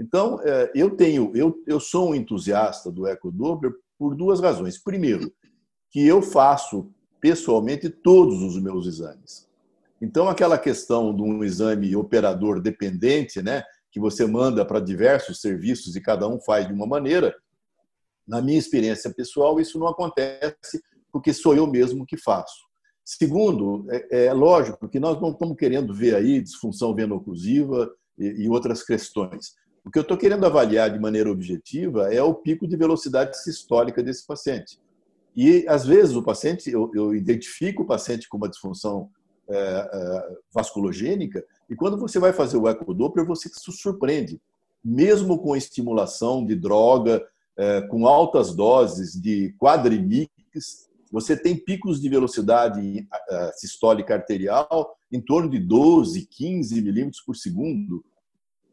Então, 0.01 0.41
é, 0.43 0.73
eu 0.75 0.97
tenho, 0.97 1.31
eu, 1.35 1.63
eu 1.67 1.79
sou 1.79 2.11
um 2.11 2.15
entusiasta 2.15 2.91
do 2.91 3.07
ecodoppler 3.07 3.75
por 3.99 4.17
duas 4.17 4.41
razões. 4.41 4.79
Primeiro, 4.79 5.31
que 5.91 6.07
eu 6.07 6.23
faço 6.23 6.91
pessoalmente 7.21 7.91
todos 7.91 8.43
os 8.43 8.59
meus 8.59 8.87
exames. 8.87 9.47
Então, 10.01 10.27
aquela 10.27 10.57
questão 10.57 11.15
de 11.15 11.21
um 11.21 11.45
exame 11.45 11.95
operador 11.95 12.63
dependente, 12.63 13.43
né, 13.43 13.63
que 13.93 14.01
você 14.01 14.25
manda 14.25 14.65
para 14.65 14.81
diversos 14.81 15.43
serviços 15.43 15.95
e 15.95 16.01
cada 16.01 16.27
um 16.27 16.41
faz 16.41 16.67
de 16.67 16.73
uma 16.73 16.87
maneira, 16.87 17.37
na 18.27 18.41
minha 18.41 18.59
experiência 18.59 19.13
pessoal, 19.13 19.61
isso 19.61 19.79
não 19.79 19.89
acontece 19.89 20.83
porque 21.13 21.35
sou 21.35 21.55
eu 21.55 21.67
mesmo 21.67 22.07
que 22.07 22.17
faço. 22.17 22.71
Segundo, 23.05 23.85
é, 23.91 24.27
é 24.27 24.33
lógico 24.33 24.89
que 24.89 25.01
nós 25.01 25.21
não 25.21 25.33
estamos 25.33 25.59
querendo 25.59 25.93
ver 25.93 26.15
aí 26.15 26.41
disfunção 26.41 26.95
venoclusiva 26.95 27.93
e, 28.17 28.45
e 28.45 28.49
outras 28.49 28.83
questões. 28.83 29.61
O 29.85 29.91
que 29.91 29.99
eu 29.99 30.03
estou 30.03 30.17
querendo 30.17 30.45
avaliar 30.45 30.91
de 30.91 30.99
maneira 30.99 31.31
objetiva 31.31 32.13
é 32.13 32.23
o 32.23 32.35
pico 32.35 32.67
de 32.67 32.77
velocidade 32.77 33.39
sistólica 33.43 34.03
desse 34.03 34.27
paciente. 34.27 34.79
E, 35.35 35.65
às 35.69 35.87
vezes, 35.87 36.15
o 36.15 36.23
paciente, 36.23 36.71
eu, 36.71 36.91
eu 36.95 37.15
identifico 37.15 37.83
o 37.83 37.87
paciente 37.87 38.29
com 38.29 38.37
uma 38.37 38.49
disfunção 38.49 39.11
é, 39.49 39.55
é, 39.57 40.37
vasculogênica, 40.53 41.45
e 41.69 41.75
quando 41.75 41.97
você 41.97 42.19
vai 42.19 42.33
fazer 42.33 42.57
o 42.57 42.69
ecodoppler, 42.69 43.27
você 43.27 43.49
se 43.49 43.73
surpreende. 43.73 44.41
Mesmo 44.85 45.39
com 45.39 45.57
estimulação 45.57 46.45
de 46.45 46.55
droga, 46.55 47.25
é, 47.57 47.81
com 47.83 48.07
altas 48.07 48.55
doses 48.55 49.21
de 49.21 49.55
quadrimix, 49.59 50.89
você 51.11 51.37
tem 51.37 51.57
picos 51.57 52.01
de 52.01 52.09
velocidade 52.09 53.07
é, 53.29 53.53
sistólica 53.55 54.15
arterial 54.15 54.97
em 55.11 55.21
torno 55.21 55.51
de 55.51 55.59
12, 55.59 56.27
15 56.27 56.81
milímetros 56.83 57.21
por 57.21 57.35
segundo, 57.35 58.05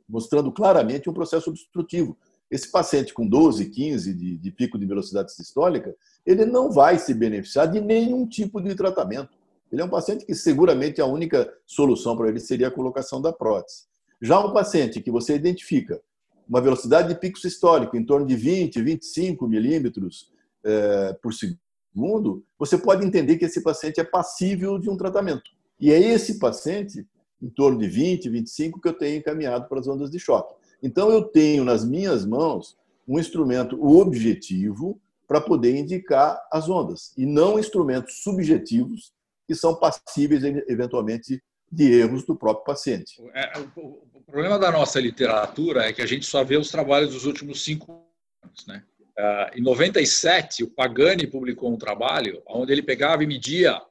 mostrando 0.08 0.52
claramente 0.52 1.10
um 1.10 1.14
processo 1.14 1.50
obstrutivo. 1.50 2.18
Esse 2.50 2.72
paciente 2.72 3.14
com 3.14 3.28
12, 3.28 3.66
15 3.66 4.14
de, 4.14 4.38
de 4.38 4.52
pico 4.52 4.80
de 4.80 4.86
velocidade 4.86 5.34
sistólica, 5.34 5.96
ele 6.26 6.46
não 6.46 6.72
vai 6.72 6.98
se 6.98 7.14
beneficiar 7.14 7.70
de 7.70 7.82
nenhum 7.82 8.26
tipo 8.26 8.62
de 8.62 8.74
tratamento. 8.74 9.38
Ele 9.72 9.82
é 9.82 9.86
um 9.86 9.90
paciente 9.90 10.26
que 10.26 10.34
seguramente 10.34 11.02
a 11.02 11.06
única 11.06 11.54
solução 11.66 12.16
para 12.16 12.30
ele 12.30 12.40
seria 12.40 12.70
a 12.70 12.72
colocação 12.72 13.22
da 13.22 13.34
prótese. 13.34 13.84
Já 14.22 14.40
um 14.40 14.54
paciente 14.54 15.02
que 15.02 15.12
você 15.12 15.36
identifica 15.36 16.02
uma 16.48 16.62
velocidade 16.62 17.10
de 17.10 17.20
pico 17.20 17.38
sistólico 17.38 17.98
em 17.98 18.06
torno 18.06 18.26
de 18.26 18.36
20, 18.36 18.82
25 18.82 19.48
milímetros 19.48 20.32
é, 20.64 21.14
por 21.22 21.34
segundo, 21.34 22.44
você 22.58 22.78
pode 22.78 23.06
entender 23.06 23.38
que 23.38 23.46
esse 23.46 23.62
paciente 23.62 24.00
é 24.00 24.04
passível 24.04 24.80
de 24.80 24.90
um 24.90 24.96
tratamento. 24.96 25.52
E 25.80 25.92
é 25.92 26.00
esse 26.00 26.40
paciente 26.40 27.06
em 27.42 27.50
torno 27.50 27.78
de 27.78 27.88
20, 27.88 28.30
25 28.30 28.82
que 28.82 28.88
eu 28.88 28.94
tenho 28.94 29.18
encaminhado 29.18 29.68
para 29.68 29.80
as 29.80 29.88
ondas 29.88 30.10
de 30.10 30.20
choque. 30.20 30.56
Então, 30.82 31.12
eu 31.12 31.24
tenho 31.24 31.64
nas 31.64 31.86
minhas 31.86 32.26
mãos 32.26 32.78
um 33.08 33.20
instrumento 33.20 33.82
objetivo 33.84 35.00
para 35.28 35.42
poder 35.42 35.76
indicar 35.76 36.42
as 36.52 36.70
ondas, 36.70 37.14
e 37.18 37.26
não 37.26 37.60
instrumentos 37.60 38.24
subjetivos 38.24 39.12
que 39.46 39.54
são 39.54 39.76
passíveis, 39.76 40.44
eventualmente, 40.68 41.42
de 41.70 41.92
erros 41.92 42.24
do 42.24 42.36
próprio 42.36 42.64
paciente. 42.64 43.22
É, 43.34 43.60
o 43.60 44.22
problema 44.26 44.58
da 44.58 44.72
nossa 44.72 45.00
literatura 45.00 45.84
é 45.84 45.94
que 45.94 46.02
a 46.02 46.06
gente 46.06 46.26
só 46.26 46.44
vê 46.44 46.56
os 46.58 46.72
trabalhos 46.72 47.14
dos 47.14 47.26
últimos 47.26 47.64
cinco 47.64 48.06
anos. 48.44 48.66
Né? 48.66 48.84
Ah, 49.18 49.52
em 49.54 49.62
97, 49.62 50.64
o 50.64 50.70
Pagani 50.70 51.28
publicou 51.28 51.72
um 51.72 51.78
trabalho 51.78 52.42
onde 52.48 52.72
ele 52.72 52.82
pegava 52.82 53.24
e 53.24 53.28
media, 53.28 53.82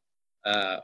ah, 0.44 0.82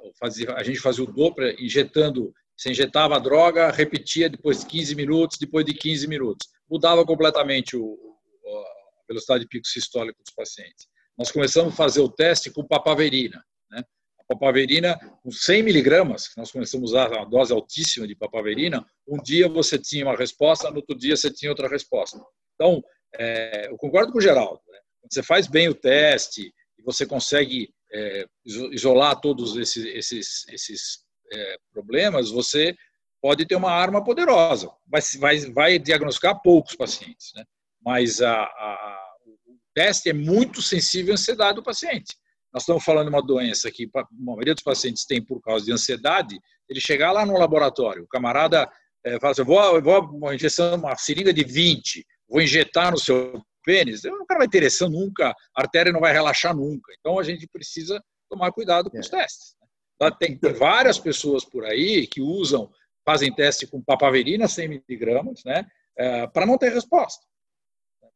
a 0.57 0.63
gente 0.63 0.81
fazia 0.81 1.05
o 1.05 1.11
Doppler 1.11 1.57
injetando 1.59 2.35
você 2.63 2.71
injetava 2.71 3.17
a 3.17 3.19
droga, 3.19 3.73
repetia 3.73 4.31
depois 4.31 4.61
de 4.61 4.67
15 4.67 4.95
minutos, 4.95 5.39
depois 5.39 5.67
de 5.67 5.75
15 5.75 6.07
minutos. 6.07 6.49
Mudava 6.71 7.05
completamente 7.05 7.77
o, 7.77 7.99
a 8.47 9.07
velocidade 9.09 9.43
de 9.43 9.49
pico 9.49 9.67
sistólico 9.67 10.23
dos 10.23 10.33
pacientes. 10.33 10.87
Nós 11.19 11.33
começamos 11.33 11.75
a 11.75 11.77
fazer 11.77 12.01
o 12.01 12.09
teste 12.09 12.51
com 12.51 12.65
papaverina. 12.65 13.45
Né? 13.69 13.83
A 14.21 14.25
papaverina, 14.29 14.97
com 15.23 15.31
100 15.33 15.63
miligramas, 15.65 16.31
nós 16.37 16.53
começamos 16.53 16.95
a 16.95 17.09
usar 17.09 17.17
uma 17.17 17.29
dose 17.29 17.53
altíssima 17.53 18.07
de 18.07 18.15
papaverina, 18.15 18.87
um 19.09 19.21
dia 19.21 19.49
você 19.49 19.77
tinha 19.77 20.07
uma 20.07 20.17
resposta, 20.17 20.71
no 20.71 20.77
outro 20.77 20.97
dia 20.97 21.17
você 21.17 21.33
tinha 21.33 21.51
outra 21.51 21.69
resposta. 21.69 22.25
Então, 22.55 22.83
é, 23.15 23.69
eu 23.69 23.77
concordo 23.77 24.13
com 24.13 24.19
o 24.19 24.23
Geraldo. 24.23 24.61
Né? 24.71 24.79
Você 25.11 25.23
faz 25.23 25.49
bem 25.49 25.69
o 25.69 25.75
teste 25.75 26.55
e 26.79 26.83
você 26.83 27.05
consegue 27.05 27.75
é, 27.93 28.25
isolar 28.45 29.21
todos 29.21 29.57
esses, 29.57 29.85
esses, 29.85 30.49
esses 30.49 31.02
é, 31.33 31.57
problemas, 31.73 32.31
você 32.31 32.75
pode 33.21 33.47
ter 33.47 33.57
uma 33.57 33.71
arma 33.71 34.03
poderosa. 34.03 34.71
Vai, 34.87 35.01
vai, 35.19 35.39
vai 35.53 35.79
diagnosticar 35.79 36.41
poucos 36.43 36.75
pacientes, 36.75 37.33
né? 37.35 37.45
mas 37.85 38.21
a, 38.21 38.43
a, 38.43 39.07
o 39.27 39.57
teste 39.75 40.11
é 40.11 40.13
muito 40.13 40.61
sensível 40.61 41.13
à 41.13 41.15
ansiedade 41.15 41.57
do 41.57 41.63
paciente. 41.63 42.17
Nós 42.53 42.65
estamos 42.65 42.85
falando 42.85 43.09
de 43.09 43.15
uma 43.15 43.23
doença 43.23 43.71
que 43.71 43.89
a 43.97 44.05
maioria 44.11 44.55
dos 44.55 44.63
pacientes 44.63 45.07
tem 45.07 45.25
por 45.25 45.41
causa 45.41 45.65
de 45.65 45.73
ansiedade. 45.73 46.39
Ele 46.69 46.81
chegar 46.81 47.11
lá 47.13 47.25
no 47.25 47.39
laboratório, 47.39 48.05
o 48.05 48.09
camarada 48.09 48.71
é, 49.05 49.19
fala 49.19 49.33
assim: 49.33 49.43
vou, 49.43 49.83
vou 49.83 50.03
uma 50.11 50.35
injeção, 50.35 50.77
uma 50.77 50.95
seringa 50.97 51.33
de 51.33 51.45
20, 51.45 52.07
vou 52.29 52.43
injetar 52.43 52.91
no 52.91 52.99
seu 52.99 53.43
pênis. 53.65 54.05
O 54.05 54.27
cara 54.27 54.41
vai 54.41 54.49
ter 54.49 54.59
ereção 54.59 54.91
nunca, 54.91 55.31
a 55.31 55.63
artéria 55.63 55.93
não 55.93 56.01
vai 56.01 56.13
relaxar 56.13 56.55
nunca. 56.55 56.93
Então 56.99 57.19
a 57.19 57.23
gente 57.23 57.47
precisa 57.47 58.03
tomar 58.29 58.53
cuidado 58.53 58.91
com 58.91 58.99
os 58.99 59.07
é. 59.07 59.19
testes. 59.19 59.55
Tá? 60.03 60.11
Tem, 60.11 60.37
tem 60.37 60.53
várias 60.53 60.99
pessoas 60.99 61.45
por 61.45 61.65
aí 61.65 62.09
que 62.09 62.21
usam, 62.21 62.69
fazem 63.05 63.33
teste 63.33 63.69
com 63.69 63.81
papaverina 63.81 64.49
100 64.49 64.83
miligramas, 64.89 65.45
né, 65.45 65.65
é, 65.97 66.27
para 66.27 66.45
não 66.45 66.59
ter 66.59 66.73
resposta. 66.73 67.25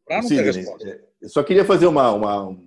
Para 0.05 0.17
não 0.17 0.29
Sim, 0.29 0.37
ter 0.39 0.53
resposta. 0.53 0.89
É, 0.89 1.01
eu 1.23 1.29
só 1.29 1.45
queria 1.45 1.65
fazer 1.65 1.87
uma. 1.87 2.13
uma 2.13 2.59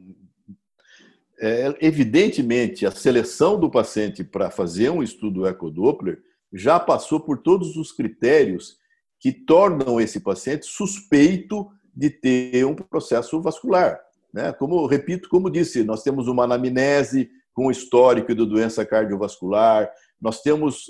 é, 1.37 1.75
evidentemente, 1.81 2.85
a 2.85 2.91
seleção 2.91 3.59
do 3.59 3.69
paciente 3.69 4.23
para 4.23 4.49
fazer 4.49 4.89
um 4.89 5.03
estudo 5.03 5.45
ecodoppler 5.45 6.21
já 6.53 6.79
passou 6.79 7.19
por 7.19 7.39
todos 7.39 7.75
os 7.75 7.91
critérios 7.91 8.77
que 9.19 9.33
tornam 9.33 9.99
esse 9.99 10.21
paciente 10.21 10.65
suspeito 10.65 11.69
de 11.93 12.09
ter 12.09 12.65
um 12.65 12.73
processo 12.73 13.41
vascular. 13.41 13.99
Né? 14.33 14.53
Como 14.53 14.85
repito, 14.85 15.27
como 15.27 15.49
disse, 15.49 15.83
nós 15.83 16.03
temos 16.03 16.29
uma 16.29 16.45
anamnese 16.45 17.29
com 17.59 17.69
histórico 17.69 18.33
de 18.33 18.45
doença 18.45 18.85
cardiovascular. 18.85 19.91
Nós 20.21 20.41
temos 20.41 20.85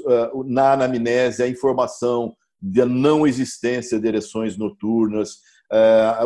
na 0.45 0.73
anamnese 0.73 1.41
a 1.41 1.47
informação 1.47 2.37
da 2.61 2.85
não 2.85 3.25
existência 3.25 3.99
de 3.99 4.07
ereções 4.07 4.55
noturnas, 4.55 5.39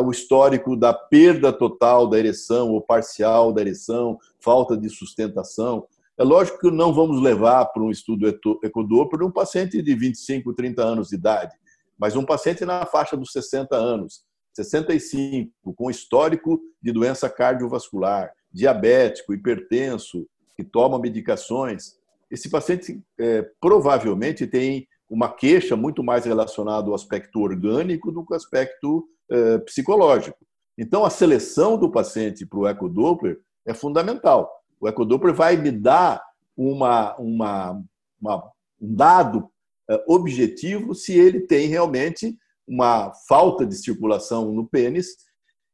o 0.04 0.10
histórico 0.10 0.76
da 0.76 0.92
perda 0.92 1.50
total 1.50 2.06
da 2.06 2.18
ereção 2.18 2.72
ou 2.72 2.82
parcial 2.82 3.54
da 3.54 3.62
ereção, 3.62 4.18
falta 4.38 4.76
de 4.76 4.90
sustentação. 4.90 5.86
É 6.18 6.22
lógico 6.22 6.58
que 6.58 6.70
não 6.70 6.92
vamos 6.92 7.22
levar 7.22 7.64
para 7.64 7.82
um 7.82 7.90
estudo 7.90 8.28
ecodoppler 8.62 9.26
um 9.26 9.32
paciente 9.32 9.80
de 9.80 9.94
25, 9.94 10.52
30 10.52 10.82
anos 10.82 11.08
de 11.08 11.14
idade, 11.14 11.54
mas 11.98 12.16
um 12.16 12.24
paciente 12.26 12.66
na 12.66 12.84
faixa 12.84 13.16
dos 13.16 13.32
60 13.32 13.74
anos, 13.74 14.22
65, 14.52 15.50
com 15.74 15.90
histórico 15.90 16.60
de 16.82 16.92
doença 16.92 17.30
cardiovascular, 17.30 18.30
diabético, 18.52 19.34
hipertenso, 19.34 20.28
que 20.56 20.64
toma 20.64 20.98
medicações. 20.98 21.96
Esse 22.30 22.48
paciente 22.50 23.02
é, 23.18 23.48
provavelmente 23.60 24.46
tem 24.46 24.86
uma 25.08 25.28
queixa 25.28 25.76
muito 25.76 26.02
mais 26.02 26.24
relacionada 26.24 26.88
ao 26.88 26.94
aspecto 26.94 27.40
orgânico 27.40 28.10
do 28.10 28.24
que 28.24 28.32
ao 28.32 28.36
aspecto 28.36 29.08
é, 29.30 29.58
psicológico. 29.58 30.38
Então, 30.76 31.04
a 31.04 31.10
seleção 31.10 31.78
do 31.78 31.90
paciente 31.90 32.44
para 32.44 32.58
o 32.58 32.68
ecodoppler 32.68 33.38
é 33.66 33.72
fundamental. 33.72 34.50
O 34.80 34.88
ecodoppler 34.88 35.34
vai 35.34 35.56
me 35.56 35.70
dar 35.70 36.22
uma, 36.56 37.14
uma, 37.16 37.82
uma 38.20 38.52
um 38.80 38.94
dado 38.94 39.48
é, 39.88 40.04
objetivo 40.08 40.94
se 40.94 41.12
ele 41.12 41.40
tem 41.40 41.68
realmente 41.68 42.36
uma 42.66 43.12
falta 43.28 43.66
de 43.66 43.76
circulação 43.76 44.50
no 44.52 44.66
pênis 44.66 45.16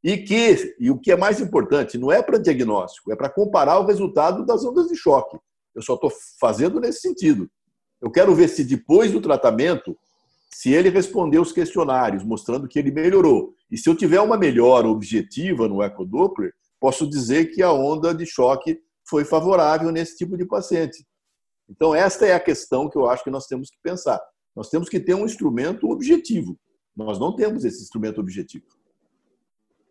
e 0.03 0.16
que, 0.16 0.76
e 0.78 0.90
o 0.90 0.98
que 0.98 1.12
é 1.12 1.16
mais 1.16 1.40
importante, 1.40 1.98
não 1.98 2.11
é 2.11 2.22
para 2.22 2.38
diagnóstico, 2.38 3.12
é 3.12 3.16
para 3.16 3.28
comparar 3.28 3.78
o 3.78 3.86
resultado 3.86 4.44
das 4.44 4.64
ondas 4.64 4.88
de 4.88 4.96
choque. 4.96 5.38
Eu 5.74 5.82
só 5.82 5.94
estou 5.94 6.11
fazendo 6.38 6.80
nesse 6.80 7.01
sentido. 7.01 7.48
Eu 8.01 8.11
quero 8.11 8.34
ver 8.34 8.48
se 8.48 8.64
depois 8.64 9.12
do 9.12 9.20
tratamento, 9.20 9.96
se 10.51 10.72
ele 10.72 10.88
respondeu 10.88 11.42
os 11.42 11.53
questionários, 11.53 12.24
mostrando 12.24 12.66
que 12.66 12.78
ele 12.78 12.90
melhorou. 12.90 13.55
E 13.70 13.76
se 13.76 13.88
eu 13.88 13.94
tiver 13.94 14.20
uma 14.20 14.38
melhora 14.38 14.88
objetiva 14.88 15.68
no 15.68 15.82
ecodoppler, 15.82 16.53
posso 16.80 17.09
dizer 17.09 17.46
que 17.46 17.62
a 17.62 17.72
onda 17.72 18.14
de 18.14 18.24
choque 18.24 18.80
foi 19.05 19.24
favorável 19.24 19.92
nesse 19.92 20.16
tipo 20.16 20.36
de 20.36 20.46
paciente. 20.46 21.05
Então, 21.68 21.94
esta 21.94 22.26
é 22.26 22.34
a 22.34 22.40
questão 22.40 22.88
que 22.88 22.96
eu 22.96 23.09
acho 23.09 23.22
que 23.22 23.30
nós 23.30 23.46
temos 23.46 23.68
que 23.68 23.76
pensar. 23.82 24.20
Nós 24.57 24.70
temos 24.70 24.88
que 24.88 24.98
ter 24.98 25.14
um 25.14 25.24
instrumento 25.24 25.88
objetivo. 25.90 26.59
Nós 26.96 27.18
não 27.18 27.36
temos 27.36 27.64
esse 27.64 27.82
instrumento 27.82 28.20
objetivo. 28.20 28.64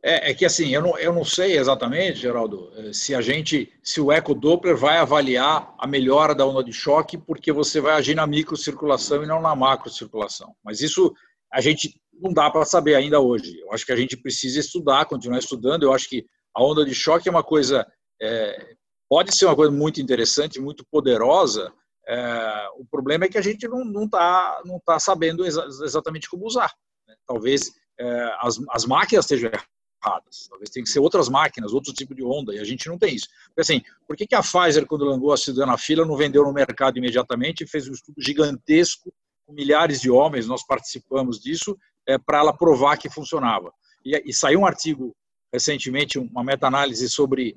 É, 0.02 0.32
é, 0.32 0.34
que 0.34 0.46
assim, 0.46 0.74
eu 0.74 0.82
não, 0.82 0.98
eu 0.98 1.12
não 1.12 1.26
sei 1.26 1.58
exatamente, 1.58 2.20
Geraldo, 2.20 2.72
eh, 2.78 2.94
se 2.94 3.14
a 3.14 3.20
gente, 3.20 3.70
se 3.84 4.00
o 4.00 4.14
ecodoppler 4.14 4.78
vai 4.78 4.98
avaliar 4.98 5.76
a 5.78 5.86
melhora 5.86 6.34
da 6.34 6.46
onda 6.46 6.64
de 6.64 6.72
choque, 6.72 7.18
porque 7.18 7.52
você 7.52 7.82
vai 7.82 7.94
agir 7.94 8.16
na 8.16 8.26
microcirculação 8.26 9.24
e 9.24 9.28
não 9.28 9.42
na 9.42 9.54
macrocirculação. 9.54 10.56
Mas 10.64 10.80
isso 10.80 11.14
a 11.52 11.60
gente 11.60 12.02
não 12.14 12.32
dá 12.32 12.50
para 12.50 12.64
saber 12.64 12.96
ainda 12.96 13.20
hoje. 13.20 13.60
Eu 13.60 13.74
acho 13.74 13.86
que 13.86 13.92
a 13.92 13.96
gente 13.96 14.16
precisa 14.16 14.60
estudar, 14.60 15.06
continuar 15.06 15.40
estudando. 15.40 15.84
Eu 15.84 15.94
acho 15.94 16.08
que 16.08 16.26
a 16.56 16.64
onda 16.64 16.86
de 16.86 16.96
choque 16.96 17.28
é 17.28 17.32
uma 17.32 17.44
coisa, 17.44 17.86
é, 18.22 18.76
pode 19.10 19.36
ser 19.36 19.46
uma 19.46 19.56
coisa 19.56 19.72
muito 19.72 20.00
interessante, 20.00 20.62
muito 20.62 20.86
poderosa. 20.90 21.74
É, 22.08 22.68
o 22.78 22.86
problema 22.86 23.26
é 23.26 23.30
que 23.30 23.38
a 23.38 23.42
gente 23.42 23.68
não 23.68 24.06
está 24.06 24.62
não 24.64 24.80
tá, 24.80 24.98
sabendo 24.98 25.46
exa 25.46 25.66
exatamente 25.84 26.30
como 26.30 26.46
usar. 26.46 26.72
Né? 27.06 27.16
Talvez 27.28 27.70
as, 28.40 28.58
as 28.70 28.86
máquinas 28.86 29.26
estejam 29.26 29.52
erradas. 30.04 30.48
Talvez 30.50 30.70
tenha 30.70 30.84
que 30.84 30.90
ser 30.90 31.00
outras 31.00 31.30
máquinas, 31.30 31.74
outro 31.74 31.94
tipo 31.94 32.16
de 32.16 32.24
onda, 32.24 32.54
e 32.54 32.60
a 32.60 32.64
gente 32.64 32.88
não 32.88 32.98
tem 32.98 33.16
isso. 33.16 33.28
Porque, 33.48 33.62
assim, 33.62 33.82
por 34.08 34.16
que, 34.16 34.34
a 34.34 34.42
Pfizer, 34.42 34.86
quando 34.86 35.06
lançou 35.06 35.34
a 35.34 35.38
sildenafila, 35.38 36.06
não 36.06 36.16
vendeu 36.16 36.44
no 36.44 36.54
mercado 36.54 36.98
imediatamente 36.98 37.64
e 37.64 37.68
fez 37.68 37.88
um 37.88 37.94
estudo 37.94 38.22
gigantesco 38.22 39.14
com 39.46 39.54
milhares 39.54 40.02
de 40.02 40.10
homens, 40.10 40.48
nós 40.48 40.66
participamos 40.66 41.40
disso, 41.40 41.78
é, 42.08 42.18
para 42.18 42.40
ela 42.40 42.54
provar 42.54 42.98
que 42.98 43.10
funcionava. 43.10 43.74
E, 44.06 44.30
e 44.30 44.34
saiu 44.34 44.62
um 44.62 44.66
artigo 44.66 45.16
recentemente, 45.52 46.20
uma 46.20 46.44
meta-análise 46.44 47.10
sobre 47.10 47.56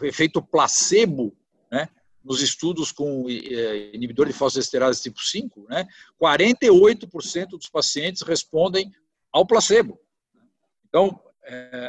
o 0.00 0.04
efeito 0.04 0.42
placebo, 0.42 1.34
né, 1.70 1.88
nos 2.22 2.40
estudos 2.40 2.92
com 2.92 3.28
inibidor 3.28 4.26
de 4.26 4.32
fosfoesterase 4.32 5.02
tipo 5.02 5.20
5, 5.20 5.66
né, 5.68 5.86
48% 6.22 7.48
dos 7.48 7.68
pacientes 7.68 8.22
respondem 8.22 8.92
ao 9.32 9.46
placebo. 9.46 9.98
Então, 10.88 11.18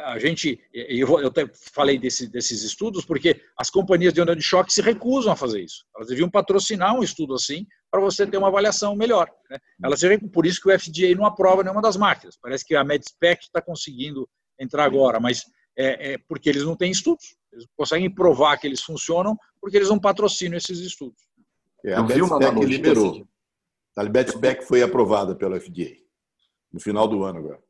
a 0.04 0.18
gente, 0.18 0.60
eu, 0.72 1.20
eu 1.20 1.28
até 1.28 1.48
falei 1.72 1.96
desse, 1.96 2.26
desses 2.26 2.62
estudos 2.62 3.04
porque 3.04 3.40
as 3.56 3.70
companhias 3.70 4.12
de 4.12 4.20
onda 4.20 4.34
de 4.34 4.42
choque 4.42 4.72
se 4.72 4.82
recusam 4.82 5.32
a 5.32 5.36
fazer 5.36 5.62
isso. 5.62 5.84
Elas 5.94 6.08
deviam 6.08 6.28
patrocinar 6.28 6.94
um 6.94 7.02
estudo 7.02 7.34
assim 7.34 7.66
para 7.90 8.00
você 8.00 8.26
ter 8.26 8.36
uma 8.36 8.48
avaliação 8.48 8.96
melhor. 8.96 9.30
Né? 9.48 9.58
Elas 9.82 10.00
por 10.32 10.44
isso 10.44 10.60
que 10.60 10.68
o 10.68 10.78
FDA 10.78 11.14
não 11.16 11.24
aprova 11.24 11.62
nenhuma 11.62 11.80
das 11.80 11.96
máquinas. 11.96 12.36
Parece 12.36 12.64
que 12.64 12.74
a 12.74 12.82
MedSpec 12.82 13.44
está 13.44 13.62
conseguindo 13.62 14.28
entrar 14.58 14.84
agora, 14.84 15.20
mas 15.20 15.42
é, 15.76 16.14
é, 16.14 16.18
porque 16.18 16.48
eles 16.48 16.64
não 16.64 16.76
têm 16.76 16.90
estudos. 16.90 17.36
Eles 17.52 17.66
conseguem 17.76 18.12
provar 18.12 18.56
que 18.58 18.66
eles 18.66 18.82
funcionam 18.82 19.36
porque 19.60 19.76
eles 19.76 19.88
não 19.88 20.00
patrocinam 20.00 20.56
esses 20.56 20.80
estudos. 20.80 21.22
É, 21.84 21.94
a 21.94 22.02
MedSpec 22.02 22.64
liberou. 22.64 23.10
Assim. 23.12 23.28
A 23.96 24.02
MedSpec 24.02 24.64
foi 24.64 24.82
aprovada 24.82 25.36
pelo 25.36 25.58
FDA 25.60 25.92
no 26.72 26.80
final 26.80 27.06
do 27.06 27.22
ano 27.22 27.38
agora. 27.38 27.63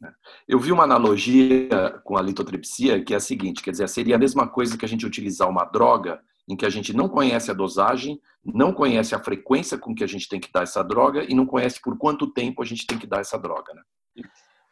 Né? 0.00 0.12
Eu 0.46 0.58
vi 0.58 0.72
uma 0.72 0.84
analogia 0.84 2.00
com 2.04 2.16
a 2.16 2.22
litotripsia 2.22 3.02
que 3.02 3.14
é 3.14 3.16
a 3.16 3.20
seguinte, 3.20 3.62
quer 3.62 3.72
dizer, 3.72 3.88
seria 3.88 4.16
a 4.16 4.18
mesma 4.18 4.48
coisa 4.48 4.76
que 4.76 4.84
a 4.84 4.88
gente 4.88 5.06
utilizar 5.06 5.48
uma 5.48 5.64
droga 5.64 6.20
em 6.48 6.56
que 6.56 6.64
a 6.64 6.70
gente 6.70 6.94
não 6.94 7.08
conhece 7.08 7.50
a 7.50 7.54
dosagem, 7.54 8.20
não 8.42 8.72
conhece 8.72 9.14
a 9.14 9.22
frequência 9.22 9.76
com 9.76 9.94
que 9.94 10.02
a 10.02 10.06
gente 10.06 10.28
tem 10.28 10.40
que 10.40 10.50
dar 10.50 10.62
essa 10.62 10.82
droga 10.82 11.24
e 11.28 11.34
não 11.34 11.44
conhece 11.44 11.80
por 11.80 11.98
quanto 11.98 12.32
tempo 12.32 12.62
a 12.62 12.64
gente 12.64 12.86
tem 12.86 12.98
que 12.98 13.06
dar 13.06 13.20
essa 13.20 13.38
droga, 13.38 13.74
né? 13.74 13.82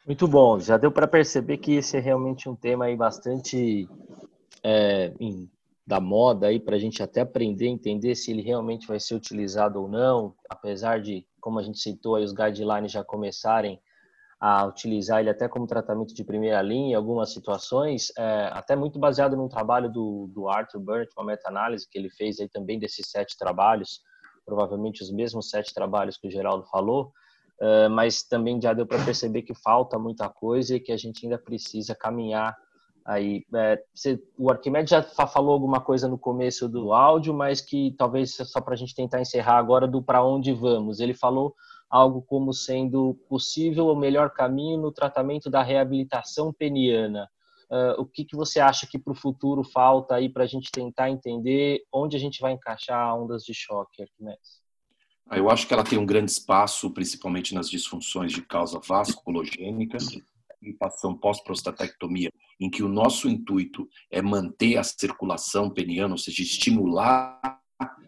Muito 0.07 0.27
bom, 0.27 0.59
já 0.59 0.79
deu 0.79 0.91
para 0.91 1.07
perceber 1.07 1.59
que 1.59 1.73
esse 1.73 1.97
é 1.97 2.01
realmente 2.01 2.49
um 2.49 2.55
tema 2.55 2.87
aí 2.87 2.97
bastante 2.97 3.89
é, 4.63 5.13
em, 5.19 5.51
da 5.87 6.01
moda 6.01 6.47
aí 6.47 6.61
para 6.61 6.77
a 6.77 6.79
gente 6.79 7.03
até 7.03 7.21
aprender, 7.21 7.67
entender 7.67 8.15
se 8.15 8.31
ele 8.31 8.41
realmente 8.41 8.87
vai 8.87 8.99
ser 8.99 9.15
utilizado 9.15 9.83
ou 9.83 9.89
não, 9.89 10.35
apesar 10.49 11.01
de, 11.01 11.27
como 11.41 11.59
a 11.59 11.63
gente 11.63 11.79
citou 11.79 12.15
aí, 12.15 12.25
os 12.25 12.33
guidelines 12.33 12.93
já 12.93 13.05
começarem 13.05 13.81
a 14.39 14.67
utilizar 14.67 15.21
ele 15.21 15.31
até 15.31 15.49
como 15.49 15.67
tratamento 15.67 16.15
de 16.15 16.23
primeira 16.23 16.61
linha 16.61 16.93
em 16.93 16.95
algumas 16.95 17.33
situações, 17.33 18.13
é, 18.19 18.51
até 18.53 18.77
muito 18.77 18.99
baseado 18.99 19.37
num 19.37 19.49
trabalho 19.49 19.91
do, 19.91 20.31
do 20.33 20.49
Arthur 20.49 20.81
Burnett, 20.81 21.13
uma 21.17 21.27
meta-análise 21.27 21.89
que 21.89 21.99
ele 21.99 22.11
fez 22.11 22.39
aí 22.39 22.49
também 22.49 22.79
desses 22.79 23.09
sete 23.09 23.37
trabalhos, 23.39 24.01
provavelmente 24.45 25.03
os 25.03 25.11
mesmos 25.11 25.49
sete 25.49 25.73
trabalhos 25.73 26.19
que 26.19 26.29
o 26.29 26.31
Geraldo 26.31 26.65
falou, 26.71 27.13
é, 27.61 27.89
mas 27.89 28.23
também 28.23 28.61
já 28.61 28.75
deu 28.75 28.87
para 28.87 29.03
perceber 29.03 29.43
que 29.43 29.55
falta 29.55 29.99
muita 29.99 30.29
coisa 30.29 30.77
e 30.77 30.81
que 30.81 30.93
a 30.93 30.97
gente 30.99 31.25
ainda 31.25 31.39
precisa 31.39 31.95
caminhar 31.95 32.55
aí. 33.07 33.43
É, 33.55 33.83
você, 33.95 34.23
o 34.39 34.51
Arquimedes 34.51 34.91
já 34.91 35.03
falou 35.03 35.53
alguma 35.53 35.81
coisa 35.81 36.07
no 36.07 36.19
começo 36.19 36.69
do 36.69 36.93
áudio, 36.93 37.33
mas 37.33 37.63
que 37.63 37.95
talvez 37.97 38.35
só 38.35 38.61
para 38.61 38.75
a 38.75 38.77
gente 38.77 38.95
tentar 38.95 39.21
encerrar 39.21 39.57
agora 39.57 39.89
do 39.89 40.03
para 40.03 40.23
onde 40.23 40.53
vamos. 40.53 41.01
Ele 41.01 41.15
falou 41.15 41.55
algo 41.89 42.23
como 42.23 42.53
sendo 42.53 43.15
possível 43.29 43.87
o 43.89 43.97
melhor 43.97 44.31
caminho 44.31 44.79
no 44.79 44.93
tratamento 44.93 45.49
da 45.49 45.63
reabilitação 45.63 46.53
peniana. 46.53 47.29
Uh, 47.71 48.01
o 48.01 48.07
que, 48.07 48.25
que 48.25 48.37
você 48.37 48.61
acha 48.61 48.87
que 48.87 48.99
para 48.99 49.13
o 49.13 49.17
futuro 49.17 49.65
falta 49.65 50.15
aí 50.15 50.29
para 50.29 50.45
a 50.45 50.47
gente 50.47 50.71
tentar 50.71 51.11
entender 51.11 51.83
onde 51.93 52.17
a 52.17 52.21
gente 52.21 52.41
vai 52.41 52.53
encaixar 52.53 53.17
ondas 53.17 53.43
de 53.43 53.53
choque, 53.53 54.03
Arquimedes? 54.03 54.63
Ah, 55.29 55.37
eu 55.37 55.51
acho 55.51 55.67
que 55.67 55.75
ela 55.75 55.83
tem 55.83 55.99
um 55.99 56.07
grande 56.07 56.31
espaço, 56.31 56.93
principalmente 56.93 57.53
nas 57.53 57.69
disfunções 57.69 58.31
de 58.31 58.43
causa 58.43 58.79
vasculogênica, 58.79 59.99
reabilitação 60.61 61.17
pós-prostatectomia, 61.17 62.31
em 62.61 62.71
que 62.71 62.85
o 62.85 62.89
nosso 62.89 63.29
intuito 63.29 63.89
é 64.11 64.23
manter 64.23 64.77
a 64.77 64.85
circulação 64.85 65.69
peniana, 65.69 66.15
ou 66.15 66.19
seja, 66.19 66.43
estimular 66.43 67.61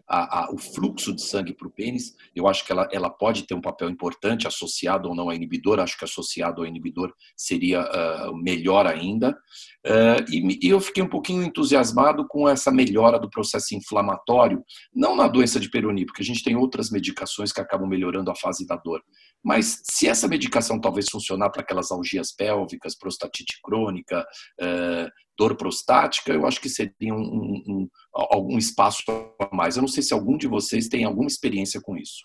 a, 0.09 0.45
a, 0.45 0.51
o 0.51 0.57
fluxo 0.57 1.13
de 1.13 1.21
sangue 1.21 1.53
para 1.53 1.67
o 1.67 1.71
pênis. 1.71 2.15
Eu 2.35 2.47
acho 2.47 2.65
que 2.65 2.71
ela, 2.71 2.87
ela 2.91 3.09
pode 3.09 3.43
ter 3.43 3.53
um 3.53 3.61
papel 3.61 3.89
importante 3.89 4.47
associado 4.47 5.07
ou 5.07 5.15
não 5.15 5.29
a 5.29 5.35
inibidor. 5.35 5.79
Acho 5.79 5.97
que 5.97 6.05
associado 6.05 6.61
ao 6.61 6.67
inibidor 6.67 7.13
seria 7.37 7.81
uh, 7.81 8.35
melhor 8.35 8.87
ainda. 8.87 9.37
Uh, 9.85 10.25
e, 10.29 10.67
e, 10.67 10.69
eu 10.69 10.81
fiquei 10.81 11.03
um 11.03 11.07
pouquinho 11.07 11.43
entusiasmado 11.43 12.27
com 12.27 12.49
essa 12.49 12.71
melhora 12.71 13.19
do 13.19 13.29
processo 13.29 13.75
inflamatório, 13.75 14.63
não 14.93 15.15
na 15.15 15.27
doença 15.27 15.59
de 15.59 15.69
Peyronie, 15.69 16.05
porque 16.05 16.23
a 16.23 16.25
gente 16.25 16.43
tem 16.43 16.55
outras 16.55 16.89
medicações 16.89 17.53
que 17.53 17.61
acabam 17.61 17.87
melhorando 17.87 18.31
a 18.31 18.35
fase 18.35 18.65
da 18.65 18.75
dor. 18.75 19.01
Mas 19.43 19.81
se 19.83 20.07
essa 20.07 20.27
medicação 20.27 20.81
talvez 20.81 21.07
funcionar 21.09 21.49
para 21.49 21.61
aquelas 21.61 21.91
algias 21.91 22.31
pélvicas, 22.35 22.97
prostatite 22.97 23.59
crônica, 23.63 24.25
uh, 24.59 25.09
dor 25.39 25.55
prostática, 25.55 26.33
eu 26.33 26.45
acho 26.45 26.59
que 26.59 26.67
seria 26.67 27.13
um, 27.13 27.21
um, 27.21 27.63
um, 27.67 27.89
algum 28.13 28.57
espaço 28.57 29.01
a 29.39 29.55
mais. 29.55 29.77
Eu 29.77 29.81
não 29.81 29.87
sei 29.87 29.98
se 30.01 30.13
algum 30.13 30.37
de 30.37 30.47
vocês 30.47 30.87
tem 30.87 31.03
alguma 31.03 31.27
experiência 31.27 31.81
com 31.81 31.97
isso. 31.97 32.23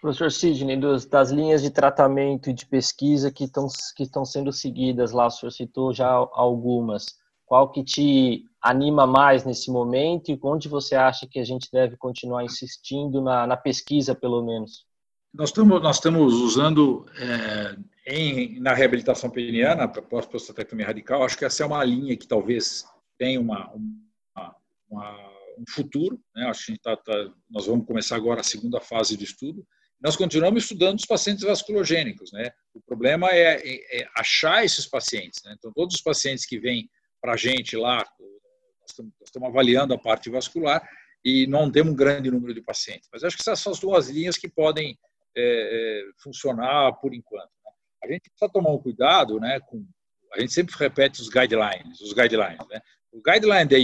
Professor 0.00 0.32
Sidney, 0.32 0.76
dos, 0.76 1.06
das 1.06 1.30
linhas 1.30 1.62
de 1.62 1.70
tratamento 1.70 2.50
e 2.50 2.52
de 2.52 2.66
pesquisa 2.66 3.30
que 3.30 3.44
estão 3.44 3.68
que 3.96 4.02
estão 4.02 4.24
sendo 4.24 4.52
seguidas 4.52 5.12
lá, 5.12 5.26
o 5.26 5.30
senhor 5.30 5.52
citou 5.52 5.94
já 5.94 6.08
algumas. 6.08 7.06
Qual 7.46 7.70
que 7.70 7.84
te 7.84 8.44
anima 8.60 9.06
mais 9.06 9.44
nesse 9.44 9.70
momento 9.70 10.30
e 10.30 10.38
onde 10.42 10.68
você 10.68 10.96
acha 10.96 11.26
que 11.30 11.38
a 11.38 11.44
gente 11.44 11.68
deve 11.70 11.96
continuar 11.96 12.42
insistindo 12.42 13.20
na, 13.20 13.46
na 13.46 13.56
pesquisa, 13.56 14.14
pelo 14.14 14.42
menos? 14.42 14.84
Nós 15.32 15.50
estamos, 15.50 15.82
nós 15.82 15.96
estamos 15.96 16.34
usando 16.34 17.06
é, 17.16 17.76
em, 18.06 18.58
na 18.58 18.74
reabilitação 18.74 19.30
peniana, 19.30 19.86
pós-prostatectomia 19.86 20.86
radical, 20.86 21.22
acho 21.24 21.38
que 21.38 21.44
essa 21.44 21.62
é 21.62 21.66
uma 21.66 21.84
linha 21.84 22.16
que 22.16 22.26
talvez 22.26 22.84
tenha 23.16 23.40
uma, 23.40 23.70
uma, 23.72 24.56
uma 24.90 25.31
um 25.58 25.64
futuro. 25.68 26.20
Né? 26.34 26.46
Acho 26.46 26.72
que 26.72 26.78
tá, 26.78 26.96
tá, 26.96 27.12
nós 27.50 27.66
vamos 27.66 27.86
começar 27.86 28.16
agora 28.16 28.40
a 28.40 28.44
segunda 28.44 28.80
fase 28.80 29.16
de 29.16 29.24
estudo. 29.24 29.66
Nós 30.00 30.16
continuamos 30.16 30.64
estudando 30.64 30.98
os 30.98 31.06
pacientes 31.06 31.44
vasculogênicos. 31.44 32.32
Né? 32.32 32.50
O 32.74 32.80
problema 32.80 33.30
é, 33.30 33.60
é, 33.62 34.02
é 34.02 34.08
achar 34.16 34.64
esses 34.64 34.86
pacientes. 34.86 35.40
Né? 35.44 35.54
Então, 35.58 35.72
todos 35.72 35.94
os 35.94 36.02
pacientes 36.02 36.44
que 36.44 36.58
vêm 36.58 36.88
para 37.20 37.34
a 37.34 37.36
gente 37.36 37.76
lá, 37.76 37.98
nós 37.98 39.10
estamos 39.24 39.48
avaliando 39.48 39.94
a 39.94 39.98
parte 39.98 40.28
vascular 40.28 40.86
e 41.24 41.46
não 41.46 41.70
temos 41.70 41.92
um 41.92 41.96
grande 41.96 42.30
número 42.30 42.52
de 42.52 42.60
pacientes. 42.60 43.08
Mas 43.12 43.22
acho 43.22 43.36
que 43.36 43.42
essas 43.42 43.60
são 43.60 43.72
as 43.72 43.78
duas 43.78 44.08
linhas 44.08 44.36
que 44.36 44.48
podem 44.48 44.98
é, 45.36 46.02
é 46.04 46.10
funcionar 46.22 46.92
por 46.94 47.14
enquanto. 47.14 47.50
Né? 47.64 47.70
A 48.02 48.08
gente 48.08 48.28
precisa 48.28 48.52
tomar 48.52 48.70
um 48.70 48.78
cuidado, 48.78 49.38
né, 49.38 49.60
com, 49.60 49.86
a 50.34 50.40
gente 50.40 50.52
sempre 50.52 50.74
repete 50.76 51.20
os 51.20 51.28
guidelines, 51.28 52.00
os 52.00 52.12
guidelines. 52.12 52.66
Né? 52.68 52.80
O 53.12 53.22
guideline 53.22 53.68
da 53.68 53.76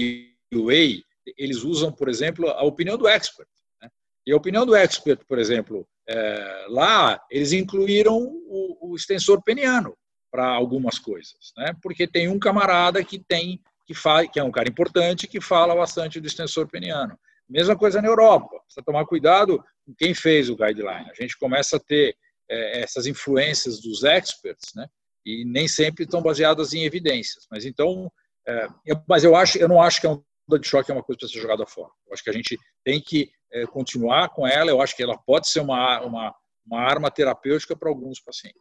UA, 0.58 1.02
eles 1.36 1.62
usam, 1.62 1.92
por 1.92 2.08
exemplo, 2.08 2.48
a 2.48 2.62
opinião 2.62 2.96
do 2.96 3.08
expert. 3.08 3.48
Né? 3.82 3.88
E 4.26 4.32
a 4.32 4.36
opinião 4.36 4.64
do 4.64 4.74
expert, 4.74 5.20
por 5.26 5.38
exemplo, 5.38 5.86
é, 6.08 6.66
lá 6.68 7.20
eles 7.30 7.52
incluíram 7.52 8.16
o, 8.16 8.90
o 8.92 8.96
extensor 8.96 9.42
peniano 9.42 9.96
para 10.30 10.46
algumas 10.46 10.98
coisas, 10.98 11.52
né? 11.56 11.74
Porque 11.82 12.06
tem 12.06 12.28
um 12.28 12.38
camarada 12.38 13.02
que 13.02 13.18
tem 13.18 13.60
que 13.86 13.94
fala, 13.94 14.28
que 14.28 14.38
é 14.38 14.44
um 14.44 14.50
cara 14.50 14.68
importante 14.68 15.26
que 15.26 15.40
fala 15.40 15.74
bastante 15.74 16.20
do 16.20 16.26
extensor 16.26 16.68
peniano. 16.68 17.18
Mesma 17.48 17.74
coisa 17.74 18.02
na 18.02 18.08
Europa. 18.08 18.60
Precisa 18.64 18.84
tomar 18.84 19.06
cuidado 19.06 19.64
com 19.86 19.94
quem 19.94 20.12
fez 20.12 20.50
o 20.50 20.56
guideline. 20.56 21.10
A 21.10 21.14
gente 21.14 21.38
começa 21.38 21.76
a 21.76 21.80
ter 21.80 22.14
é, 22.50 22.82
essas 22.82 23.06
influências 23.06 23.80
dos 23.80 24.04
experts, 24.04 24.74
né? 24.74 24.86
E 25.24 25.44
nem 25.46 25.66
sempre 25.66 26.04
estão 26.04 26.20
baseadas 26.20 26.74
em 26.74 26.84
evidências. 26.84 27.46
Mas 27.50 27.64
então, 27.64 28.12
é, 28.46 28.68
mas 29.08 29.24
eu 29.24 29.34
acho, 29.34 29.56
eu 29.56 29.68
não 29.68 29.80
acho 29.80 30.02
que 30.02 30.06
é 30.06 30.10
um 30.10 30.22
onda 30.48 30.58
de 30.58 30.66
choque 30.66 30.90
é 30.90 30.94
uma 30.94 31.02
coisa 31.02 31.18
para 31.18 31.28
ser 31.28 31.40
jogada 31.40 31.66
fora. 31.66 31.90
Eu 32.06 32.14
acho 32.14 32.24
que 32.24 32.30
a 32.30 32.32
gente 32.32 32.58
tem 32.84 33.00
que 33.00 33.30
é, 33.52 33.66
continuar 33.66 34.30
com 34.30 34.46
ela. 34.46 34.70
Eu 34.70 34.80
acho 34.80 34.96
que 34.96 35.02
ela 35.02 35.16
pode 35.16 35.48
ser 35.48 35.60
uma, 35.60 36.00
uma, 36.00 36.34
uma 36.66 36.80
arma 36.80 37.10
terapêutica 37.10 37.76
para 37.76 37.88
alguns 37.88 38.20
pacientes. 38.20 38.60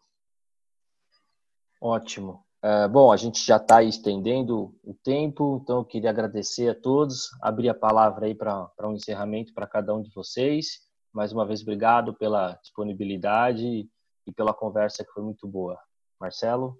Ótimo. 1.81 2.43
É, 2.61 2.87
bom, 2.87 3.11
a 3.11 3.17
gente 3.17 3.45
já 3.45 3.57
está 3.57 3.83
estendendo 3.83 4.75
o 4.83 4.93
tempo, 5.03 5.61
então 5.61 5.77
eu 5.77 5.85
queria 5.85 6.09
agradecer 6.09 6.69
a 6.69 6.75
todos, 6.75 7.29
abrir 7.41 7.69
a 7.69 7.73
palavra 7.73 8.25
aí 8.25 8.35
para 8.35 8.69
um 8.83 8.93
encerramento 8.93 9.53
para 9.53 9.67
cada 9.67 9.95
um 9.95 10.01
de 10.01 10.11
vocês. 10.13 10.81
Mais 11.13 11.31
uma 11.31 11.45
vez, 11.45 11.61
obrigado 11.61 12.13
pela 12.13 12.53
disponibilidade 12.61 13.87
e 14.25 14.33
pela 14.35 14.53
conversa 14.53 15.05
que 15.05 15.11
foi 15.11 15.23
muito 15.23 15.47
boa. 15.47 15.79
Marcelo? 16.19 16.77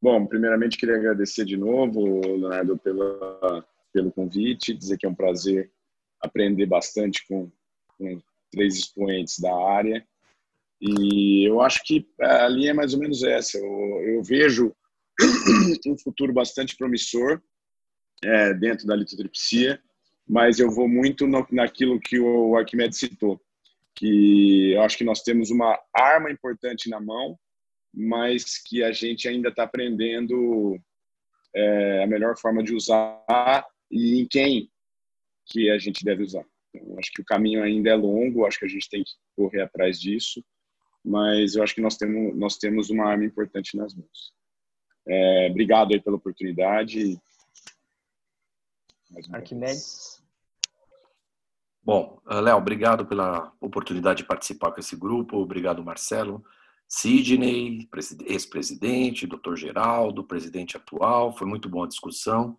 Bom, 0.00 0.26
primeiramente 0.26 0.78
queria 0.78 0.96
agradecer 0.96 1.44
de 1.44 1.56
novo, 1.56 2.20
Leonardo, 2.20 2.78
pela 2.78 3.64
pelo 3.96 4.12
convite, 4.12 4.74
dizer 4.74 4.98
que 4.98 5.06
é 5.06 5.08
um 5.08 5.14
prazer 5.14 5.72
aprender 6.20 6.66
bastante 6.66 7.26
com, 7.26 7.50
com 7.96 8.20
três 8.50 8.76
expoentes 8.76 9.38
da 9.38 9.54
área. 9.54 10.06
E 10.78 11.48
eu 11.48 11.62
acho 11.62 11.82
que 11.82 12.06
a 12.20 12.46
linha 12.46 12.72
é 12.72 12.74
mais 12.74 12.92
ou 12.92 13.00
menos 13.00 13.22
essa. 13.22 13.56
Eu, 13.56 14.02
eu 14.02 14.22
vejo 14.22 14.76
um 15.86 15.96
futuro 15.96 16.30
bastante 16.30 16.76
promissor 16.76 17.40
é, 18.22 18.52
dentro 18.52 18.86
da 18.86 18.94
litotripsia, 18.94 19.80
mas 20.28 20.58
eu 20.58 20.70
vou 20.70 20.86
muito 20.86 21.26
no, 21.26 21.46
naquilo 21.50 21.98
que 21.98 22.20
o 22.20 22.54
Arquimedes 22.54 22.98
citou, 22.98 23.40
que 23.94 24.72
eu 24.72 24.82
acho 24.82 24.98
que 24.98 25.04
nós 25.04 25.22
temos 25.22 25.50
uma 25.50 25.80
arma 25.94 26.30
importante 26.30 26.90
na 26.90 27.00
mão, 27.00 27.38
mas 27.94 28.58
que 28.58 28.84
a 28.84 28.92
gente 28.92 29.26
ainda 29.26 29.48
está 29.48 29.62
aprendendo 29.62 30.78
é, 31.54 32.02
a 32.04 32.06
melhor 32.06 32.36
forma 32.36 32.62
de 32.62 32.74
usar 32.74 33.64
e 33.90 34.20
em 34.20 34.26
quem 34.26 34.70
que 35.46 35.70
a 35.70 35.78
gente 35.78 36.04
deve 36.04 36.22
usar. 36.22 36.44
Então, 36.74 36.98
acho 36.98 37.12
que 37.12 37.22
o 37.22 37.24
caminho 37.24 37.62
ainda 37.62 37.90
é 37.90 37.94
longo, 37.94 38.44
acho 38.44 38.58
que 38.58 38.64
a 38.64 38.68
gente 38.68 38.88
tem 38.88 39.02
que 39.02 39.12
correr 39.36 39.62
atrás 39.62 40.00
disso, 40.00 40.44
mas 41.04 41.54
eu 41.54 41.62
acho 41.62 41.74
que 41.74 41.80
nós 41.80 41.96
temos, 41.96 42.36
nós 42.36 42.56
temos 42.56 42.90
uma 42.90 43.06
arma 43.06 43.24
importante 43.24 43.76
nas 43.76 43.94
mãos. 43.94 44.34
É, 45.06 45.48
obrigado 45.50 45.92
aí 45.94 46.00
pela 46.00 46.16
oportunidade. 46.16 47.20
Arquimedes. 49.32 50.20
Bom, 51.86 52.20
eh, 52.28 52.40
Léo, 52.40 52.56
obrigado 52.56 53.06
pela 53.06 53.52
oportunidade 53.60 54.22
de 54.22 54.28
participar 54.28 54.72
com 54.72 54.80
esse 54.80 54.96
grupo. 54.96 55.36
Obrigado, 55.36 55.84
Marcelo. 55.84 56.44
Sidney, 56.88 57.88
ex-presidente, 58.26 59.26
doutor 59.26 59.56
Geraldo, 59.56 60.24
presidente 60.24 60.76
atual. 60.76 61.32
Foi 61.36 61.46
muito 61.46 61.68
boa 61.68 61.86
a 61.86 61.88
discussão. 61.88 62.56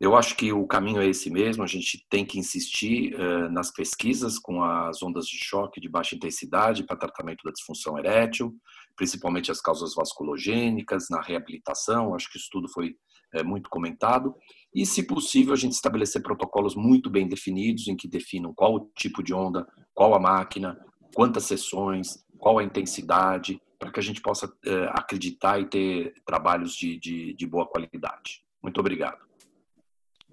Eu 0.00 0.16
acho 0.16 0.34
que 0.34 0.50
o 0.50 0.66
caminho 0.66 1.02
é 1.02 1.06
esse 1.06 1.28
mesmo, 1.28 1.62
a 1.62 1.66
gente 1.66 2.06
tem 2.08 2.24
que 2.24 2.38
insistir 2.38 3.14
uh, 3.14 3.50
nas 3.50 3.70
pesquisas 3.70 4.38
com 4.38 4.64
as 4.64 5.02
ondas 5.02 5.26
de 5.26 5.36
choque 5.36 5.78
de 5.78 5.90
baixa 5.90 6.16
intensidade 6.16 6.84
para 6.84 6.96
tratamento 6.96 7.42
da 7.44 7.50
disfunção 7.50 7.98
erétil, 7.98 8.56
principalmente 8.96 9.50
as 9.50 9.60
causas 9.60 9.94
vasculogênicas, 9.94 11.08
na 11.10 11.20
reabilitação, 11.20 12.14
acho 12.14 12.32
que 12.32 12.38
isso 12.38 12.48
tudo 12.50 12.66
foi 12.66 12.96
uh, 13.34 13.44
muito 13.44 13.68
comentado. 13.68 14.34
E, 14.74 14.86
se 14.86 15.02
possível, 15.02 15.52
a 15.52 15.56
gente 15.56 15.72
estabelecer 15.72 16.22
protocolos 16.22 16.74
muito 16.74 17.10
bem 17.10 17.28
definidos, 17.28 17.86
em 17.86 17.94
que 17.94 18.08
definam 18.08 18.54
qual 18.54 18.76
o 18.76 18.90
tipo 18.96 19.22
de 19.22 19.34
onda, 19.34 19.66
qual 19.92 20.14
a 20.14 20.18
máquina, 20.18 20.78
quantas 21.14 21.44
sessões, 21.44 22.24
qual 22.38 22.58
a 22.58 22.64
intensidade, 22.64 23.60
para 23.78 23.92
que 23.92 24.00
a 24.00 24.02
gente 24.02 24.22
possa 24.22 24.46
uh, 24.46 24.88
acreditar 24.92 25.60
e 25.60 25.68
ter 25.68 26.14
trabalhos 26.24 26.74
de, 26.74 26.98
de, 26.98 27.34
de 27.34 27.46
boa 27.46 27.66
qualidade. 27.66 28.42
Muito 28.62 28.80
obrigado. 28.80 29.29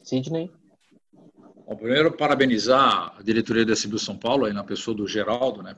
Sidney? 0.04 0.52
Bom, 1.68 1.76
primeiro, 1.76 2.12
parabenizar 2.12 3.14
a 3.18 3.22
diretoria 3.22 3.66
da 3.66 3.74
SBU 3.74 4.00
São 4.00 4.18
Paulo, 4.18 4.46
aí 4.46 4.54
na 4.54 4.64
pessoa 4.64 4.96
do 4.96 5.08
Geraldo, 5.08 5.62
né, 5.62 5.76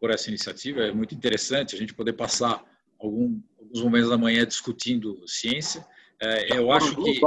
por 0.00 0.10
essa 0.10 0.28
iniciativa. 0.28 0.80
É 0.80 0.92
muito 0.92 1.14
interessante 1.14 1.74
a 1.74 1.78
gente 1.78 1.92
poder 1.94 2.14
passar 2.14 2.64
algum, 2.98 3.40
alguns 3.58 3.82
momentos 3.82 4.10
da 4.10 4.18
manhã 4.18 4.46
discutindo 4.46 5.22
ciência. 5.26 5.86
É, 6.20 6.58
eu 6.58 6.72
acho 6.72 6.96
que 6.96 7.20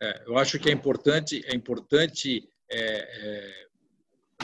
é, 0.00 0.24
eu 0.26 0.38
acho 0.38 0.58
que 0.58 0.68
é 0.68 0.72
importante 0.72 1.42
é 1.46 1.54
importante 1.54 2.48
é, 2.70 2.78
é, 2.78 3.66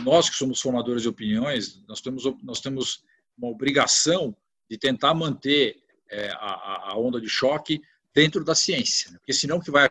nós 0.03 0.29
que 0.29 0.37
somos 0.37 0.61
formadores 0.61 1.03
de 1.03 1.09
opiniões 1.09 1.81
nós 1.87 2.01
temos 2.01 2.25
nós 2.43 2.61
temos 2.61 3.05
uma 3.39 3.49
obrigação 3.49 4.35
de 4.69 4.77
tentar 4.77 5.15
manter 5.15 5.83
é, 6.11 6.31
a, 6.33 6.91
a, 6.91 6.99
onda 6.99 7.21
de 7.21 7.29
choque 7.29 7.81
dentro 8.13 8.45
da 8.45 8.55
ciência, 8.55 9.13
né? 9.13 9.19
porque 9.19 9.33
senão 9.33 9.59
o 9.59 9.61
que 9.61 9.71
vai 9.71 9.89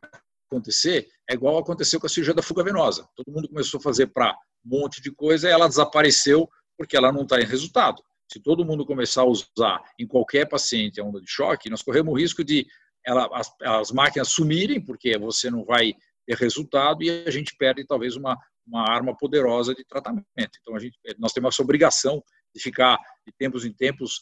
acontecer 0.50 1.08
é 1.30 1.34
igual 1.34 1.58
aconteceu 1.58 2.00
com 2.00 2.08
a 2.08 2.10
cirurgia 2.10 2.34
da 2.34 2.42
fuga 2.42 2.64
venosa. 2.64 3.08
Todo 3.16 3.32
mundo 3.32 3.48
começou 3.48 3.80
a 3.80 3.84
fazer 3.84 4.08
para 4.08 4.36
um 4.66 4.80
monte 4.80 5.02
de 5.02 5.12
coisa 5.12 5.48
e 5.48 5.52
ela 5.52 5.68
desapareceu 5.68 6.50
porque 6.78 6.98
ela 6.98 7.12
não 7.12 7.22
está 7.22 7.40
em 7.40 7.46
resultado. 7.46 8.02
Se 8.32 8.40
todo 8.40 8.66
mundo 8.66 8.86
começar 8.86 9.22
a 9.22 9.26
usar 9.26 9.82
em 9.98 10.08
qualquer 10.08 10.48
paciente 10.48 11.00
a 11.00 11.04
onda 11.04 11.22
de 11.22 11.30
choque, 11.30 11.70
nós 11.70 11.82
corremos 11.82 12.14
o 12.14 12.18
risco 12.18 12.44
de 12.44 12.66
ela, 13.06 13.30
as, 13.34 13.52
as 13.62 13.92
máquinas 13.92 14.30
sumirem, 14.30 14.84
porque 14.84 15.18
você 15.18 15.50
não 15.50 15.64
vai 15.64 15.94
ter 16.26 16.38
resultado 16.38 17.04
e 17.04 17.10
a 17.10 17.32
gente 17.32 17.56
perde 17.58 17.86
talvez 17.86 18.16
uma, 18.16 18.38
uma 18.68 18.90
arma 18.90 19.16
poderosa 19.16 19.74
de 19.74 19.84
tratamento. 19.84 20.26
Então, 20.62 20.76
a 20.76 20.80
gente, 20.80 20.98
nós 21.18 21.34
temos 21.34 21.54
essa 21.54 21.64
obrigação 21.64 22.24
de 22.54 22.62
ficar 22.62 22.98
de 23.26 23.34
tempos 23.38 23.66
em 23.66 23.74
tempos 23.74 24.22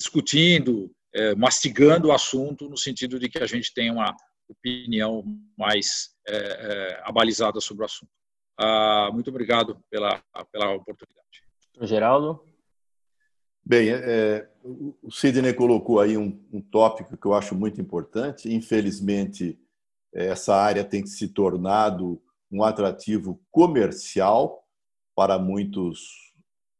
discutindo, 0.00 0.90
é, 1.12 1.34
mastigando 1.34 2.08
o 2.08 2.12
assunto, 2.12 2.68
no 2.68 2.76
sentido 2.76 3.18
de 3.18 3.28
que 3.28 3.38
a 3.38 3.46
gente 3.46 3.72
tenha 3.74 3.92
uma, 3.92 4.14
opinião 4.48 5.24
mais 5.56 6.10
é, 6.26 6.36
é, 6.36 7.02
abalizada 7.04 7.60
sobre 7.60 7.82
o 7.82 7.86
assunto. 7.86 8.10
Ah, 8.58 9.10
muito 9.12 9.30
obrigado 9.30 9.78
pela, 9.90 10.22
pela 10.50 10.74
oportunidade. 10.74 11.42
Geraldo? 11.82 12.42
Bem, 13.64 13.90
é, 13.90 14.48
o 14.64 15.10
Sidney 15.10 15.52
colocou 15.52 16.00
aí 16.00 16.16
um, 16.16 16.42
um, 16.52 16.60
tópico 16.60 17.16
que 17.16 17.26
eu 17.26 17.34
acho 17.34 17.54
muito 17.54 17.80
importante. 17.80 18.52
Infelizmente, 18.52 19.58
essa 20.12 20.56
área 20.56 20.82
tem 20.82 21.06
se 21.06 21.28
tornado 21.28 22.20
um 22.50 22.64
atrativo 22.64 23.40
comercial 23.50 24.64
para 25.14 25.38
muitos 25.38 26.32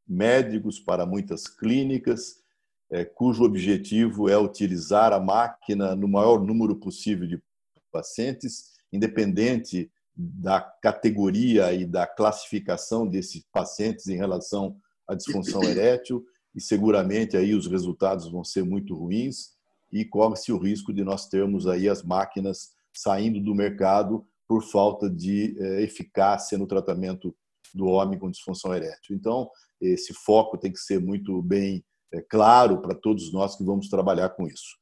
médicos, 0.07 0.81
para 0.81 1.05
muitas 1.05 1.47
clínicas, 1.47 2.43
é, 2.91 3.05
cujo 3.05 3.45
objetivo 3.45 4.29
é 4.29 4.39
utilizar 4.39 5.13
a 5.13 5.21
máquina 5.21 5.95
no 5.95 6.09
maior 6.09 6.43
número 6.43 6.75
possível 6.77 7.27
de 7.27 7.43
pacientes, 7.91 8.73
independente 8.93 9.91
da 10.17 10.61
categoria 10.61 11.73
e 11.73 11.85
da 11.87 12.07
classificação 12.07 13.07
desses 13.07 13.45
pacientes 13.53 14.09
em 14.09 14.17
relação 14.17 14.77
à 15.07 15.15
disfunção 15.15 15.63
erétil, 15.65 16.25
e 16.55 16.61
seguramente 16.61 17.37
aí 17.37 17.55
os 17.55 17.67
resultados 17.67 18.29
vão 18.29 18.43
ser 18.43 18.65
muito 18.65 18.95
ruins 18.95 19.57
e 19.93 20.05
corre-se 20.05 20.53
o 20.53 20.59
risco 20.59 20.93
de 20.93 21.05
nós 21.05 21.29
termos 21.29 21.67
aí 21.67 21.89
as 21.89 22.03
máquinas 22.03 22.71
saindo 22.93 23.41
do 23.41 23.55
mercado 23.55 24.27
por 24.47 24.63
falta 24.63 25.09
de 25.09 25.57
eh, 25.59 25.83
eficácia 25.83 26.59
no 26.59 26.67
tratamento 26.67 27.35
do 27.75 27.87
homem 27.87 28.19
com 28.19 28.31
disfunção 28.31 28.75
erétil. 28.75 29.15
Então, 29.15 29.49
esse 29.81 30.13
foco 30.13 30.59
tem 30.59 30.73
que 30.73 30.79
ser 30.79 30.99
muito 31.01 31.41
bem 31.43 31.85
eh, 32.13 32.25
claro 32.29 32.81
para 32.81 32.95
todos 32.95 33.33
nós 33.33 33.57
que 33.57 33.65
vamos 33.65 33.89
trabalhar 33.89 34.31
com 34.31 34.47
isso. 34.47 34.77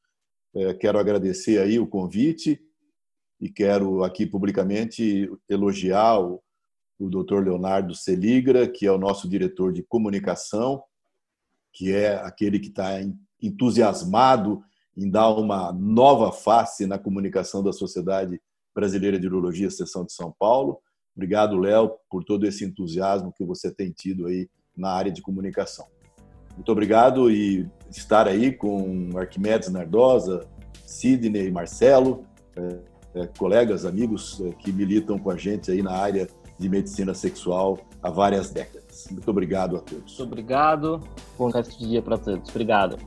Eh, 0.55 0.73
quero 0.73 0.97
agradecer 0.97 1.59
aí 1.59 1.77
o 1.77 1.87
convite 1.87 2.59
e 3.39 3.49
quero 3.49 4.03
aqui 4.03 4.25
publicamente 4.25 5.31
elogiar 5.47 6.19
o, 6.19 6.41
o 6.99 7.09
Dr. 7.09 7.43
Leonardo 7.43 7.93
Seligra, 7.93 8.67
que 8.67 8.85
é 8.85 8.91
o 8.91 8.97
nosso 8.97 9.29
diretor 9.29 9.71
de 9.71 9.83
comunicação, 9.83 10.83
que 11.71 11.93
é 11.93 12.15
aquele 12.15 12.59
que 12.59 12.69
está 12.69 12.93
entusiasmado 13.41 14.63
em 14.95 15.09
dar 15.09 15.29
uma 15.29 15.71
nova 15.71 16.31
face 16.31 16.87
na 16.87 16.97
comunicação 16.97 17.63
da 17.63 17.71
Sociedade 17.71 18.41
Brasileira 18.73 19.19
de 19.19 19.27
Urologia, 19.27 19.69
Seção 19.69 20.03
de 20.03 20.11
São 20.11 20.33
Paulo. 20.37 20.79
Obrigado, 21.15 21.57
Léo, 21.57 21.95
por 22.09 22.23
todo 22.23 22.45
esse 22.45 22.65
entusiasmo 22.65 23.31
que 23.31 23.43
você 23.43 23.71
tem 23.71 23.91
tido 23.91 24.25
aí 24.25 24.49
na 24.75 24.91
área 24.91 25.11
de 25.11 25.21
comunicação. 25.21 25.85
Muito 26.55 26.71
obrigado 26.71 27.29
e 27.29 27.69
estar 27.89 28.27
aí 28.27 28.51
com 28.51 29.11
Arquimedes 29.15 29.69
Nardosa, 29.69 30.47
Sidney 30.85 31.47
e 31.47 31.51
Marcelo, 31.51 32.25
é, 32.55 32.96
colegas, 33.37 33.85
amigos 33.85 34.39
é, 34.41 34.51
que 34.51 34.71
militam 34.71 35.17
com 35.17 35.31
a 35.31 35.37
gente 35.37 35.71
aí 35.71 35.81
na 35.81 35.91
área 35.91 36.27
de 36.59 36.69
medicina 36.69 37.13
sexual 37.13 37.79
há 38.01 38.09
várias 38.09 38.49
décadas. 38.49 39.07
Muito 39.11 39.29
obrigado 39.29 39.77
a 39.77 39.79
todos. 39.79 40.17
Muito 40.17 40.23
obrigado. 40.23 41.01
Bom 41.37 41.49
resto 41.49 41.77
de 41.77 41.87
dia 41.87 42.01
para 42.01 42.17
todos. 42.17 42.49
Obrigado. 42.49 42.97